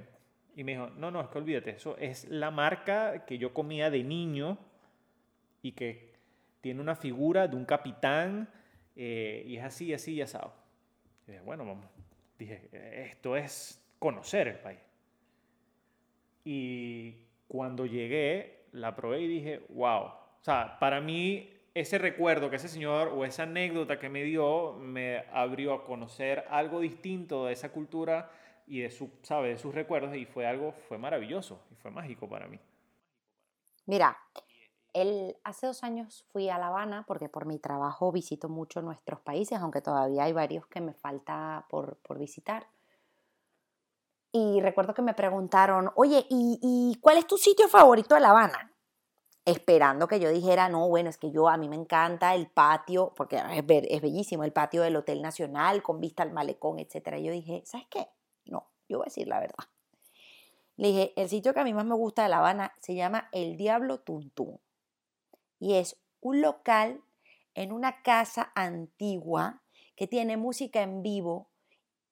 Y 0.56 0.64
me 0.64 0.72
dijo, 0.72 0.88
no, 0.88 1.10
no, 1.10 1.20
es 1.20 1.28
que 1.28 1.38
olvídate, 1.38 1.70
eso 1.70 1.96
es 1.98 2.28
la 2.28 2.50
marca 2.50 3.24
que 3.24 3.38
yo 3.38 3.54
comía 3.54 3.90
de 3.90 4.02
niño 4.02 4.58
y 5.62 5.72
que 5.72 6.14
tiene 6.60 6.80
una 6.80 6.96
figura 6.96 7.46
de 7.46 7.54
un 7.54 7.64
capitán 7.64 8.48
eh, 8.96 9.44
y 9.46 9.56
es 9.56 9.64
así, 9.64 9.94
así 9.94 10.14
y 10.14 10.22
asado. 10.22 10.52
Y 11.26 11.32
dije, 11.32 11.44
bueno, 11.44 11.64
vamos. 11.64 11.86
Dije, 12.36 12.68
esto 13.04 13.36
es 13.36 13.80
conocer 13.98 14.48
el 14.48 14.58
país. 14.58 14.80
Y 16.44 17.14
cuando 17.46 17.86
llegué, 17.86 18.64
la 18.72 18.96
probé 18.96 19.20
y 19.20 19.28
dije, 19.28 19.60
wow. 19.68 20.10
Sea, 20.48 20.78
para 20.80 21.02
mí 21.02 21.46
ese 21.74 21.98
recuerdo 21.98 22.48
que 22.48 22.56
ese 22.56 22.68
señor 22.68 23.08
o 23.08 23.26
esa 23.26 23.42
anécdota 23.42 23.98
que 23.98 24.08
me 24.08 24.22
dio 24.22 24.72
me 24.72 25.26
abrió 25.30 25.74
a 25.74 25.84
conocer 25.84 26.46
algo 26.48 26.80
distinto 26.80 27.44
de 27.44 27.52
esa 27.52 27.70
cultura 27.70 28.30
y 28.66 28.80
de, 28.80 28.90
su, 28.90 29.10
¿sabe? 29.20 29.50
de 29.50 29.58
sus 29.58 29.74
recuerdos 29.74 30.16
y 30.16 30.24
fue 30.24 30.46
algo, 30.46 30.72
fue 30.88 30.96
maravilloso 30.96 31.60
y 31.70 31.74
fue 31.74 31.90
mágico 31.90 32.26
para 32.30 32.46
mí. 32.46 32.58
Mira, 33.84 34.16
el, 34.94 35.36
hace 35.44 35.66
dos 35.66 35.84
años 35.84 36.24
fui 36.32 36.48
a 36.48 36.56
La 36.56 36.68
Habana 36.68 37.04
porque 37.06 37.28
por 37.28 37.44
mi 37.44 37.58
trabajo 37.58 38.10
visito 38.10 38.48
mucho 38.48 38.80
nuestros 38.80 39.20
países, 39.20 39.58
aunque 39.58 39.82
todavía 39.82 40.24
hay 40.24 40.32
varios 40.32 40.66
que 40.66 40.80
me 40.80 40.94
falta 40.94 41.66
por, 41.68 41.98
por 41.98 42.18
visitar. 42.18 42.66
Y 44.32 44.62
recuerdo 44.62 44.94
que 44.94 45.02
me 45.02 45.12
preguntaron, 45.12 45.90
oye, 45.94 46.24
¿y, 46.30 46.58
¿y 46.62 46.98
cuál 47.02 47.18
es 47.18 47.26
tu 47.26 47.36
sitio 47.36 47.68
favorito 47.68 48.14
de 48.14 48.22
La 48.22 48.30
Habana? 48.30 48.72
Esperando 49.48 50.08
que 50.08 50.20
yo 50.20 50.28
dijera, 50.30 50.68
no, 50.68 50.88
bueno, 50.88 51.08
es 51.08 51.16
que 51.16 51.30
yo 51.30 51.48
a 51.48 51.56
mí 51.56 51.70
me 51.70 51.76
encanta 51.76 52.34
el 52.34 52.48
patio, 52.48 53.14
porque 53.16 53.36
es, 53.36 53.66
bellísimo 54.02 54.44
el 54.44 54.52
patio 54.52 54.82
del 54.82 54.96
Hotel 54.96 55.22
Nacional 55.22 55.82
con 55.82 56.00
vista 56.00 56.22
al 56.22 56.32
malecón, 56.32 56.78
etc. 56.78 57.16
yo 57.16 57.32
dije, 57.32 57.62
¿sabes 57.64 57.86
qué? 57.88 58.08
No, 58.44 58.68
yo 58.88 58.98
voy 58.98 59.04
a 59.04 59.10
decir 59.10 59.26
la 59.26 59.40
verdad. 59.40 59.64
Le 60.76 60.88
dije, 60.88 61.12
el 61.16 61.30
sitio 61.30 61.54
que 61.54 61.60
a 61.60 61.64
mí 61.64 61.72
más 61.72 61.86
me 61.86 61.94
gusta 61.94 62.24
de 62.24 62.28
La 62.28 62.38
Habana 62.38 62.74
se 62.80 62.94
llama 62.94 63.30
El 63.32 63.56
Diablo 63.56 64.00
Tuntún. 64.00 64.60
Y 65.58 65.74
es 65.74 65.98
un 66.20 66.42
local 66.42 67.00
en 67.54 67.72
una 67.72 68.02
casa 68.02 68.52
antigua 68.54 69.62
que 69.96 70.06
tiene 70.06 70.36
música 70.36 70.82
en 70.82 71.02
vivo 71.02 71.48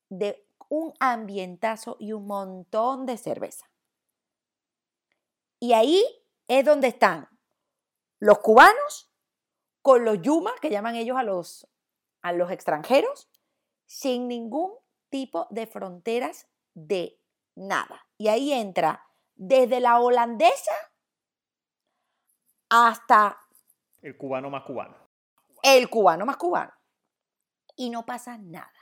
de 0.08 0.42
un 0.68 0.94
ambientazo 1.00 1.96
y 2.00 2.12
un 2.12 2.26
montón 2.26 3.04
de 3.04 3.18
cerveza. 3.18 3.70
Y 5.60 5.74
ahí 5.74 6.02
es 6.48 6.64
donde 6.64 6.88
están 6.88 7.28
los 8.18 8.38
cubanos 8.38 9.12
con 9.82 10.04
los 10.04 10.20
yumas, 10.20 10.54
que 10.60 10.70
llaman 10.70 10.96
ellos 10.96 11.16
a 11.16 11.22
los, 11.22 11.68
a 12.22 12.32
los 12.32 12.50
extranjeros, 12.50 13.30
sin 13.86 14.26
ningún 14.26 14.72
tipo 15.10 15.46
de 15.50 15.66
fronteras 15.66 16.48
de 16.74 17.20
nada. 17.54 18.06
Y 18.18 18.28
ahí 18.28 18.52
entra 18.52 19.06
desde 19.34 19.80
la 19.80 20.00
holandesa 20.00 20.72
hasta... 22.68 23.38
El 24.02 24.16
cubano 24.16 24.50
más 24.50 24.64
cubano. 24.64 24.96
El 25.62 25.88
cubano 25.88 26.26
más 26.26 26.36
cubano. 26.36 26.72
Y 27.76 27.90
no 27.90 28.04
pasa 28.04 28.38
nada. 28.38 28.72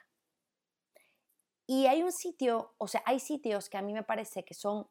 Y 1.67 1.87
hay 1.87 2.03
un 2.03 2.13
sitio, 2.13 2.75
o 2.79 2.89
sea, 2.89 3.03
hay 3.07 3.21
sitios 3.21 3.69
que 3.69 3.79
a 3.79 3.83
mí 3.83 3.93
me 3.93 4.03
parece 4.03 4.45
que 4.45 4.55
son 4.55 4.89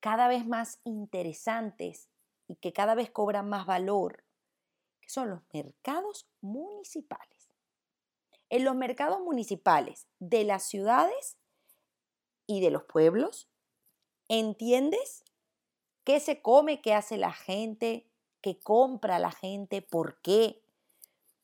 cada 0.00 0.28
vez 0.28 0.46
más 0.46 0.80
interesantes 0.84 2.08
y 2.48 2.56
que 2.56 2.72
cada 2.72 2.94
vez 2.94 3.10
cobran 3.10 3.48
más 3.48 3.66
valor, 3.66 4.24
que 5.00 5.08
son 5.08 5.30
los 5.30 5.40
mercados 5.52 6.28
municipales. 6.40 7.50
En 8.48 8.64
los 8.64 8.76
mercados 8.76 9.20
municipales 9.20 10.06
de 10.18 10.44
las 10.44 10.62
ciudades 10.62 11.36
y 12.46 12.60
de 12.60 12.70
los 12.70 12.84
pueblos, 12.84 13.48
entiendes 14.28 15.24
qué 16.04 16.20
se 16.20 16.40
come, 16.40 16.80
qué 16.80 16.94
hace 16.94 17.16
la 17.16 17.32
gente, 17.32 18.08
qué 18.40 18.60
compra 18.60 19.18
la 19.18 19.32
gente, 19.32 19.82
por 19.82 20.20
qué. 20.22 20.62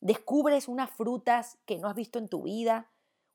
Descubres 0.01 0.69
unas 0.69 0.91
frutas 0.91 1.59
que 1.67 1.79
no 1.79 1.89
has 1.89 1.97
visto 1.97 2.19
en 2.19 2.29
tu 2.29 2.43
vida, 2.43 2.91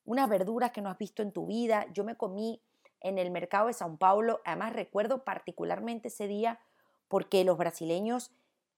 unas 0.06 0.30
verduras 0.30 0.72
que 0.72 0.82
no 0.82 0.90
has 0.90 0.98
visto 0.98 1.22
en 1.22 1.34
tu 1.34 1.46
vida. 1.46 1.86
Yo 1.94 2.06
me 2.06 2.16
comí 2.16 2.62
en 3.02 3.18
el 3.18 3.32
mercado 3.32 3.68
de 3.68 3.74
Sao 3.74 3.98
Paulo. 3.98 4.42
Además, 4.46 4.74
recuerdo 4.74 5.24
particularmente 5.24 6.08
ese 6.08 6.28
día 6.28 6.60
porque 7.08 7.44
los 7.44 7.58
brasileños 7.58 8.32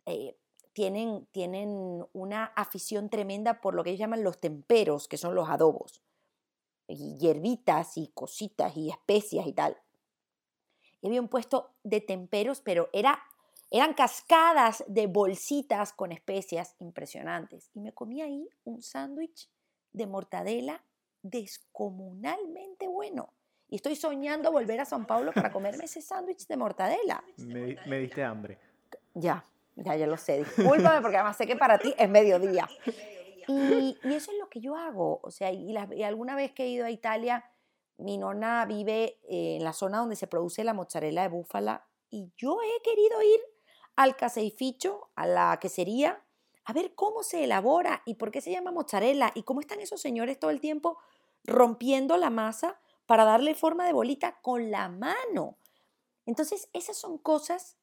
eh, 0.06 0.36
tienen, 0.74 1.28
tienen 1.32 2.06
una 2.14 2.46
afición 2.56 3.10
tremenda 3.10 3.62
por 3.62 3.74
lo 3.74 3.84
que 3.84 3.92
ellos 3.92 4.00
llaman 4.00 4.24
los 4.24 4.40
temperos, 4.40 5.08
que 5.08 5.18
son 5.18 5.36
los 5.36 5.50
adobos, 5.50 6.02
y 6.88 7.18
hierbitas 7.18 7.98
y 7.98 8.08
cositas 8.14 8.76
y 8.78 8.90
especias 8.90 9.46
y 9.48 9.54
tal. 9.54 9.78
Y 11.02 11.08
había 11.08 11.22
un 11.22 11.28
puesto 11.28 11.72
de 11.84 12.02
temperos, 12.02 12.62
pero 12.62 12.90
era, 12.94 13.20
eran 13.72 13.94
cascadas 13.94 14.84
de 14.88 15.08
bolsitas 15.08 15.94
con 15.94 16.12
especias 16.12 16.76
impresionantes. 16.80 17.72
Y 17.74 17.80
me 17.80 17.94
comí 17.94 18.22
ahí 18.22 18.50
un 18.64 18.82
sándwich 18.82 19.50
de 19.92 20.08
mortadela 20.08 20.84
descomunalmente 21.22 22.88
bueno. 22.88 23.34
Y 23.70 23.76
estoy 23.76 23.96
soñando 23.96 24.52
volver 24.52 24.80
a 24.80 24.86
San 24.86 25.06
Paulo 25.06 25.32
para 25.32 25.52
comerme 25.52 25.86
ese 25.86 26.02
sándwich 26.02 26.48
de 26.48 26.58
mortadela. 26.58 27.24
Me, 27.38 27.78
me, 27.86 28.00
diste 28.00 28.24
hambre. 28.24 28.58
Ya, 29.14 29.46
ya, 29.76 29.96
ya 29.96 30.08
lo 30.08 30.18
sé. 30.18 30.40
Discúlpame 30.40 31.02
porque 31.02 31.18
además 31.18 31.38
sé 31.38 31.46
que 31.46 31.56
para 31.56 31.78
ti 31.78 31.94
es 31.98 32.10
mediodía. 32.10 32.68
Y, 33.48 33.98
y 34.04 34.14
eso 34.14 34.32
es 34.32 34.38
lo 34.40 34.50
que 34.50 34.60
yo 34.60 34.76
hago. 34.76 35.20
O 35.22 35.32
sea, 35.32 35.52
y, 35.52 35.72
y, 35.72 36.04
alguna 36.04 36.36
vez 36.36 36.52
que 36.52 36.64
he 36.64 36.68
ido 36.70 36.86
a 36.86 36.92
Italia, 36.92 37.46
mi 37.98 38.18
nona 38.18 38.66
vive 38.66 39.20
en 39.28 39.64
la 39.64 39.74
zona 39.74 40.00
donde 40.00 40.16
se 40.16 40.28
produce 40.28 40.64
la 40.64 40.74
mozzarella 40.74 41.22
de 41.24 41.28
búfala 41.28 41.86
y 42.10 42.32
yo 42.38 42.58
he 42.62 42.82
querido 42.82 43.22
ir 43.22 43.40
al 43.96 44.16
caseificho, 44.16 45.10
a 45.16 45.28
la 45.28 45.58
quesería, 45.62 46.24
a 46.66 46.74
ver 46.74 46.96
cómo 46.96 47.24
se 47.24 47.44
elabora 47.44 48.02
y 48.06 48.16
por 48.16 48.32
qué 48.32 48.42
se 48.42 48.52
llama 48.52 48.72
mozzarella 48.72 49.32
y 49.36 49.44
cómo 49.44 49.60
están 49.60 49.80
esos 49.80 50.02
señores 50.02 50.40
todo 50.40 50.52
el 50.52 50.62
tiempo 50.62 50.98
rompiendo 51.44 52.18
la 52.18 52.30
masa 52.30 52.80
para 53.10 53.26
darle 53.26 53.56
forma 53.56 53.88
de 53.88 53.94
bolita 53.94 54.38
con 54.44 54.70
la 54.70 54.88
mano. 54.88 55.58
Entonces, 56.28 56.70
esas 56.74 56.96
son 56.96 57.18
cosas 57.18 57.76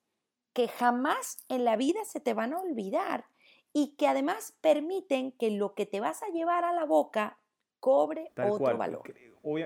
que 0.53 0.69
jamás 0.69 1.45
en 1.49 1.65
la 1.65 1.75
vida 1.75 2.05
se 2.05 2.21
te 2.21 2.33
van 2.33 2.53
a 2.53 2.61
olvidar 2.61 3.25
y 3.73 3.97
que 3.97 4.07
además 4.07 4.57
permiten 4.61 5.33
que 5.33 5.51
lo 5.51 5.75
que 5.75 5.85
te 5.85 5.99
vas 5.99 6.23
a 6.23 6.29
llevar 6.29 6.65
a 6.65 6.73
la 6.73 6.85
boca 6.85 7.39
cobre 7.81 8.31
otro 8.37 8.79
valor. 8.79 9.03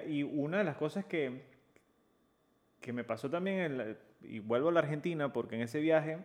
Y 0.09 0.23
una 0.23 0.57
de 0.57 0.65
las 0.65 0.79
cosas 0.79 1.05
que, 1.05 1.43
que 2.81 2.95
me 2.95 3.05
pasó 3.05 3.29
también, 3.29 3.99
y 4.23 4.39
vuelvo 4.39 4.71
a 4.71 4.73
la 4.73 4.81
Argentina, 4.81 5.31
porque 5.31 5.57
en 5.57 5.61
ese 5.61 5.81
viaje, 5.81 6.25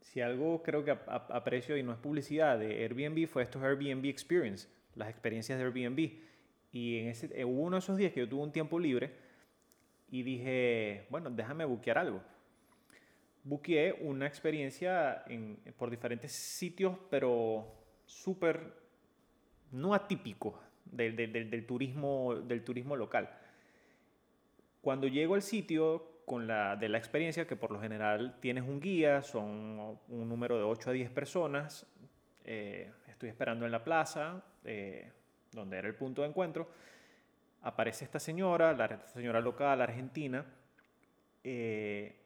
si 0.00 0.20
algo 0.20 0.64
creo 0.64 0.84
que 0.84 0.90
aprecio 1.06 1.76
y 1.76 1.84
no 1.84 1.92
es 1.92 1.98
publicidad 1.98 2.58
de 2.58 2.82
Airbnb, 2.82 3.28
fue 3.28 3.44
estos 3.44 3.62
Airbnb 3.62 4.06
Experience, 4.06 4.68
las 4.96 5.08
experiencias 5.10 5.60
de 5.60 5.64
Airbnb 5.64 6.28
y 6.72 6.98
en 6.98 7.08
ese, 7.08 7.30
eh, 7.34 7.44
hubo 7.44 7.62
uno 7.62 7.76
de 7.76 7.80
esos 7.80 7.96
días 7.96 8.12
que 8.12 8.20
yo 8.20 8.28
tuve 8.28 8.42
un 8.42 8.52
tiempo 8.52 8.78
libre 8.78 9.12
y 10.10 10.22
dije, 10.22 11.06
bueno, 11.10 11.30
déjame 11.30 11.64
buquear 11.64 11.98
algo. 11.98 12.22
Buqueé 13.42 13.92
una 14.00 14.26
experiencia 14.26 15.24
en, 15.26 15.58
por 15.76 15.90
diferentes 15.90 16.32
sitios, 16.32 16.96
pero 17.10 17.66
súper 18.04 18.74
no 19.72 19.94
atípico 19.94 20.60
del, 20.84 21.16
del, 21.16 21.50
del, 21.50 21.66
turismo, 21.66 22.34
del 22.34 22.64
turismo 22.64 22.96
local. 22.96 23.30
Cuando 24.80 25.06
llego 25.06 25.34
al 25.34 25.42
sitio 25.42 26.22
con 26.26 26.46
la, 26.46 26.76
de 26.76 26.88
la 26.88 26.98
experiencia, 26.98 27.46
que 27.46 27.56
por 27.56 27.70
lo 27.70 27.80
general 27.80 28.38
tienes 28.40 28.64
un 28.64 28.80
guía, 28.80 29.22
son 29.22 29.98
un 30.08 30.28
número 30.28 30.56
de 30.56 30.64
8 30.64 30.90
a 30.90 30.92
10 30.92 31.10
personas, 31.10 31.86
eh, 32.44 32.90
estoy 33.08 33.28
esperando 33.28 33.64
en 33.66 33.72
la 33.72 33.84
plaza, 33.84 34.42
eh, 34.64 35.12
donde 35.52 35.78
era 35.78 35.88
el 35.88 35.94
punto 35.94 36.22
de 36.22 36.28
encuentro, 36.28 36.68
aparece 37.62 38.04
esta 38.04 38.18
señora, 38.18 38.72
la 38.72 39.06
señora 39.06 39.40
local 39.40 39.80
argentina. 39.80 40.44
Eh, 41.44 42.16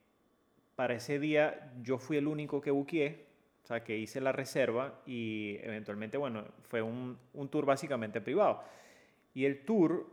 para 0.76 0.94
ese 0.94 1.18
día 1.18 1.72
yo 1.82 1.98
fui 1.98 2.16
el 2.16 2.26
único 2.26 2.60
que 2.60 2.70
buqueé, 2.70 3.26
o 3.62 3.66
sea, 3.66 3.82
que 3.82 3.96
hice 3.96 4.20
la 4.20 4.32
reserva 4.32 5.00
y 5.06 5.56
eventualmente, 5.62 6.16
bueno, 6.18 6.44
fue 6.62 6.82
un, 6.82 7.18
un 7.32 7.48
tour 7.48 7.64
básicamente 7.64 8.20
privado. 8.20 8.62
Y 9.32 9.46
el 9.46 9.64
tour 9.64 10.06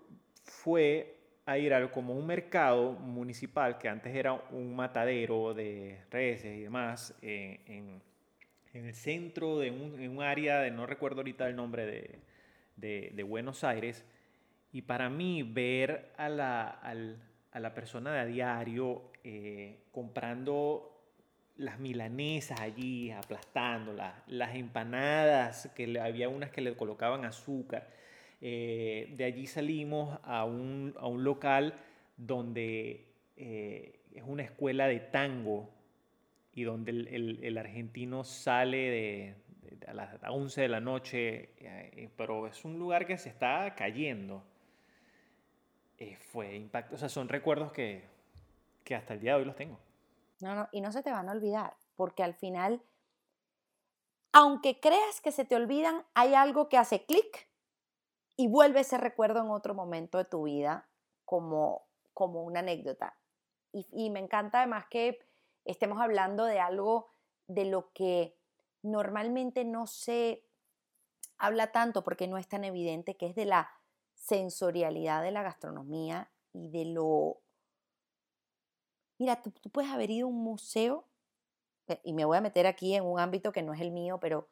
fue 0.43 1.17
a 1.45 1.57
ir 1.57 1.73
a 1.73 1.91
como 1.91 2.13
un 2.13 2.25
mercado 2.25 2.93
municipal 2.93 3.77
que 3.77 3.89
antes 3.89 4.15
era 4.15 4.33
un 4.33 4.75
matadero 4.75 5.53
de 5.53 5.99
reses 6.09 6.57
y 6.57 6.61
demás 6.61 7.15
en, 7.21 8.01
en, 8.73 8.85
el 8.85 8.93
centro 8.93 9.59
de 9.59 9.69
un, 9.69 9.99
en 9.99 10.17
un 10.17 10.23
área 10.23 10.61
de 10.61 10.71
no 10.71 10.85
recuerdo 10.85 11.17
ahorita 11.17 11.47
el 11.47 11.55
nombre 11.55 11.85
de, 11.85 12.19
de, 12.75 13.23
Buenos 13.23 13.63
Aires. 13.63 14.05
Y 14.71 14.83
para 14.83 15.09
mí 15.09 15.43
ver 15.43 16.13
a 16.17 16.29
la, 16.29 16.69
a 16.69 17.59
la 17.59 17.73
persona 17.73 18.13
de 18.13 18.19
a 18.19 18.25
diario 18.25 19.11
eh, 19.23 19.83
comprando 19.91 20.87
las 21.57 21.79
milanesas 21.79 22.59
allí, 22.59 23.11
aplastándolas, 23.11 24.15
las 24.27 24.55
empanadas, 24.55 25.69
que 25.75 25.99
había 25.99 26.27
unas 26.27 26.49
que 26.49 26.61
le 26.61 26.75
colocaban 26.75 27.25
azúcar. 27.25 27.87
Eh, 28.41 29.13
de 29.15 29.25
allí 29.25 29.45
salimos 29.45 30.19
a 30.23 30.45
un, 30.45 30.95
a 30.97 31.05
un 31.05 31.23
local 31.23 31.75
donde 32.17 33.05
eh, 33.37 33.99
es 34.13 34.23
una 34.25 34.43
escuela 34.43 34.87
de 34.87 34.99
tango 34.99 35.69
y 36.53 36.63
donde 36.63 36.91
el, 36.91 37.39
el 37.43 37.57
argentino 37.57 38.23
sale 38.23 38.77
de, 38.77 39.35
a 39.87 39.93
las 39.93 40.19
11 40.27 40.61
de 40.61 40.67
la 40.67 40.79
noche, 40.79 41.53
eh, 41.57 42.09
pero 42.15 42.47
es 42.47 42.63
un 42.65 42.77
lugar 42.77 43.05
que 43.05 43.17
se 43.17 43.29
está 43.29 43.73
cayendo. 43.75 44.43
Eh, 45.97 46.17
fue 46.17 46.55
impacto, 46.55 46.95
o 46.95 46.97
sea, 46.97 47.09
son 47.09 47.29
recuerdos 47.29 47.71
que, 47.71 48.03
que 48.83 48.95
hasta 48.95 49.13
el 49.13 49.19
día 49.19 49.33
de 49.33 49.39
hoy 49.39 49.45
los 49.45 49.55
tengo. 49.55 49.79
No, 50.41 50.55
no, 50.55 50.69
y 50.71 50.81
no 50.81 50.91
se 50.91 51.03
te 51.03 51.11
van 51.11 51.29
a 51.29 51.33
olvidar, 51.33 51.75
porque 51.95 52.23
al 52.23 52.33
final, 52.33 52.81
aunque 54.33 54.79
creas 54.79 55.21
que 55.21 55.31
se 55.31 55.45
te 55.45 55.55
olvidan, 55.55 56.03
hay 56.15 56.33
algo 56.33 56.69
que 56.69 56.77
hace 56.77 57.05
clic 57.05 57.47
y 58.35 58.47
vuelve 58.47 58.79
ese 58.79 58.97
recuerdo 58.97 59.41
en 59.41 59.51
otro 59.51 59.75
momento 59.75 60.17
de 60.17 60.25
tu 60.25 60.43
vida 60.43 60.87
como, 61.25 61.85
como 62.13 62.43
una 62.43 62.61
anécdota. 62.61 63.15
Y, 63.71 63.85
y 63.91 64.09
me 64.09 64.19
encanta 64.19 64.59
además 64.59 64.85
que 64.89 65.19
estemos 65.65 66.01
hablando 66.01 66.45
de 66.45 66.59
algo 66.59 67.11
de 67.47 67.65
lo 67.65 67.91
que 67.93 68.40
normalmente 68.83 69.65
no 69.65 69.87
se 69.87 70.43
habla 71.37 71.71
tanto 71.71 72.03
porque 72.03 72.27
no 72.27 72.37
es 72.37 72.47
tan 72.47 72.63
evidente, 72.63 73.15
que 73.15 73.27
es 73.27 73.35
de 73.35 73.45
la 73.45 73.69
sensorialidad 74.13 75.23
de 75.23 75.31
la 75.31 75.43
gastronomía 75.43 76.31
y 76.53 76.69
de 76.69 76.85
lo... 76.85 77.41
Mira, 79.17 79.41
tú, 79.41 79.51
puedes 79.71 79.91
haber 79.91 80.09
ido 80.11 80.27
a 80.27 80.29
un 80.29 80.43
museo, 80.43 81.07
eh, 81.87 81.99
y 82.03 82.13
me 82.13 82.25
voy 82.25 82.37
a 82.37 82.41
meter 82.41 82.65
aquí 82.67 82.95
en 82.95 83.03
un 83.03 83.19
ámbito 83.19 83.51
que 83.51 83.61
no 83.61 83.73
es 83.73 83.81
el 83.81 83.91
mío, 83.91 84.19
pero 84.19 84.49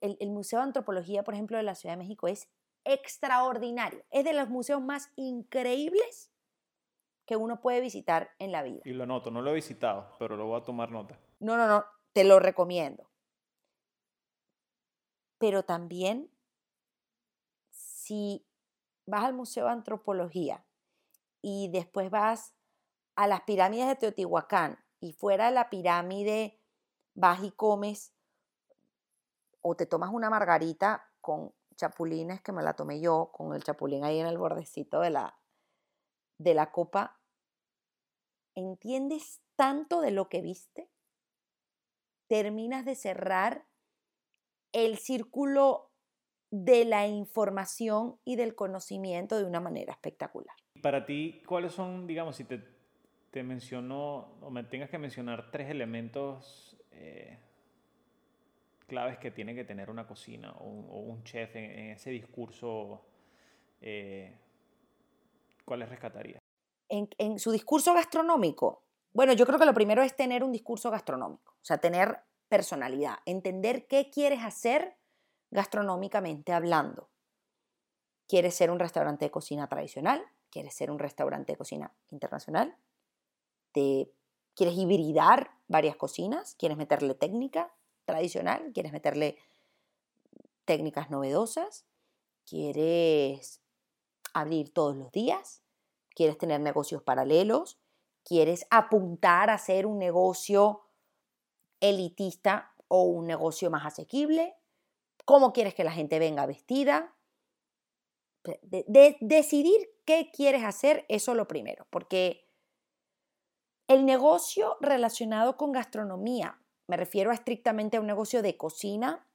el, 0.00 0.16
el 0.20 0.30
Museo 0.30 0.58
de 0.58 0.66
Antropología, 0.66 1.24
por 1.24 1.34
ejemplo, 1.34 1.56
de 1.56 1.62
la 1.62 1.74
Ciudad 1.74 1.94
de 1.94 2.02
México 2.02 2.28
es 2.28 2.48
extraordinario. 2.84 4.04
Es 4.10 4.24
de 4.24 4.32
los 4.32 4.48
museos 4.48 4.82
más 4.82 5.10
increíbles 5.16 6.30
que 7.26 7.36
uno 7.36 7.60
puede 7.60 7.80
visitar 7.80 8.30
en 8.38 8.52
la 8.52 8.62
vida. 8.62 8.82
Y 8.84 8.92
lo 8.92 9.06
noto, 9.06 9.30
no 9.30 9.42
lo 9.42 9.50
he 9.50 9.54
visitado, 9.54 10.12
pero 10.18 10.36
lo 10.36 10.46
voy 10.46 10.60
a 10.60 10.64
tomar 10.64 10.90
nota. 10.90 11.18
No, 11.38 11.56
no, 11.56 11.68
no, 11.68 11.84
te 12.12 12.24
lo 12.24 12.40
recomiendo. 12.40 13.10
Pero 15.38 15.64
también, 15.64 16.30
si 17.70 18.46
vas 19.06 19.24
al 19.24 19.34
Museo 19.34 19.66
de 19.66 19.72
Antropología 19.72 20.64
y 21.40 21.70
después 21.72 22.10
vas 22.10 22.54
a 23.14 23.26
las 23.26 23.42
pirámides 23.42 23.88
de 23.88 23.96
Teotihuacán 23.96 24.78
y 25.00 25.12
fuera 25.12 25.46
de 25.46 25.52
la 25.52 25.70
pirámide 25.70 26.60
vas 27.14 27.42
y 27.42 27.50
comes 27.50 28.12
o 29.62 29.74
te 29.74 29.86
tomas 29.86 30.10
una 30.12 30.30
margarita 30.30 31.10
con 31.20 31.52
chapulines 31.76 32.42
que 32.42 32.52
me 32.52 32.62
la 32.62 32.74
tomé 32.74 33.00
yo, 33.00 33.30
con 33.32 33.54
el 33.54 33.62
chapulín 33.62 34.04
ahí 34.04 34.18
en 34.18 34.26
el 34.26 34.38
bordecito 34.38 35.00
de 35.00 35.10
la, 35.10 35.38
de 36.38 36.54
la 36.54 36.70
copa, 36.70 37.18
¿entiendes 38.54 39.40
tanto 39.56 40.00
de 40.00 40.10
lo 40.10 40.28
que 40.28 40.42
viste? 40.42 40.90
Terminas 42.30 42.84
de 42.84 42.94
cerrar 42.94 43.66
el 44.72 44.98
círculo 44.98 45.90
de 46.52 46.84
la 46.84 47.08
información 47.08 48.20
y 48.24 48.36
del 48.36 48.54
conocimiento 48.54 49.36
de 49.36 49.44
una 49.44 49.58
manera 49.58 49.92
espectacular. 49.92 50.54
Para 50.80 51.04
ti, 51.04 51.42
¿cuáles 51.44 51.72
son, 51.72 52.06
digamos, 52.06 52.36
si 52.36 52.44
te, 52.44 52.62
te 53.32 53.42
mencionó 53.42 54.38
o 54.42 54.48
me 54.48 54.62
tengas 54.62 54.90
que 54.90 54.98
mencionar 54.98 55.50
tres 55.50 55.70
elementos 55.70 56.76
eh, 56.92 57.36
claves 58.86 59.18
que 59.18 59.32
tiene 59.32 59.52
que 59.52 59.64
tener 59.64 59.90
una 59.90 60.06
cocina 60.06 60.52
o 60.52 60.66
un, 60.68 61.24
chef 61.24 61.56
en, 61.56 61.90
ese 61.90 62.10
discurso, 62.10 63.04
eh, 63.80 64.38
¿cuáles 65.64 65.88
rescatarías? 65.88 66.38
En, 66.88 67.08
en 67.18 67.40
su 67.40 67.50
discurso 67.50 67.92
gastronómico, 67.92 68.84
bueno, 69.12 69.32
yo 69.32 69.46
creo 69.46 69.58
que 69.58 69.66
lo 69.66 69.74
primero 69.74 70.02
es 70.02 70.14
tener 70.14 70.44
un 70.44 70.52
discurso 70.52 70.90
gastronómico, 70.90 71.52
o 71.52 71.64
sea, 71.64 71.78
tener 71.78 72.20
personalidad, 72.48 73.18
entender 73.26 73.86
qué 73.86 74.10
quieres 74.10 74.42
hacer 74.42 74.96
gastronómicamente 75.50 76.52
hablando. 76.52 77.08
¿Quieres 78.28 78.54
ser 78.54 78.70
un 78.70 78.78
restaurante 78.78 79.24
de 79.24 79.30
cocina 79.32 79.68
tradicional? 79.68 80.22
¿Quieres 80.50 80.74
ser 80.74 80.90
un 80.90 81.00
restaurante 81.00 81.52
de 81.52 81.58
cocina 81.58 81.92
internacional? 82.10 82.76
¿Te 83.72 84.12
quieres 84.54 84.76
hibridar 84.76 85.50
varias 85.66 85.96
cocinas? 85.96 86.54
¿Quieres 86.54 86.78
meterle 86.78 87.14
técnica 87.14 87.74
tradicional? 88.04 88.70
¿Quieres 88.72 88.92
meterle 88.92 89.36
técnicas 90.64 91.10
novedosas? 91.10 91.86
¿Quieres 92.46 93.60
abrir 94.32 94.72
todos 94.72 94.96
los 94.96 95.10
días? 95.10 95.62
¿Quieres 96.14 96.38
tener 96.38 96.60
negocios 96.60 97.02
paralelos? 97.02 97.79
Quieres 98.30 98.64
apuntar 98.70 99.50
a 99.50 99.54
hacer 99.54 99.86
un 99.86 99.98
negocio 99.98 100.82
elitista 101.80 102.72
o 102.86 103.02
un 103.02 103.26
negocio 103.26 103.72
más 103.72 103.84
asequible, 103.84 104.54
cómo 105.24 105.52
quieres 105.52 105.74
que 105.74 105.82
la 105.82 105.90
gente 105.90 106.20
venga 106.20 106.46
vestida, 106.46 107.12
de, 108.62 109.16
decidir 109.20 109.80
qué 110.04 110.30
quieres 110.32 110.62
hacer, 110.62 111.04
eso 111.08 111.34
lo 111.34 111.48
primero, 111.48 111.88
porque 111.90 112.48
el 113.88 114.06
negocio 114.06 114.76
relacionado 114.80 115.56
con 115.56 115.72
gastronomía, 115.72 116.62
me 116.86 116.96
refiero 116.96 117.32
estrictamente 117.32 117.96
a 117.96 118.00
un 118.00 118.06
negocio 118.06 118.42
de 118.42 118.56
cocina, 118.56 119.26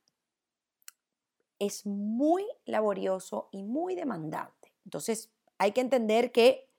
es 1.60 1.86
muy 1.86 2.46
laborioso 2.64 3.50
y 3.52 3.62
muy 3.62 3.94
demandante. 3.94 4.74
Entonces, 4.86 5.34
hay 5.58 5.74
que 5.74 5.82
entender 5.82 6.32
que 6.32 6.70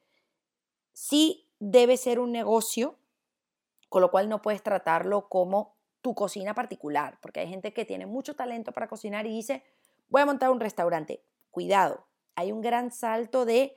sí 0.94 1.45
debe 1.59 1.96
ser 1.96 2.18
un 2.18 2.32
negocio, 2.32 2.98
con 3.88 4.02
lo 4.02 4.11
cual 4.11 4.28
no 4.28 4.42
puedes 4.42 4.62
tratarlo 4.62 5.28
como 5.28 5.76
tu 6.00 6.14
cocina 6.14 6.54
particular, 6.54 7.18
porque 7.20 7.40
hay 7.40 7.48
gente 7.48 7.72
que 7.72 7.84
tiene 7.84 8.07
mucho 8.07 8.36
talento 8.36 8.72
para 8.72 8.88
cocinar 8.88 9.26
y 9.26 9.30
dice, 9.30 9.62
voy 10.09 10.22
a 10.22 10.26
montar 10.26 10.50
un 10.50 10.61
restaurante. 10.61 11.24
Cuidado, 11.50 12.07
hay 12.34 12.52
un 12.52 12.61
gran 12.61 12.92
salto 12.92 13.44
de 13.44 13.76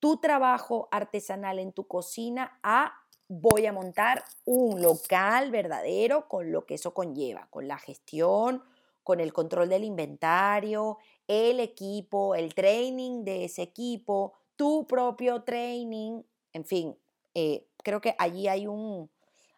tu 0.00 0.18
trabajo 0.18 0.88
artesanal 0.90 1.58
en 1.58 1.72
tu 1.72 1.86
cocina 1.86 2.58
a 2.62 2.92
voy 3.28 3.64
a 3.66 3.72
montar 3.72 4.22
un 4.44 4.82
local 4.82 5.50
verdadero 5.50 6.28
con 6.28 6.52
lo 6.52 6.66
que 6.66 6.74
eso 6.74 6.92
conlleva, 6.92 7.48
con 7.50 7.68
la 7.68 7.78
gestión, 7.78 8.62
con 9.02 9.20
el 9.20 9.32
control 9.32 9.68
del 9.68 9.84
inventario, 9.84 10.98
el 11.26 11.60
equipo, 11.60 12.34
el 12.34 12.54
training 12.54 13.24
de 13.24 13.44
ese 13.44 13.62
equipo, 13.62 14.34
tu 14.56 14.86
propio 14.86 15.42
training, 15.42 16.22
en 16.54 16.64
fin, 16.64 16.96
eh, 17.34 17.66
creo 17.82 18.00
que 18.00 18.14
allí 18.18 18.48
hay 18.48 18.66
un, 18.66 19.10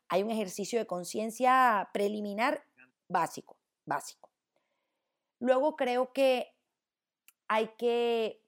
hay 0.08 0.22
un 0.22 0.30
ejercicio 0.30 0.78
de 0.78 0.86
conciencia 0.86 1.88
preliminar 1.92 2.64
básico, 3.06 3.56
básico. 3.84 4.30
Luego 5.38 5.76
creo 5.76 6.12
que 6.12 6.54
hay 7.48 7.68
que 7.78 8.42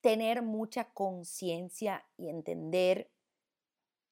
tener 0.00 0.42
mucha 0.42 0.92
conciencia 0.92 2.04
y 2.16 2.28
entender 2.28 3.10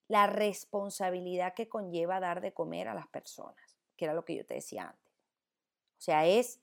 la 0.09 0.27
responsabilidad 0.27 1.55
que 1.55 1.69
conlleva 1.69 2.21
dar 2.21 2.41
de 2.41 2.53
comer 2.53 2.89
a 2.89 2.95
las 2.95 3.09
personas, 3.09 3.77
que 3.97 4.05
era 4.05 4.15
lo 4.15 4.25
que 4.25 4.37
yo 4.37 4.47
te 4.47 4.55
decía 4.55 4.89
antes. 4.91 5.13
O 5.99 6.01
sea, 6.01 6.27
es, 6.27 6.61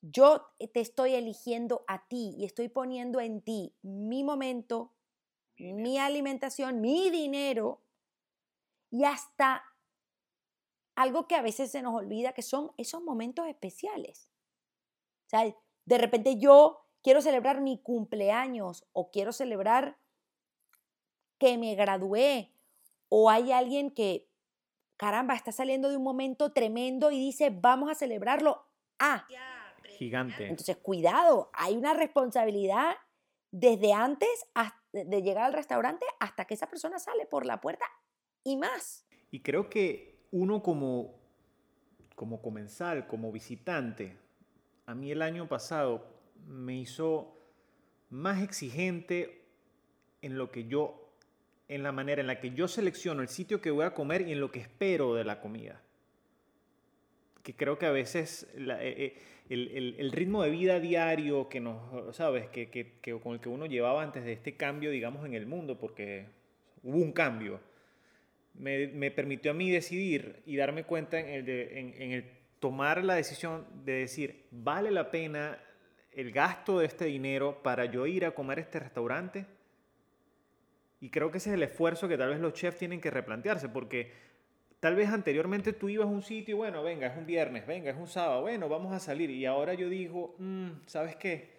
yo 0.00 0.48
te 0.72 0.80
estoy 0.80 1.14
eligiendo 1.14 1.84
a 1.86 2.08
ti 2.08 2.34
y 2.36 2.44
estoy 2.44 2.68
poniendo 2.68 3.20
en 3.20 3.40
ti 3.40 3.74
mi 3.82 4.24
momento, 4.24 4.93
mi 5.56 5.98
alimentación, 5.98 6.80
mi 6.80 7.10
dinero 7.10 7.80
y 8.90 9.04
hasta 9.04 9.64
algo 10.94 11.26
que 11.26 11.34
a 11.34 11.42
veces 11.42 11.70
se 11.70 11.82
nos 11.82 11.94
olvida, 11.94 12.32
que 12.32 12.42
son 12.42 12.72
esos 12.76 13.02
momentos 13.02 13.46
especiales. 13.48 14.30
O 15.26 15.30
sea, 15.30 15.54
de 15.84 15.98
repente 15.98 16.38
yo 16.38 16.86
quiero 17.02 17.20
celebrar 17.20 17.60
mi 17.60 17.78
cumpleaños 17.78 18.86
o 18.92 19.10
quiero 19.10 19.32
celebrar 19.32 19.98
que 21.38 21.58
me 21.58 21.74
gradué 21.74 22.52
o 23.08 23.30
hay 23.30 23.52
alguien 23.52 23.90
que, 23.90 24.28
caramba, 24.96 25.34
está 25.34 25.52
saliendo 25.52 25.88
de 25.88 25.96
un 25.96 26.04
momento 26.04 26.52
tremendo 26.52 27.10
y 27.10 27.18
dice, 27.18 27.50
vamos 27.50 27.90
a 27.90 27.94
celebrarlo. 27.94 28.64
Ah, 28.98 29.26
gigante. 29.98 30.46
Entonces, 30.46 30.76
cuidado, 30.76 31.50
hay 31.52 31.76
una 31.76 31.94
responsabilidad 31.94 32.96
desde 33.54 33.92
antes 33.92 34.28
de 34.92 35.22
llegar 35.22 35.44
al 35.44 35.52
restaurante 35.52 36.04
hasta 36.18 36.44
que 36.44 36.54
esa 36.54 36.68
persona 36.68 36.98
sale 36.98 37.24
por 37.24 37.46
la 37.46 37.60
puerta 37.60 37.86
y 38.42 38.56
más. 38.56 39.06
Y 39.30 39.42
creo 39.42 39.70
que 39.70 40.26
uno 40.32 40.60
como, 40.60 41.14
como 42.16 42.42
comensal, 42.42 43.06
como 43.06 43.30
visitante, 43.30 44.18
a 44.86 44.96
mí 44.96 45.12
el 45.12 45.22
año 45.22 45.48
pasado 45.48 46.04
me 46.48 46.76
hizo 46.76 47.38
más 48.10 48.42
exigente 48.42 49.46
en 50.20 50.36
lo 50.36 50.50
que 50.50 50.66
yo 50.66 51.00
en 51.68 51.84
la 51.84 51.92
manera 51.92 52.20
en 52.20 52.26
la 52.26 52.40
que 52.40 52.50
yo 52.50 52.66
selecciono 52.66 53.22
el 53.22 53.28
sitio 53.28 53.60
que 53.60 53.70
voy 53.70 53.84
a 53.84 53.94
comer 53.94 54.28
y 54.28 54.32
en 54.32 54.40
lo 54.40 54.50
que 54.50 54.60
espero 54.60 55.14
de 55.14 55.24
la 55.24 55.40
comida. 55.40 55.80
Que 57.44 57.54
creo 57.54 57.78
que 57.78 57.86
a 57.86 57.92
veces 57.92 58.48
eh, 58.56 59.14
eh, 59.48 59.94
el, 59.98 60.10
ritmo 60.10 60.42
de 60.42 60.50
vida 60.50 60.80
diario 60.80 61.48
que 61.48 61.60
nos, 61.60 62.16
¿sabes? 62.16 62.48
Que, 62.48 62.68
que, 62.68 63.20
con 63.20 63.34
el 63.34 63.40
que 63.40 63.48
uno 63.48 63.66
llevaba 63.66 64.02
antes 64.02 64.24
de 64.24 64.32
este 64.32 64.56
cambio, 64.56 64.90
digamos, 64.90 65.24
en 65.24 65.34
el 65.34 65.46
mundo, 65.46 65.78
porque 65.78 66.26
hubo 66.82 66.96
un 66.96 67.12
cambio, 67.12 67.60
me, 68.54 68.88
me 68.88 69.12
permitió 69.12 69.52
a 69.52 69.54
mí 69.54 69.70
decidir 69.70 70.42
y 70.46 70.56
darme 70.56 70.82
cuenta 70.84 71.20
en 71.20 71.28
el, 71.28 71.48
en, 71.48 71.94
en 72.02 72.10
el 72.10 72.24
tomar 72.58 73.04
la 73.04 73.14
decisión 73.14 73.66
de 73.84 73.92
decir, 73.92 74.46
¿vale 74.50 74.90
la 74.90 75.12
pena 75.12 75.58
el 76.12 76.32
gasto 76.32 76.78
de 76.78 76.86
este 76.86 77.04
dinero 77.04 77.62
para 77.62 77.84
yo 77.84 78.06
ir 78.06 78.24
a 78.24 78.30
comer 78.30 78.58
este 78.58 78.80
restaurante? 78.80 79.46
Y 81.04 81.10
creo 81.10 81.30
que 81.30 81.36
ese 81.36 81.50
es 81.50 81.56
el 81.56 81.62
esfuerzo 81.62 82.08
que 82.08 82.16
tal 82.16 82.30
vez 82.30 82.40
los 82.40 82.54
chefs 82.54 82.78
tienen 82.78 82.98
que 82.98 83.10
replantearse, 83.10 83.68
porque 83.68 84.10
tal 84.84 84.96
vez 84.96 85.08
anteriormente 85.08 85.72
tú 85.72 85.88
ibas 85.88 86.06
a 86.06 86.10
un 86.10 86.20
sitio 86.20 86.56
y 86.56 86.58
bueno, 86.58 86.82
venga, 86.82 87.06
es 87.06 87.16
un 87.16 87.24
viernes, 87.24 87.66
venga, 87.66 87.90
es 87.90 87.96
un 87.96 88.06
sábado, 88.06 88.42
bueno, 88.42 88.68
vamos 88.68 88.92
a 88.92 89.00
salir. 89.00 89.30
Y 89.30 89.46
ahora 89.46 89.72
yo 89.72 89.88
digo, 89.88 90.34
mm, 90.38 90.72
¿sabes 90.84 91.16
qué? 91.16 91.54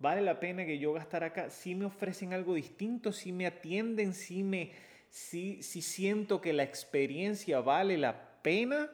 Vale 0.00 0.20
la 0.20 0.40
pena 0.40 0.66
que 0.66 0.80
yo 0.80 0.92
gastar 0.92 1.22
acá. 1.22 1.48
Si 1.48 1.76
me 1.76 1.84
ofrecen 1.84 2.32
algo 2.32 2.54
distinto, 2.54 3.12
si 3.12 3.30
me 3.30 3.46
atienden, 3.46 4.12
si 4.12 4.42
me, 4.42 4.72
si, 5.10 5.62
si 5.62 5.80
siento 5.80 6.40
que 6.40 6.52
la 6.52 6.64
experiencia 6.64 7.60
vale 7.60 7.98
la 7.98 8.40
pena, 8.42 8.90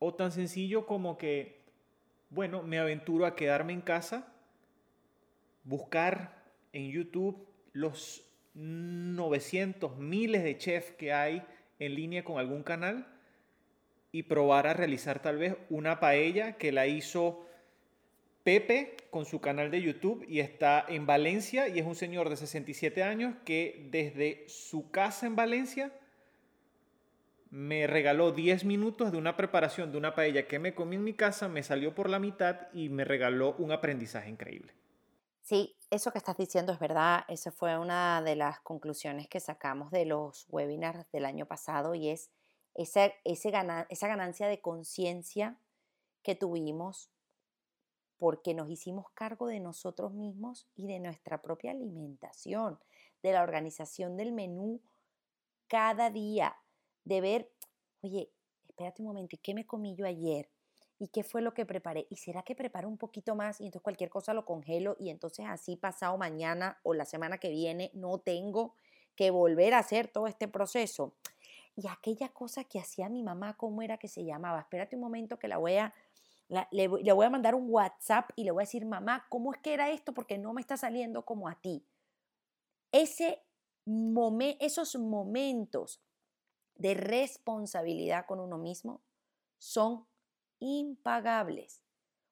o 0.00 0.14
tan 0.14 0.32
sencillo 0.32 0.86
como 0.86 1.18
que, 1.18 1.60
bueno, 2.30 2.64
me 2.64 2.80
aventuro 2.80 3.26
a 3.26 3.36
quedarme 3.36 3.74
en 3.74 3.80
casa, 3.80 4.26
buscar 5.62 6.42
en 6.72 6.90
YouTube 6.90 7.46
los 7.74 8.24
900, 8.54 9.98
miles 9.98 10.42
de 10.42 10.58
chefs 10.58 10.90
que 10.94 11.12
hay 11.12 11.44
en 11.78 11.94
línea 11.94 12.24
con 12.24 12.38
algún 12.38 12.62
canal 12.62 13.06
y 14.12 14.24
probar 14.24 14.66
a 14.66 14.74
realizar 14.74 15.20
tal 15.20 15.38
vez 15.38 15.56
una 15.68 16.00
paella 16.00 16.56
que 16.56 16.72
la 16.72 16.86
hizo 16.86 17.46
Pepe 18.44 18.96
con 19.10 19.26
su 19.26 19.40
canal 19.40 19.70
de 19.70 19.82
YouTube 19.82 20.24
y 20.28 20.38
está 20.40 20.84
en 20.88 21.04
Valencia 21.04 21.68
y 21.68 21.80
es 21.80 21.84
un 21.84 21.96
señor 21.96 22.30
de 22.30 22.36
67 22.36 23.02
años 23.02 23.34
que 23.44 23.88
desde 23.90 24.44
su 24.48 24.90
casa 24.90 25.26
en 25.26 25.34
Valencia 25.34 25.92
me 27.50 27.86
regaló 27.86 28.32
10 28.32 28.64
minutos 28.64 29.12
de 29.12 29.18
una 29.18 29.36
preparación 29.36 29.90
de 29.90 29.98
una 29.98 30.14
paella 30.14 30.46
que 30.46 30.58
me 30.58 30.74
comí 30.74 30.96
en 30.96 31.04
mi 31.04 31.14
casa, 31.14 31.48
me 31.48 31.62
salió 31.62 31.94
por 31.94 32.08
la 32.08 32.18
mitad 32.18 32.68
y 32.72 32.88
me 32.88 33.04
regaló 33.04 33.54
un 33.58 33.72
aprendizaje 33.72 34.30
increíble. 34.30 34.72
Sí, 35.42 35.75
eso 35.90 36.10
que 36.10 36.18
estás 36.18 36.36
diciendo 36.36 36.72
es 36.72 36.78
verdad. 36.78 37.24
Esa 37.28 37.52
fue 37.52 37.78
una 37.78 38.22
de 38.22 38.36
las 38.36 38.60
conclusiones 38.60 39.28
que 39.28 39.40
sacamos 39.40 39.90
de 39.90 40.04
los 40.04 40.46
webinars 40.48 41.10
del 41.12 41.24
año 41.24 41.46
pasado 41.46 41.94
y 41.94 42.08
es 42.08 42.30
esa, 42.74 43.12
esa 43.24 44.08
ganancia 44.08 44.48
de 44.48 44.60
conciencia 44.60 45.58
que 46.22 46.34
tuvimos 46.34 47.10
porque 48.18 48.54
nos 48.54 48.70
hicimos 48.70 49.10
cargo 49.10 49.46
de 49.46 49.60
nosotros 49.60 50.12
mismos 50.12 50.66
y 50.74 50.86
de 50.86 51.00
nuestra 51.00 51.42
propia 51.42 51.70
alimentación, 51.70 52.78
de 53.22 53.32
la 53.32 53.42
organización 53.42 54.16
del 54.16 54.32
menú 54.32 54.80
cada 55.68 56.10
día, 56.10 56.56
de 57.04 57.20
ver, 57.20 57.52
oye, 58.02 58.32
espérate 58.68 59.02
un 59.02 59.08
momento, 59.08 59.36
¿y 59.36 59.38
qué 59.38 59.54
me 59.54 59.66
comí 59.66 59.94
yo 59.94 60.06
ayer? 60.06 60.48
¿Y 60.98 61.08
qué 61.08 61.22
fue 61.22 61.42
lo 61.42 61.52
que 61.52 61.66
preparé? 61.66 62.06
¿Y 62.10 62.16
será 62.16 62.42
que 62.42 62.54
preparo 62.54 62.88
un 62.88 62.96
poquito 62.96 63.34
más 63.34 63.60
y 63.60 63.64
entonces 63.66 63.82
cualquier 63.82 64.08
cosa 64.08 64.32
lo 64.32 64.46
congelo 64.46 64.96
y 64.98 65.10
entonces 65.10 65.46
así 65.48 65.76
pasado 65.76 66.16
mañana 66.16 66.78
o 66.82 66.94
la 66.94 67.04
semana 67.04 67.38
que 67.38 67.50
viene 67.50 67.90
no 67.92 68.18
tengo 68.18 68.74
que 69.14 69.30
volver 69.30 69.74
a 69.74 69.78
hacer 69.78 70.08
todo 70.08 70.26
este 70.26 70.48
proceso? 70.48 71.14
Y 71.76 71.86
aquella 71.88 72.30
cosa 72.30 72.64
que 72.64 72.78
hacía 72.78 73.10
mi 73.10 73.22
mamá, 73.22 73.56
¿cómo 73.58 73.82
era 73.82 73.98
que 73.98 74.08
se 74.08 74.24
llamaba? 74.24 74.60
Espérate 74.60 74.96
un 74.96 75.02
momento 75.02 75.38
que 75.38 75.48
la 75.48 75.58
voy 75.58 75.76
a, 75.76 75.92
le, 76.70 76.88
voy 76.88 77.26
a 77.26 77.30
mandar 77.30 77.54
un 77.54 77.66
WhatsApp 77.68 78.30
y 78.34 78.44
le 78.44 78.50
voy 78.50 78.62
a 78.62 78.64
decir, 78.66 78.86
mamá, 78.86 79.26
¿cómo 79.28 79.52
es 79.52 79.60
que 79.60 79.74
era 79.74 79.90
esto? 79.90 80.14
Porque 80.14 80.38
no 80.38 80.54
me 80.54 80.62
está 80.62 80.78
saliendo 80.78 81.26
como 81.26 81.48
a 81.48 81.60
ti. 81.60 81.84
Ese 82.92 83.42
esos 84.58 84.96
momentos 84.96 86.02
de 86.74 86.94
responsabilidad 86.94 88.26
con 88.26 88.40
uno 88.40 88.58
mismo 88.58 89.00
son 89.58 90.06
impagables, 90.60 91.82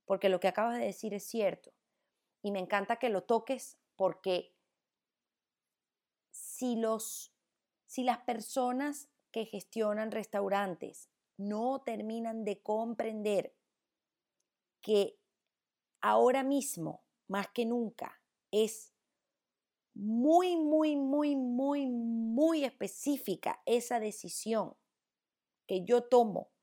porque 0.05 0.29
lo 0.29 0.41
que 0.41 0.49
acabas 0.49 0.79
de 0.79 0.85
decir 0.85 1.15
es 1.15 1.25
cierto. 1.25 1.73
Y 2.43 2.51
me 2.51 2.59
encanta 2.59 2.97
que 2.97 3.09
lo 3.09 3.25
toques 3.25 3.79
porque 3.97 4.55
si, 6.31 6.77
los, 6.77 7.33
si 7.87 8.05
las 8.05 8.19
personas 8.19 9.09
que 9.31 9.47
gestionan 9.47 10.11
restaurantes 10.11 11.11
no 11.37 11.83
terminan 11.83 12.45
de 12.45 12.63
comprender 12.63 13.57
que 14.81 15.19
ahora 16.01 16.43
mismo, 16.43 17.05
más 17.27 17.49
que 17.49 17.65
nunca, 17.65 18.21
es 18.51 18.93
muy, 19.95 20.57
muy, 20.57 20.97
muy, 20.97 21.35
muy, 21.35 21.87
muy 21.87 22.65
específica 22.65 23.63
esa 23.65 24.01
decisión 24.01 24.77
que 25.67 25.85
yo 25.85 26.05
tomo 26.05 26.54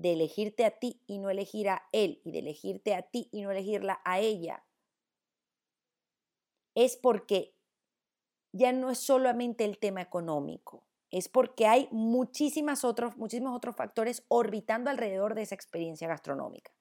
de 0.00 0.14
elegirte 0.14 0.64
a 0.64 0.70
ti 0.70 1.02
y 1.06 1.18
no 1.18 1.28
elegir 1.28 1.68
a 1.68 1.82
él, 1.92 2.22
y 2.24 2.32
de 2.32 2.38
elegirte 2.38 2.94
a 2.94 3.02
ti 3.02 3.28
y 3.32 3.42
no 3.42 3.50
elegirla 3.50 4.00
a 4.04 4.18
ella, 4.18 4.64
es 6.74 6.96
porque 6.96 7.54
ya 8.52 8.72
no 8.72 8.90
es 8.90 8.98
solamente 8.98 9.64
el 9.66 9.78
tema 9.78 10.00
económico, 10.00 10.86
es 11.10 11.28
porque 11.28 11.66
hay 11.66 11.88
muchísimas 11.90 12.82
otros, 12.84 13.16
muchísimos 13.18 13.54
otros 13.54 13.76
factores 13.76 14.24
orbitando 14.28 14.88
alrededor 14.88 15.34
de 15.34 15.42
esa 15.42 15.54
experiencia 15.54 16.08
gastronómica. 16.08 16.72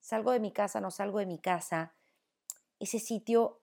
Salgo 0.00 0.32
de 0.32 0.40
mi 0.40 0.50
casa, 0.50 0.80
no 0.80 0.90
salgo 0.90 1.18
de 1.18 1.26
mi 1.26 1.38
casa, 1.38 1.94
ese 2.78 2.98
sitio, 2.98 3.60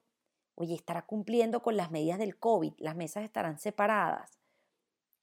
oye, 0.53 0.75
estará 0.75 1.07
cumpliendo 1.07 1.63
con 1.63 1.75
las 1.75 1.89
medidas 1.89 2.19
del 2.19 2.37
COVID, 2.37 2.73
las 2.77 2.95
mesas 2.95 3.23
estarán 3.23 3.57
separadas, 3.57 4.37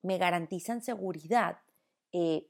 me 0.02 0.18
garantizan 0.18 0.82
seguridad. 0.82 1.60
Eh, 2.10 2.48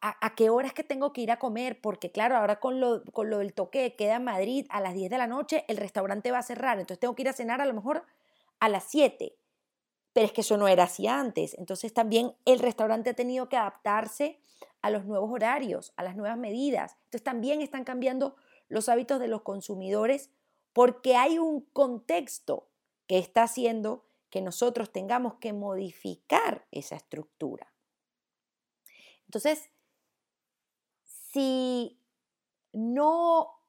¿a, 0.00 0.34
qué 0.34 0.50
hora 0.50 0.68
es 0.68 0.74
que 0.74 0.84
tengo 0.84 1.12
que 1.12 1.20
ir 1.20 1.30
a 1.30 1.38
comer? 1.38 1.80
Porque 1.80 2.10
claro, 2.10 2.36
ahora 2.36 2.60
con 2.60 2.80
lo, 2.80 3.04
con 3.12 3.30
lo 3.30 3.38
del 3.38 3.52
toque 3.52 3.96
queda 3.96 4.16
en 4.16 4.24
Madrid 4.24 4.66
a 4.70 4.80
las 4.80 4.94
10 4.94 5.10
de 5.10 5.18
la 5.18 5.26
noche, 5.26 5.64
el 5.68 5.76
restaurante 5.76 6.30
va 6.30 6.38
a 6.38 6.42
cerrar, 6.42 6.78
entonces 6.78 7.00
tengo 7.00 7.14
que 7.14 7.22
ir 7.22 7.28
a 7.28 7.32
cenar 7.32 7.60
a 7.60 7.66
lo 7.66 7.74
mejor 7.74 8.04
a 8.60 8.68
las 8.68 8.84
7 8.84 9.36
pero 10.12 10.26
es 10.26 10.32
que 10.32 10.40
eso 10.40 10.56
no 10.56 10.68
era 10.68 10.84
así 10.84 11.06
antes. 11.06 11.54
Entonces 11.58 11.92
también 11.92 12.34
el 12.44 12.58
restaurante 12.58 13.10
ha 13.10 13.14
tenido 13.14 13.48
que 13.48 13.56
adaptarse 13.56 14.40
a 14.82 14.90
los 14.90 15.04
nuevos 15.04 15.30
horarios, 15.30 15.92
a 15.96 16.02
las 16.02 16.16
nuevas 16.16 16.38
medidas. 16.38 16.96
Entonces 17.04 17.22
también 17.22 17.60
están 17.60 17.84
cambiando 17.84 18.36
los 18.68 18.88
hábitos 18.88 19.20
de 19.20 19.28
los 19.28 19.42
consumidores 19.42 20.30
porque 20.72 21.16
hay 21.16 21.38
un 21.38 21.62
contexto 21.72 22.68
que 23.06 23.18
está 23.18 23.44
haciendo 23.44 24.04
que 24.30 24.40
nosotros 24.40 24.92
tengamos 24.92 25.34
que 25.34 25.52
modificar 25.52 26.66
esa 26.70 26.96
estructura. 26.96 27.69
Entonces, 29.30 29.70
si 31.04 32.00
no 32.72 33.60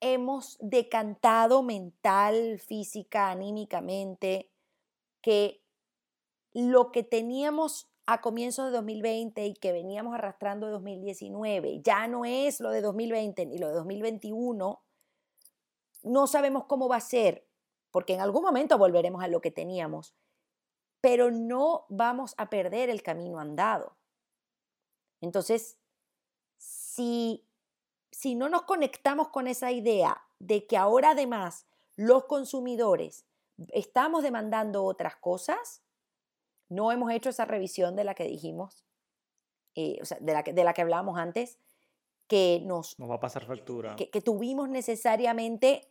hemos 0.00 0.56
decantado 0.62 1.62
mental, 1.62 2.58
física, 2.58 3.30
anímicamente, 3.30 4.50
que 5.20 5.62
lo 6.54 6.90
que 6.90 7.02
teníamos 7.02 7.90
a 8.06 8.22
comienzos 8.22 8.64
de 8.64 8.70
2020 8.70 9.46
y 9.46 9.52
que 9.52 9.72
veníamos 9.72 10.14
arrastrando 10.14 10.68
de 10.68 10.72
2019 10.72 11.82
ya 11.82 12.08
no 12.08 12.24
es 12.24 12.58
lo 12.58 12.70
de 12.70 12.80
2020 12.80 13.44
ni 13.44 13.58
lo 13.58 13.68
de 13.68 13.74
2021, 13.74 14.82
no 16.02 16.26
sabemos 16.26 16.64
cómo 16.64 16.88
va 16.88 16.96
a 16.96 17.00
ser, 17.00 17.46
porque 17.90 18.14
en 18.14 18.22
algún 18.22 18.42
momento 18.42 18.78
volveremos 18.78 19.22
a 19.22 19.28
lo 19.28 19.42
que 19.42 19.50
teníamos, 19.50 20.14
pero 21.02 21.30
no 21.30 21.84
vamos 21.90 22.34
a 22.38 22.48
perder 22.48 22.88
el 22.88 23.02
camino 23.02 23.38
andado. 23.38 23.98
Entonces, 25.22 25.78
si, 26.58 27.46
si 28.10 28.34
no 28.34 28.50
nos 28.50 28.62
conectamos 28.62 29.28
con 29.28 29.46
esa 29.46 29.72
idea 29.72 30.20
de 30.38 30.66
que 30.66 30.76
ahora 30.76 31.12
además 31.12 31.66
los 31.96 32.24
consumidores 32.24 33.24
estamos 33.72 34.22
demandando 34.22 34.84
otras 34.84 35.16
cosas, 35.16 35.82
no 36.68 36.90
hemos 36.92 37.10
hecho 37.12 37.30
esa 37.30 37.44
revisión 37.44 37.96
de 37.96 38.04
la 38.04 38.14
que 38.14 38.24
dijimos, 38.24 38.84
eh, 39.74 39.98
o 40.02 40.04
sea, 40.04 40.18
de 40.20 40.32
la 40.32 40.42
que, 40.42 40.52
de 40.52 40.64
la 40.64 40.74
que 40.74 40.82
hablábamos 40.82 41.18
antes, 41.18 41.58
que 42.26 42.60
nos... 42.64 42.98
Nos 42.98 43.10
va 43.10 43.16
a 43.16 43.20
pasar 43.20 43.44
factura. 43.44 43.94
Que, 43.96 44.20
tuvimos 44.20 44.68
necesariamente 44.68 45.88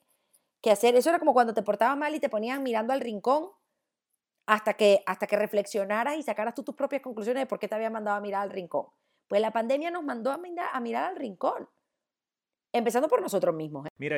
que 0.61 0.71
hacer. 0.71 0.95
Eso 0.95 1.09
era 1.09 1.19
como 1.19 1.33
cuando 1.33 1.53
te 1.53 1.61
portabas 1.61 1.97
mal 1.97 2.13
y 2.15 2.19
te 2.19 2.29
ponían 2.29 2.63
mirando 2.63 2.93
al 2.93 2.99
rincón 2.99 3.49
hasta 4.45 4.73
que, 4.73 5.03
hasta 5.05 5.27
que 5.27 5.37
reflexionaras 5.37 6.17
y 6.17 6.23
sacaras 6.23 6.55
tú 6.55 6.63
tus 6.63 6.75
propias 6.75 7.01
conclusiones 7.01 7.43
de 7.43 7.47
por 7.47 7.59
qué 7.59 7.67
te 7.67 7.75
había 7.75 7.89
mandado 7.89 8.17
a 8.17 8.21
mirar 8.21 8.41
al 8.41 8.49
rincón. 8.49 8.87
Pues 9.31 9.39
la 9.41 9.51
pandemia 9.51 9.89
nos 9.91 10.03
mandó 10.03 10.29
a 10.29 10.37
mirar, 10.37 10.67
a 10.73 10.81
mirar 10.81 11.05
al 11.05 11.15
rincón. 11.15 11.69
Empezando 12.73 13.07
por 13.07 13.21
nosotros 13.21 13.55
mismos. 13.55 13.85
¿eh? 13.85 13.89
Mira, 13.97 14.17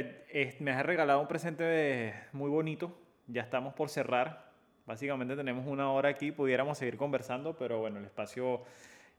me 0.59 0.71
has 0.71 0.83
regalado 0.83 1.21
un 1.21 1.27
presente 1.27 2.15
muy 2.31 2.49
bonito 2.49 2.97
ya 3.27 3.43
estamos 3.43 3.75
por 3.75 3.89
cerrar. 3.89 4.51
Básicamente 4.87 5.35
tenemos 5.35 5.67
una 5.67 5.91
hora 5.91 6.09
aquí, 6.09 6.31
pudiéramos 6.31 6.79
seguir 6.79 6.97
conversando, 6.97 7.55
pero 7.55 7.77
bueno, 7.77 7.99
el 7.99 8.05
espacio 8.05 8.63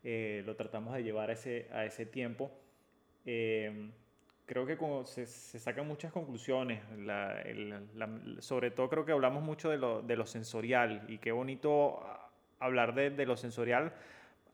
eh, 0.02 0.42
lo 0.44 0.56
tratamos 0.56 0.94
de 0.94 1.04
llevar 1.04 1.30
a 1.30 1.34
ese, 1.34 1.68
a 1.72 1.84
ese 1.84 2.06
tiempo. 2.06 2.50
Eh, 3.24 3.92
creo 4.46 4.66
que 4.66 4.76
como 4.76 5.04
se, 5.04 5.26
sacan 5.26 5.86
muchas 5.86 6.10
conclusiones, 6.10 6.82
sobre 8.40 8.72
todo 8.72 8.90
creo 8.90 9.04
que 9.04 9.12
hablamos 9.12 9.44
mucho 9.44 9.70
de 9.70 9.78
lo, 9.78 10.02
de 10.02 10.16
lo 10.16 10.26
sensorial 10.26 11.04
y 11.06 11.18
qué 11.18 11.30
bonito 11.30 12.00
hablar 12.58 12.96
de, 12.96 13.10
de 13.10 13.26
lo 13.26 13.36
sensorial 13.36 13.92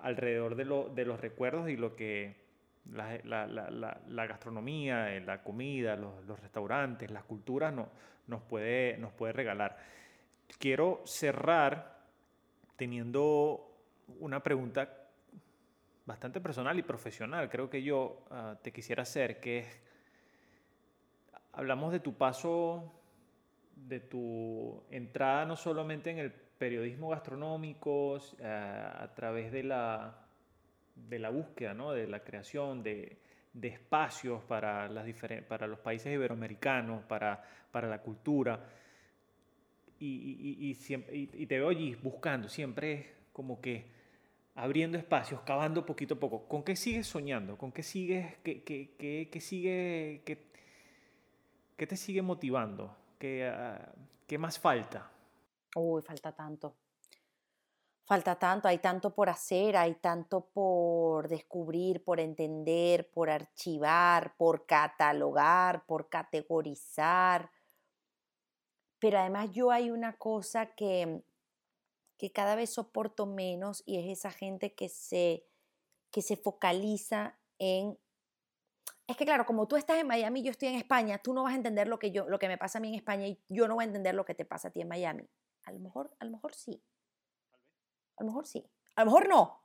alrededor 0.03 0.55
de, 0.55 0.64
lo, 0.64 0.88
de, 0.88 1.05
los 1.05 1.20
recuerdos 1.20 1.68
y 1.68 1.76
lo 1.76 1.96
que 1.96 2.36
la, 2.92 3.18
la 3.46 4.26
gastronomía, 4.26 5.14
eh, 5.14 5.20
la 5.20 5.42
comida, 5.42 5.96
los, 5.96 6.24
los, 6.24 6.40
restaurantes, 6.40 7.11
las 7.11 7.24
culturas 7.24 7.72
no, 7.72 7.88
nos 8.26 8.42
puede, 8.42 8.96
nos 8.98 9.12
puede 9.12 9.32
regalar. 9.32 9.76
Quiero 10.59 11.03
cerrar 11.05 11.98
teniendo 12.76 13.70
una 14.18 14.42
pregunta 14.42 15.01
bastante 16.07 16.40
personal 16.40 16.78
y 16.78 16.82
profesional, 16.82 17.48
creo 17.51 17.68
que 17.68 17.82
yo 17.82 18.24
ah, 18.30 18.57
te 18.62 18.72
quisiera 18.72 19.03
hacer, 19.03 19.38
que 19.40 19.59
es, 19.59 19.80
hablamos 21.53 21.92
de 21.92 22.01
tu 22.01 22.14
paso, 22.14 22.92
de 23.76 24.01
tu 24.01 24.82
entrada 24.90 25.44
no 25.44 25.57
solamente 25.57 26.11
en 26.11 26.18
el 26.18 26.32
periodismo 26.61 27.09
gastronómico, 27.09 28.19
ah, 28.45 28.99
a 29.03 29.15
través 29.15 29.51
de 29.51 29.63
la, 29.63 30.15
de 30.95 31.19
la 31.19 31.31
búsqueda, 31.31 31.73
¿no? 31.73 31.93
de 31.93 32.07
la 32.07 32.23
creación 32.23 32.83
de, 32.83 33.17
de 33.55 33.69
espacios 33.69 34.45
para, 34.45 34.87
las 34.91 35.07
para 35.49 35.67
los 35.67 35.79
países 35.79 36.13
iberoamericanos, 36.13 37.03
para, 37.05 37.43
para 37.73 37.89
la 37.89 38.03
cultura. 38.03 38.61
Y, 39.99 40.69
y, 40.71 41.47
te 41.47 41.59
veo 41.59 41.71
allí 41.71 41.95
buscando, 41.95 42.49
siempre 42.49 43.07
como 43.33 43.61
que 43.61 43.87
abriendo 44.55 44.99
espacios, 44.99 45.41
cavando 45.41 45.87
poquito 45.87 46.15
a 46.15 46.21
poco. 46.21 46.47
¿Con 46.47 46.63
qué 46.63 46.77
sigues 46.77 47.07
soñando? 47.07 47.57
¿Con 47.57 47.73
qué 47.73 47.83
sigues, 47.83 48.37
qué, 48.45 48.63
qué, 48.63 49.29
qué, 49.31 49.41
sigue, 49.41 50.21
qué, 50.27 50.39
qué, 51.77 51.87
te 51.87 51.97
sigue 51.97 52.21
motivando? 52.21 52.95
¿Qué, 53.19 53.47
ah, 53.47 53.93
¿Qué 54.27 54.37
más 54.37 54.59
falta? 54.59 55.11
Uy, 55.75 56.03
falta 56.03 56.33
tanto 56.33 56.77
falta 58.11 58.35
tanto, 58.35 58.66
hay 58.66 58.79
tanto 58.79 59.14
por 59.14 59.29
hacer, 59.29 59.77
hay 59.77 59.95
tanto 59.95 60.47
por 60.47 61.29
descubrir, 61.29 62.03
por 62.03 62.18
entender, 62.18 63.09
por 63.12 63.31
archivar, 63.31 64.35
por 64.37 64.66
catalogar, 64.66 65.87
por 65.87 66.09
categorizar. 66.09 67.53
Pero 68.99 69.21
además 69.21 69.53
yo 69.53 69.71
hay 69.71 69.93
una 69.93 70.16
cosa 70.16 70.75
que, 70.75 71.23
que 72.18 72.33
cada 72.33 72.57
vez 72.57 72.71
soporto 72.71 73.27
menos 73.27 73.85
y 73.87 74.01
es 74.01 74.18
esa 74.18 74.33
gente 74.33 74.75
que 74.75 74.89
se, 74.89 75.47
que 76.11 76.21
se 76.21 76.37
focaliza 76.37 77.39
en... 77.61 77.97
Es 79.07 79.16
que 79.16 79.25
claro, 79.25 79.47
como 79.47 79.68
tú 79.68 79.77
estás 79.77 79.99
en 79.99 80.09
Miami 80.09 80.41
y 80.41 80.43
yo 80.43 80.51
estoy 80.51 80.71
en 80.71 80.75
España, 80.75 81.18
tú 81.18 81.33
no 81.33 81.45
vas 81.45 81.53
a 81.53 81.57
entender 81.57 81.87
lo 81.87 82.01
que, 82.01 82.11
yo, 82.11 82.29
lo 82.29 82.41
que 82.41 82.49
me 82.49 82.59
pasa 82.59 82.79
a 82.79 82.81
mí 82.81 82.89
en 82.89 82.97
España 82.97 83.29
y 83.29 83.41
yo 83.49 83.68
no 83.68 83.77
voy 83.77 83.85
a 83.85 83.87
entender 83.87 84.16
lo 84.16 84.25
que 84.25 84.35
te 84.35 84.45
pasa 84.45 84.66
a 84.66 84.71
ti 84.73 84.81
en 84.81 84.89
Miami. 84.89 85.31
A 85.71 85.73
lo 85.73 85.81
mejor, 85.81 86.14
a 86.18 86.25
lo 86.25 86.33
mejor 86.33 86.55
sí. 86.55 86.83
A 88.16 88.25
lo 88.25 88.27
mejor 88.27 88.47
sí, 88.47 88.68
a 88.97 89.05
lo 89.05 89.07
mejor 89.07 89.29
no, 89.29 89.62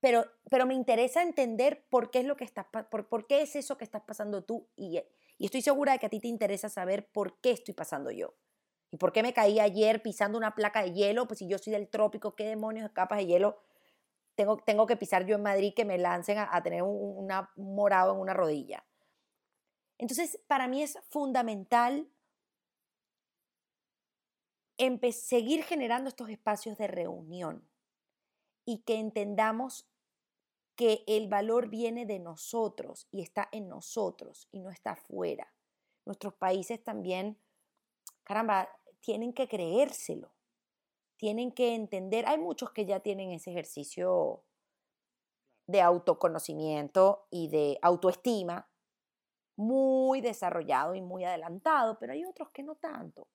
pero, 0.00 0.24
pero 0.48 0.64
me 0.64 0.74
interesa 0.74 1.22
entender 1.22 1.86
por 1.90 2.10
qué 2.10 2.20
es 2.20 2.24
lo 2.24 2.36
que 2.36 2.44
estás, 2.44 2.66
por, 2.66 3.08
por 3.08 3.26
qué 3.26 3.42
es 3.42 3.56
eso 3.56 3.76
que 3.76 3.84
estás 3.84 4.02
pasando 4.02 4.42
tú 4.42 4.68
y, 4.74 5.02
y 5.36 5.44
estoy 5.44 5.60
segura 5.60 5.92
de 5.92 5.98
que 5.98 6.06
a 6.06 6.08
ti 6.08 6.20
te 6.20 6.28
interesa 6.28 6.70
saber 6.70 7.10
por 7.10 7.40
qué 7.40 7.50
estoy 7.50 7.74
pasando 7.74 8.10
yo. 8.10 8.34
¿Y 8.90 8.96
por 8.96 9.12
qué 9.12 9.22
me 9.22 9.34
caí 9.34 9.60
ayer 9.60 10.02
pisando 10.02 10.38
una 10.38 10.54
placa 10.54 10.82
de 10.82 10.92
hielo? 10.92 11.26
Pues 11.26 11.40
si 11.40 11.48
yo 11.48 11.58
soy 11.58 11.72
del 11.72 11.88
trópico, 11.88 12.36
¿qué 12.36 12.46
demonios 12.46 12.88
de 12.88 12.94
capas 12.94 13.18
de 13.18 13.26
hielo 13.26 13.58
tengo, 14.36 14.56
tengo 14.58 14.86
que 14.86 14.96
pisar 14.96 15.26
yo 15.26 15.34
en 15.34 15.42
Madrid 15.42 15.74
que 15.74 15.84
me 15.84 15.98
lancen 15.98 16.38
a, 16.38 16.62
tener 16.62 16.82
un, 16.84 17.28
morado 17.56 18.14
en 18.14 18.20
una 18.20 18.34
rodilla? 18.34 18.84
Entonces, 19.98 20.40
para 20.46 20.68
mí 20.68 20.82
es 20.82 20.98
fundamental 21.08 22.08
seguir 25.12 25.64
generando 25.64 26.08
estos 26.08 26.28
espacios 26.28 26.78
de 26.78 26.86
reunión 26.86 27.68
y 28.64 28.82
que 28.82 28.96
entendamos 28.96 29.88
que 30.76 31.04
el 31.06 31.28
valor 31.28 31.68
viene 31.68 32.06
de 32.06 32.18
nosotros 32.18 33.06
y 33.10 33.22
está 33.22 33.48
en 33.52 33.68
nosotros 33.68 34.48
y 34.50 34.60
no 34.60 34.70
está 34.70 34.92
afuera. 34.92 35.52
Nuestros 36.04 36.34
países 36.34 36.82
también, 36.82 37.38
caramba, 38.24 38.68
tienen 39.00 39.32
que 39.32 39.48
creérselo, 39.48 40.34
tienen 41.16 41.52
que 41.52 41.74
entender, 41.74 42.26
hay 42.26 42.38
muchos 42.38 42.72
que 42.72 42.86
ya 42.86 43.00
tienen 43.00 43.30
ese 43.30 43.50
ejercicio 43.50 44.44
de 45.66 45.80
autoconocimiento 45.80 47.26
y 47.30 47.48
de 47.48 47.78
autoestima 47.80 48.68
muy 49.56 50.20
desarrollado 50.20 50.94
y 50.94 51.00
muy 51.00 51.24
adelantado, 51.24 51.98
pero 51.98 52.12
hay 52.12 52.24
otros 52.24 52.50
que 52.50 52.62
no 52.62 52.74
tanto. 52.74 53.28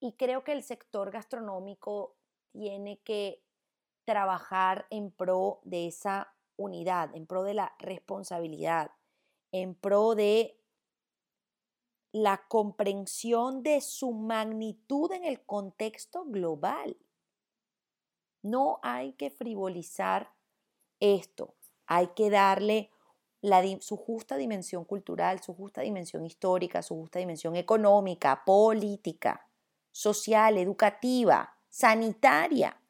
Y 0.00 0.12
creo 0.12 0.44
que 0.44 0.52
el 0.52 0.62
sector 0.62 1.10
gastronómico 1.10 2.16
tiene 2.52 3.00
que 3.00 3.42
trabajar 4.04 4.86
en 4.90 5.10
pro 5.10 5.60
de 5.64 5.88
esa 5.88 6.34
unidad, 6.56 7.14
en 7.14 7.26
pro 7.26 7.42
de 7.42 7.54
la 7.54 7.74
responsabilidad, 7.78 8.92
en 9.52 9.74
pro 9.74 10.14
de 10.14 10.58
la 12.12 12.46
comprensión 12.48 13.62
de 13.62 13.80
su 13.80 14.12
magnitud 14.12 15.12
en 15.12 15.24
el 15.24 15.44
contexto 15.44 16.24
global. 16.24 16.96
No 18.42 18.80
hay 18.82 19.12
que 19.12 19.30
frivolizar 19.30 20.32
esto, 21.00 21.54
hay 21.86 22.08
que 22.08 22.30
darle 22.30 22.90
su 23.80 23.96
justa 23.96 24.36
dimensión 24.36 24.84
cultural, 24.84 25.40
su 25.42 25.54
justa 25.54 25.82
dimensión 25.82 26.24
histórica, 26.24 26.82
su 26.82 26.94
justa 26.96 27.18
dimensión 27.18 27.56
económica, 27.56 28.42
política, 28.44 29.47
social, 29.90 30.58
educativa, 30.58 31.56
sanitaria. 31.68 32.80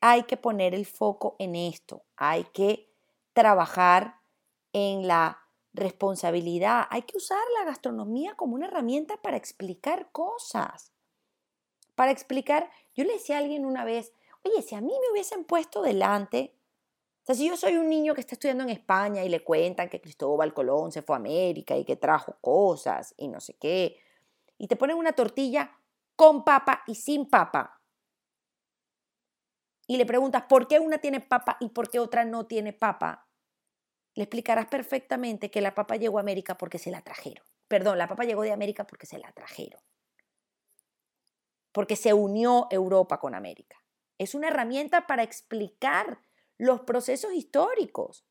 Hay 0.00 0.24
que 0.24 0.36
poner 0.36 0.74
el 0.74 0.86
foco 0.86 1.36
en 1.38 1.56
esto, 1.56 2.04
hay 2.16 2.44
que 2.44 2.92
trabajar 3.32 4.20
en 4.72 5.06
la 5.06 5.40
responsabilidad, 5.72 6.86
hay 6.90 7.02
que 7.02 7.16
usar 7.16 7.42
la 7.58 7.64
gastronomía 7.64 8.34
como 8.34 8.54
una 8.54 8.66
herramienta 8.66 9.16
para 9.16 9.36
explicar 9.36 10.10
cosas, 10.12 10.92
para 11.94 12.12
explicar, 12.12 12.70
yo 12.94 13.04
le 13.04 13.14
decía 13.14 13.36
a 13.36 13.38
alguien 13.40 13.64
una 13.64 13.84
vez, 13.84 14.12
oye, 14.44 14.62
si 14.62 14.74
a 14.74 14.80
mí 14.80 14.92
me 15.00 15.12
hubiesen 15.12 15.44
puesto 15.44 15.82
delante 15.82 16.54
sea, 17.26 17.34
si 17.34 17.48
yo 17.48 17.56
soy 17.56 17.76
un 17.76 17.88
niño 17.88 18.14
que 18.14 18.20
está 18.20 18.34
estudiando 18.34 18.64
en 18.64 18.70
España 18.70 19.24
y 19.24 19.28
le 19.28 19.42
cuentan 19.42 19.88
que 19.88 20.00
Cristóbal 20.00 20.54
Colón 20.54 20.92
se 20.92 21.02
fue 21.02 21.16
a 21.16 21.18
América 21.18 21.76
y 21.76 21.84
que 21.84 21.96
trajo 21.96 22.36
cosas 22.40 23.14
y 23.16 23.28
no 23.28 23.40
sé 23.40 23.54
qué, 23.54 24.00
y 24.58 24.68
te 24.68 24.76
ponen 24.76 24.96
una 24.96 25.12
tortilla 25.12 25.78
con 26.14 26.44
papa 26.44 26.82
y 26.86 26.94
sin 26.94 27.28
papa, 27.28 27.76
y 29.86 29.96
le 29.96 30.06
preguntas 30.06 30.44
por 30.48 30.66
qué 30.66 30.80
una 30.80 30.98
tiene 30.98 31.20
papa 31.20 31.56
y 31.60 31.68
por 31.68 31.90
qué 31.90 32.00
otra 32.00 32.24
no 32.24 32.46
tiene 32.46 32.72
papa, 32.72 33.28
le 34.14 34.24
explicarás 34.24 34.66
perfectamente 34.66 35.50
que 35.50 35.60
la 35.60 35.74
papa 35.74 35.96
llegó 35.96 36.18
a 36.18 36.22
América 36.22 36.56
porque 36.56 36.78
se 36.78 36.90
la 36.90 37.02
trajeron. 37.02 37.44
Perdón, 37.68 37.98
la 37.98 38.08
papa 38.08 38.24
llegó 38.24 38.42
de 38.42 38.52
América 38.52 38.86
porque 38.86 39.06
se 39.06 39.18
la 39.18 39.30
trajeron. 39.32 39.80
Porque 41.72 41.96
se 41.96 42.14
unió 42.14 42.66
Europa 42.70 43.18
con 43.18 43.34
América. 43.34 43.76
Es 44.18 44.34
una 44.34 44.48
herramienta 44.48 45.06
para 45.06 45.22
explicar 45.22 46.18
los 46.58 46.80
procesos 46.80 47.32
históricos, 47.32 48.24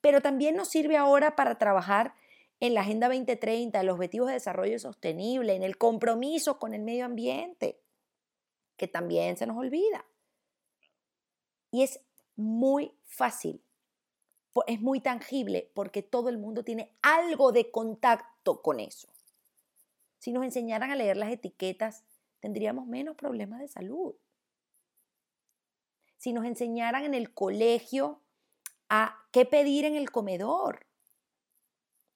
pero 0.00 0.20
también 0.20 0.56
nos 0.56 0.68
sirve 0.68 0.96
ahora 0.96 1.36
para 1.36 1.58
trabajar 1.58 2.14
en 2.60 2.74
la 2.74 2.80
Agenda 2.82 3.08
2030, 3.08 3.80
en 3.80 3.86
los 3.86 3.96
Objetivos 3.96 4.28
de 4.28 4.34
Desarrollo 4.34 4.78
Sostenible, 4.78 5.54
en 5.54 5.62
el 5.62 5.76
compromiso 5.76 6.58
con 6.58 6.74
el 6.74 6.82
medio 6.82 7.04
ambiente, 7.04 7.80
que 8.76 8.88
también 8.88 9.36
se 9.36 9.46
nos 9.46 9.56
olvida. 9.56 10.06
Y 11.70 11.82
es 11.82 12.00
muy 12.34 12.92
fácil, 13.04 13.62
es 14.66 14.80
muy 14.80 15.00
tangible, 15.00 15.70
porque 15.74 16.02
todo 16.02 16.30
el 16.30 16.38
mundo 16.38 16.64
tiene 16.64 16.96
algo 17.02 17.52
de 17.52 17.70
contacto 17.70 18.62
con 18.62 18.80
eso. 18.80 19.08
Si 20.18 20.32
nos 20.32 20.44
enseñaran 20.44 20.90
a 20.90 20.96
leer 20.96 21.18
las 21.18 21.30
etiquetas, 21.30 22.04
tendríamos 22.40 22.86
menos 22.86 23.16
problemas 23.16 23.60
de 23.60 23.68
salud 23.68 24.14
si 26.26 26.32
nos 26.32 26.44
enseñaran 26.44 27.04
en 27.04 27.14
el 27.14 27.32
colegio 27.32 28.20
a 28.88 29.16
qué 29.30 29.44
pedir 29.44 29.84
en 29.84 29.94
el 29.94 30.10
comedor. 30.10 30.88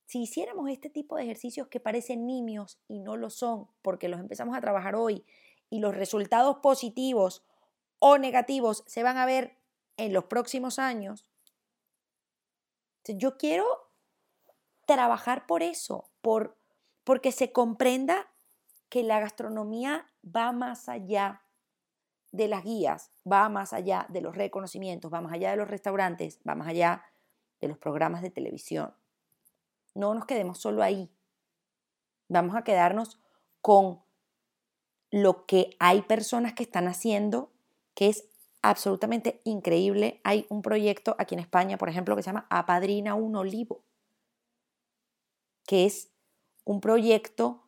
Si 0.04 0.22
hiciéramos 0.22 0.68
este 0.68 0.90
tipo 0.90 1.14
de 1.14 1.22
ejercicios 1.22 1.68
que 1.68 1.78
parecen 1.78 2.26
nimios 2.26 2.80
y 2.88 2.98
no 2.98 3.16
lo 3.16 3.30
son, 3.30 3.68
porque 3.82 4.08
los 4.08 4.18
empezamos 4.18 4.56
a 4.56 4.60
trabajar 4.60 4.96
hoy 4.96 5.24
y 5.68 5.78
los 5.78 5.94
resultados 5.94 6.56
positivos 6.56 7.44
o 8.00 8.18
negativos 8.18 8.82
se 8.88 9.04
van 9.04 9.16
a 9.16 9.26
ver 9.26 9.58
en 9.96 10.12
los 10.12 10.24
próximos 10.24 10.80
años, 10.80 11.24
yo 13.06 13.38
quiero 13.38 13.64
trabajar 14.86 15.46
por 15.46 15.62
eso, 15.62 16.10
por, 16.20 16.58
porque 17.04 17.30
se 17.30 17.52
comprenda 17.52 18.28
que 18.88 19.04
la 19.04 19.20
gastronomía 19.20 20.10
va 20.24 20.50
más 20.50 20.88
allá 20.88 21.44
de 22.32 22.48
las 22.48 22.64
guías 22.64 23.10
va 23.30 23.48
más 23.48 23.72
allá 23.72 24.06
de 24.08 24.20
los 24.20 24.36
reconocimientos, 24.36 25.12
va 25.12 25.20
más 25.20 25.32
allá 25.32 25.50
de 25.50 25.56
los 25.56 25.68
restaurantes, 25.68 26.40
va 26.48 26.54
más 26.54 26.68
allá 26.68 27.04
de 27.60 27.68
los 27.68 27.78
programas 27.78 28.22
de 28.22 28.30
televisión. 28.30 28.94
No 29.94 30.14
nos 30.14 30.24
quedemos 30.24 30.58
solo 30.58 30.82
ahí. 30.82 31.10
Vamos 32.28 32.54
a 32.54 32.62
quedarnos 32.62 33.20
con 33.60 34.00
lo 35.10 35.44
que 35.46 35.76
hay 35.80 36.02
personas 36.02 36.54
que 36.54 36.62
están 36.62 36.86
haciendo, 36.86 37.50
que 37.94 38.08
es 38.08 38.28
absolutamente 38.62 39.40
increíble. 39.44 40.20
Hay 40.22 40.46
un 40.48 40.62
proyecto 40.62 41.16
aquí 41.18 41.34
en 41.34 41.40
España, 41.40 41.78
por 41.78 41.88
ejemplo, 41.88 42.14
que 42.14 42.22
se 42.22 42.26
llama 42.28 42.46
Apadrina 42.50 43.14
un 43.14 43.34
Olivo, 43.34 43.82
que 45.66 45.86
es 45.86 46.10
un 46.64 46.80
proyecto 46.80 47.64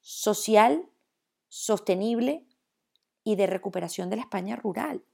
social, 0.00 0.88
sostenible, 1.48 2.46
y 3.24 3.36
de 3.36 3.46
recuperación 3.46 4.10
de 4.10 4.16
la 4.16 4.22
España 4.22 4.56
rural. 4.56 5.04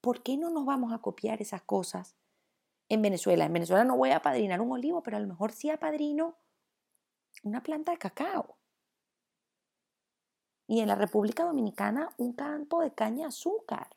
¿Por 0.00 0.22
qué 0.22 0.36
no 0.36 0.50
nos 0.50 0.64
vamos 0.64 0.92
a 0.92 0.98
copiar 0.98 1.42
esas 1.42 1.62
cosas 1.62 2.16
en 2.88 3.02
Venezuela? 3.02 3.44
En 3.44 3.52
Venezuela 3.52 3.84
no 3.84 3.96
voy 3.96 4.10
a 4.10 4.22
padrinar 4.22 4.60
un 4.60 4.72
olivo, 4.72 5.02
pero 5.02 5.16
a 5.16 5.20
lo 5.20 5.26
mejor 5.26 5.52
sí 5.52 5.70
apadrino 5.70 6.36
una 7.42 7.62
planta 7.62 7.92
de 7.92 7.98
cacao. 7.98 8.56
Y 10.66 10.80
en 10.80 10.88
la 10.88 10.94
República 10.94 11.44
Dominicana 11.44 12.10
un 12.18 12.34
campo 12.34 12.82
de 12.82 12.92
caña 12.92 13.22
de 13.22 13.28
azúcar. 13.28 13.96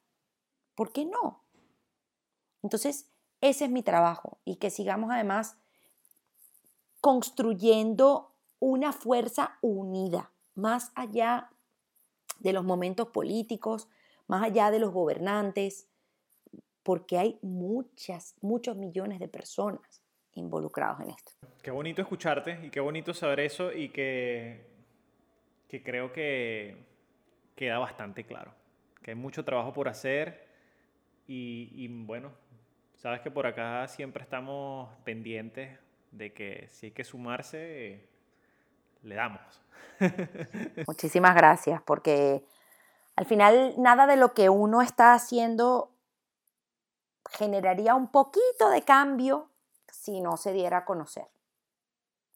¿Por 0.75 0.91
qué 0.91 1.05
no? 1.05 1.43
Entonces, 2.63 3.11
ese 3.41 3.65
es 3.65 3.71
mi 3.71 3.83
trabajo 3.83 4.39
y 4.45 4.55
que 4.55 4.69
sigamos 4.69 5.11
además 5.11 5.57
construyendo 7.01 8.35
una 8.59 8.93
fuerza 8.93 9.57
unida, 9.61 10.31
más 10.53 10.91
allá 10.93 11.51
de 12.41 12.53
los 12.53 12.63
momentos 12.63 13.07
políticos, 13.09 13.87
más 14.27 14.43
allá 14.43 14.71
de 14.71 14.79
los 14.79 14.91
gobernantes, 14.91 15.87
porque 16.83 17.17
hay 17.17 17.37
muchas, 17.41 18.35
muchos 18.41 18.75
millones 18.75 19.19
de 19.19 19.27
personas 19.27 20.01
involucrados 20.33 21.01
en 21.01 21.09
esto. 21.09 21.33
Qué 21.61 21.71
bonito 21.71 22.01
escucharte 22.01 22.59
y 22.63 22.69
qué 22.69 22.79
bonito 22.79 23.13
saber 23.13 23.41
eso 23.41 23.71
y 23.71 23.89
que, 23.89 24.65
que 25.67 25.83
creo 25.83 26.11
que 26.11 26.77
queda 27.55 27.77
bastante 27.77 28.25
claro, 28.25 28.53
que 29.03 29.11
hay 29.11 29.15
mucho 29.15 29.43
trabajo 29.43 29.73
por 29.73 29.87
hacer 29.87 30.47
y, 31.27 31.69
y 31.75 31.87
bueno, 31.87 32.31
sabes 32.95 33.21
que 33.21 33.29
por 33.29 33.45
acá 33.45 33.87
siempre 33.87 34.23
estamos 34.23 34.89
pendientes 35.03 35.77
de 36.11 36.33
que 36.33 36.67
si 36.69 36.87
hay 36.87 36.91
que 36.91 37.03
sumarse, 37.03 38.09
le 39.01 39.15
damos. 39.15 39.41
Muchísimas 40.87 41.35
gracias, 41.35 41.81
porque 41.83 42.45
al 43.15 43.25
final 43.25 43.75
nada 43.77 44.07
de 44.07 44.15
lo 44.15 44.33
que 44.33 44.49
uno 44.49 44.81
está 44.81 45.13
haciendo 45.13 45.91
generaría 47.29 47.95
un 47.95 48.07
poquito 48.07 48.69
de 48.69 48.81
cambio 48.81 49.49
si 49.91 50.21
no 50.21 50.37
se 50.37 50.53
diera 50.53 50.77
a 50.77 50.85
conocer. 50.85 51.27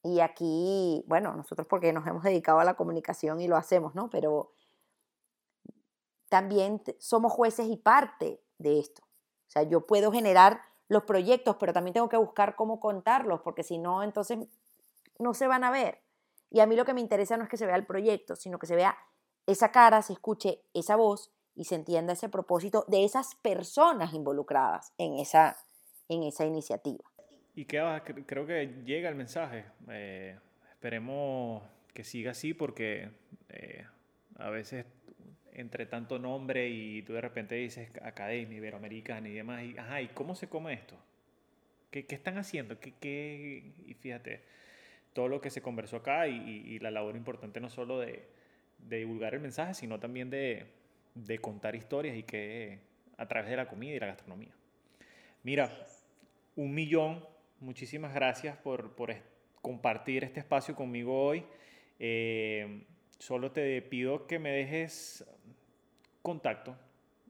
Y 0.03 0.19
aquí, 0.19 1.03
bueno, 1.07 1.33
nosotros 1.33 1.67
porque 1.67 1.91
nos 1.91 2.05
hemos 2.05 2.23
dedicado 2.23 2.59
a 2.59 2.63
la 2.63 2.75
comunicación 2.75 3.41
y 3.41 3.47
lo 3.47 3.57
hacemos, 3.57 3.95
¿no? 3.95 4.09
Pero 4.09 4.51
también 6.29 6.83
somos 6.99 7.33
jueces 7.33 7.67
y 7.67 7.77
parte 7.77 8.39
de 8.59 8.79
esto. 8.79 9.01
O 9.01 9.49
sea, 9.49 9.63
yo 9.63 9.87
puedo 9.87 10.11
generar 10.11 10.61
los 10.87 11.03
proyectos, 11.03 11.55
pero 11.59 11.73
también 11.73 11.95
tengo 11.95 12.09
que 12.09 12.17
buscar 12.17 12.55
cómo 12.55 12.79
contarlos, 12.79 13.41
porque 13.41 13.63
si 13.63 13.79
no, 13.79 14.03
entonces 14.03 14.47
no 15.17 15.33
se 15.33 15.47
van 15.47 15.63
a 15.63 15.71
ver. 15.71 16.04
Y 16.55 16.61
a 16.61 16.67
mí 16.67 16.77
lo 16.77 16.85
que 16.85 16.93
me 16.93 17.01
interesa 17.01 17.35
no 17.35 17.43
es 17.43 17.49
que 17.49 17.57
se 17.57 17.65
vea 17.65 17.75
el 17.75 17.85
proyecto, 17.85 18.37
sino 18.37 18.57
que 18.59 18.65
se 18.65 18.77
vea 18.77 18.97
esa 19.45 19.73
cara, 19.73 20.01
se 20.01 20.13
escuche 20.13 20.61
esa 20.73 20.95
voz 20.95 21.33
y 21.53 21.65
se 21.65 21.75
entienda 21.75 22.13
ese 22.13 22.29
propósito 22.29 22.85
de 22.87 23.03
esas 23.03 23.35
personas 23.35 24.13
involucradas 24.13 24.93
en 24.97 25.19
esa, 25.19 25.57
en 26.07 26.23
esa 26.23 26.45
iniciativa. 26.45 27.03
Y 27.55 27.65
creo 27.65 28.47
que 28.47 28.83
llega 28.85 29.09
el 29.09 29.15
mensaje. 29.15 29.65
Eh, 29.89 30.39
esperemos 30.71 31.61
que 31.93 32.05
siga 32.05 32.31
así 32.31 32.53
porque 32.53 33.09
eh, 33.49 33.85
a 34.37 34.49
veces 34.49 34.85
entre 35.51 35.85
tanto 35.87 36.19
nombre 36.19 36.69
y 36.69 37.01
tú 37.01 37.11
de 37.11 37.21
repente 37.21 37.55
dices 37.55 37.89
Academia 38.01 38.57
Iberoamericana 38.59 39.27
y 39.27 39.33
demás, 39.33 39.61
y, 39.61 39.77
ajá, 39.77 40.01
¿y 40.01 40.07
cómo 40.07 40.35
se 40.35 40.47
come 40.47 40.71
esto? 40.71 40.95
¿Qué, 41.91 42.05
qué 42.05 42.15
están 42.15 42.37
haciendo? 42.37 42.79
¿Qué, 42.79 42.93
qué? 43.01 43.73
Y 43.87 43.93
fíjate, 43.95 44.55
todo 45.15 45.29
lo 45.29 45.39
que 45.39 45.49
se 45.49 45.61
conversó 45.61 45.95
acá 45.95 46.27
y, 46.27 46.77
la 46.79 46.91
labor 46.91 47.15
importante 47.15 47.61
no 47.61 47.69
solo 47.69 47.99
de, 47.99 48.27
divulgar 48.77 49.33
el 49.33 49.39
mensaje, 49.39 49.73
sino 49.73 49.97
también 49.97 50.29
de, 50.29 50.67
contar 51.39 51.73
historias 51.73 52.17
y 52.17 52.23
que 52.23 52.79
a 53.17 53.25
través 53.25 53.49
de 53.49 53.55
la 53.55 53.65
comida 53.65 53.95
y 53.95 53.99
la 53.99 54.07
gastronomía. 54.07 54.53
Mira, 55.41 55.71
un 56.57 56.73
millón, 56.73 57.25
muchísimas 57.61 58.13
gracias 58.13 58.57
por, 58.57 58.93
compartir 59.61 60.25
este 60.25 60.41
espacio 60.41 60.75
conmigo 60.75 61.25
hoy. 61.25 61.45
Eh, 61.97 62.83
solo 63.17 63.53
te 63.53 63.81
pido 63.83 64.27
que 64.27 64.37
me 64.37 64.51
dejes 64.51 65.25
contacto 66.21 66.75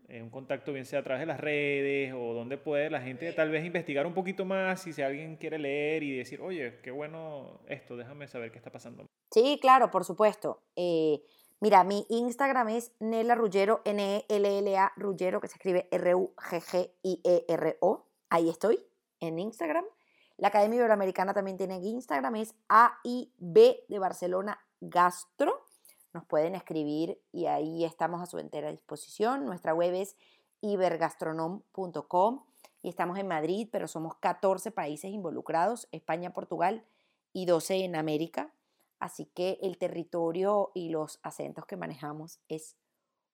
eh, 0.07 0.21
un 0.21 0.29
contacto 0.29 0.71
bien 0.71 0.85
sea 0.85 0.99
a 0.99 1.03
través 1.03 1.21
de 1.21 1.25
las 1.25 1.39
redes 1.39 2.13
o 2.13 2.33
donde 2.33 2.57
puede 2.57 2.91
la 2.91 3.01
gente 3.01 3.33
tal 3.33 3.49
vez 3.49 3.65
investigar 3.65 4.05
un 4.05 4.13
poquito 4.13 4.45
más 4.45 4.85
y 4.85 4.93
si 4.93 5.01
alguien 5.01 5.35
quiere 5.37 5.57
leer 5.57 6.03
y 6.03 6.15
decir, 6.15 6.41
oye, 6.41 6.79
qué 6.83 6.91
bueno 6.91 7.59
esto, 7.67 7.97
déjame 7.97 8.27
saber 8.27 8.51
qué 8.51 8.59
está 8.59 8.71
pasando. 8.71 9.07
Sí, 9.31 9.57
claro, 9.59 9.89
por 9.89 10.05
supuesto. 10.05 10.61
Eh, 10.75 11.23
mira, 11.59 11.83
mi 11.83 12.05
Instagram 12.09 12.69
es 12.69 12.91
Nela 12.99 13.33
Ruggero, 13.33 13.81
N-E-L-L-A 13.83 14.93
Ruggero, 14.95 15.41
que 15.41 15.47
se 15.47 15.55
escribe 15.55 15.87
R-U-G-G-I-E-R-O. 15.91 16.85
Ahí 18.29 18.49
estoy, 18.49 18.79
en 19.19 19.39
Instagram. 19.39 19.85
La 20.37 20.49
Academia 20.49 20.77
Iberoamericana 20.77 21.33
también 21.33 21.57
tiene 21.57 21.77
Instagram, 21.77 22.35
es 22.35 22.53
A-I-B 22.69 23.85
de 23.87 23.99
Barcelona 23.99 24.59
Gastro 24.81 25.64
nos 26.15 26.25
pueden 26.25 26.55
escribir 26.55 27.21
y 27.31 27.45
ahí 27.45 27.85
estamos 27.85 28.21
a 28.21 28.25
su 28.25 28.39
entera 28.39 28.71
disposición. 28.71 29.45
Nuestra 29.45 29.73
web 29.73 29.93
es 29.93 30.15
ibergastronom.com 30.61 32.45
y 32.81 32.89
estamos 32.89 33.19
en 33.19 33.27
Madrid, 33.27 33.67
pero 33.71 33.87
somos 33.87 34.15
14 34.15 34.71
países 34.71 35.11
involucrados, 35.11 35.87
España, 35.91 36.33
Portugal 36.33 36.85
y 37.33 37.45
12 37.45 37.83
en 37.83 37.95
América. 37.95 38.53
Así 38.97 39.25
que 39.25 39.59
el 39.61 39.77
territorio 39.77 40.71
y 40.73 40.89
los 40.89 41.19
acentos 41.21 41.65
que 41.65 41.75
manejamos 41.75 42.39
es 42.47 42.77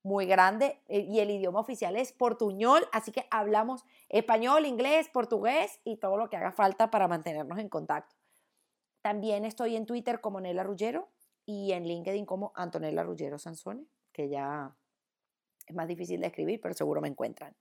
muy 0.03 0.25
grande 0.25 0.81
eh, 0.87 1.01
y 1.01 1.19
el 1.19 1.29
idioma 1.29 1.59
oficial 1.59 1.95
es 1.95 2.11
portuñol, 2.11 2.87
así 2.91 3.11
que 3.11 3.27
hablamos 3.29 3.85
español, 4.09 4.65
inglés, 4.65 5.07
portugués 5.09 5.79
y 5.83 5.97
todo 5.97 6.17
lo 6.17 6.29
que 6.29 6.37
haga 6.37 6.51
falta 6.51 6.89
para 6.89 7.07
mantenernos 7.07 7.59
en 7.59 7.69
contacto. 7.69 8.15
También 9.03 9.45
estoy 9.45 9.75
en 9.75 9.85
Twitter 9.85 10.19
como 10.19 10.41
Nela 10.41 10.63
Ruggero, 10.63 11.09
y 11.51 11.73
en 11.73 11.85
LinkedIn 11.85 12.25
como 12.25 12.53
Antonella 12.55 13.03
Ruggero 13.03 13.37
Sansone, 13.37 13.85
que 14.13 14.29
ya 14.29 14.73
es 15.67 15.75
más 15.75 15.87
difícil 15.87 16.21
de 16.21 16.27
escribir, 16.27 16.61
pero 16.61 16.73
seguro 16.73 17.01
me 17.01 17.09
encuentran. 17.09 17.55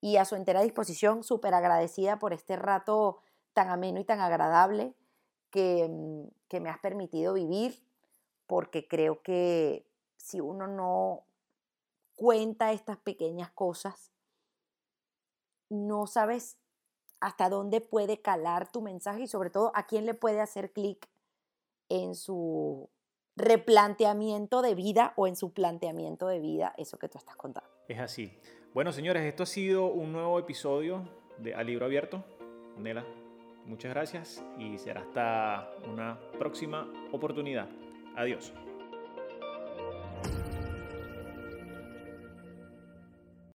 Y 0.00 0.16
a 0.16 0.24
su 0.24 0.36
entera 0.36 0.62
disposición, 0.62 1.22
súper 1.22 1.52
agradecida 1.52 2.18
por 2.18 2.32
este 2.32 2.56
rato 2.56 3.18
tan 3.52 3.68
ameno 3.68 4.00
y 4.00 4.04
tan 4.04 4.20
agradable 4.20 4.94
que, 5.50 5.86
mm, 5.88 6.28
que 6.48 6.60
me 6.60 6.70
has 6.70 6.78
permitido 6.78 7.34
vivir, 7.34 7.82
porque 8.46 8.88
creo 8.88 9.22
que 9.22 9.86
si 10.16 10.40
uno 10.40 10.66
no 10.66 11.26
cuenta 12.14 12.72
estas 12.72 12.96
pequeñas 12.96 13.50
cosas, 13.50 14.12
no 15.68 16.06
sabes 16.06 16.56
hasta 17.20 17.50
dónde 17.50 17.82
puede 17.82 18.22
calar 18.22 18.72
tu 18.72 18.80
mensaje 18.80 19.22
y 19.22 19.26
sobre 19.26 19.50
todo 19.50 19.72
a 19.74 19.86
quién 19.86 20.06
le 20.06 20.14
puede 20.14 20.40
hacer 20.40 20.72
clic 20.72 21.08
en 21.88 22.14
su 22.14 22.88
replanteamiento 23.36 24.62
de 24.62 24.74
vida 24.74 25.12
o 25.16 25.26
en 25.26 25.36
su 25.36 25.52
planteamiento 25.52 26.26
de 26.26 26.40
vida 26.40 26.74
eso 26.78 26.98
que 26.98 27.08
tú 27.08 27.18
estás 27.18 27.36
contando. 27.36 27.68
Es 27.88 28.00
así. 28.00 28.32
Bueno, 28.74 28.92
señores, 28.92 29.24
esto 29.24 29.42
ha 29.42 29.46
sido 29.46 29.86
un 29.86 30.12
nuevo 30.12 30.38
episodio 30.38 31.08
de 31.38 31.54
A 31.54 31.62
Libro 31.62 31.86
Abierto. 31.86 32.24
Nela, 32.78 33.04
muchas 33.64 33.92
gracias 33.92 34.44
y 34.58 34.78
será 34.78 35.02
hasta 35.02 35.70
una 35.90 36.18
próxima 36.38 36.90
oportunidad. 37.12 37.68
Adiós. 38.16 38.52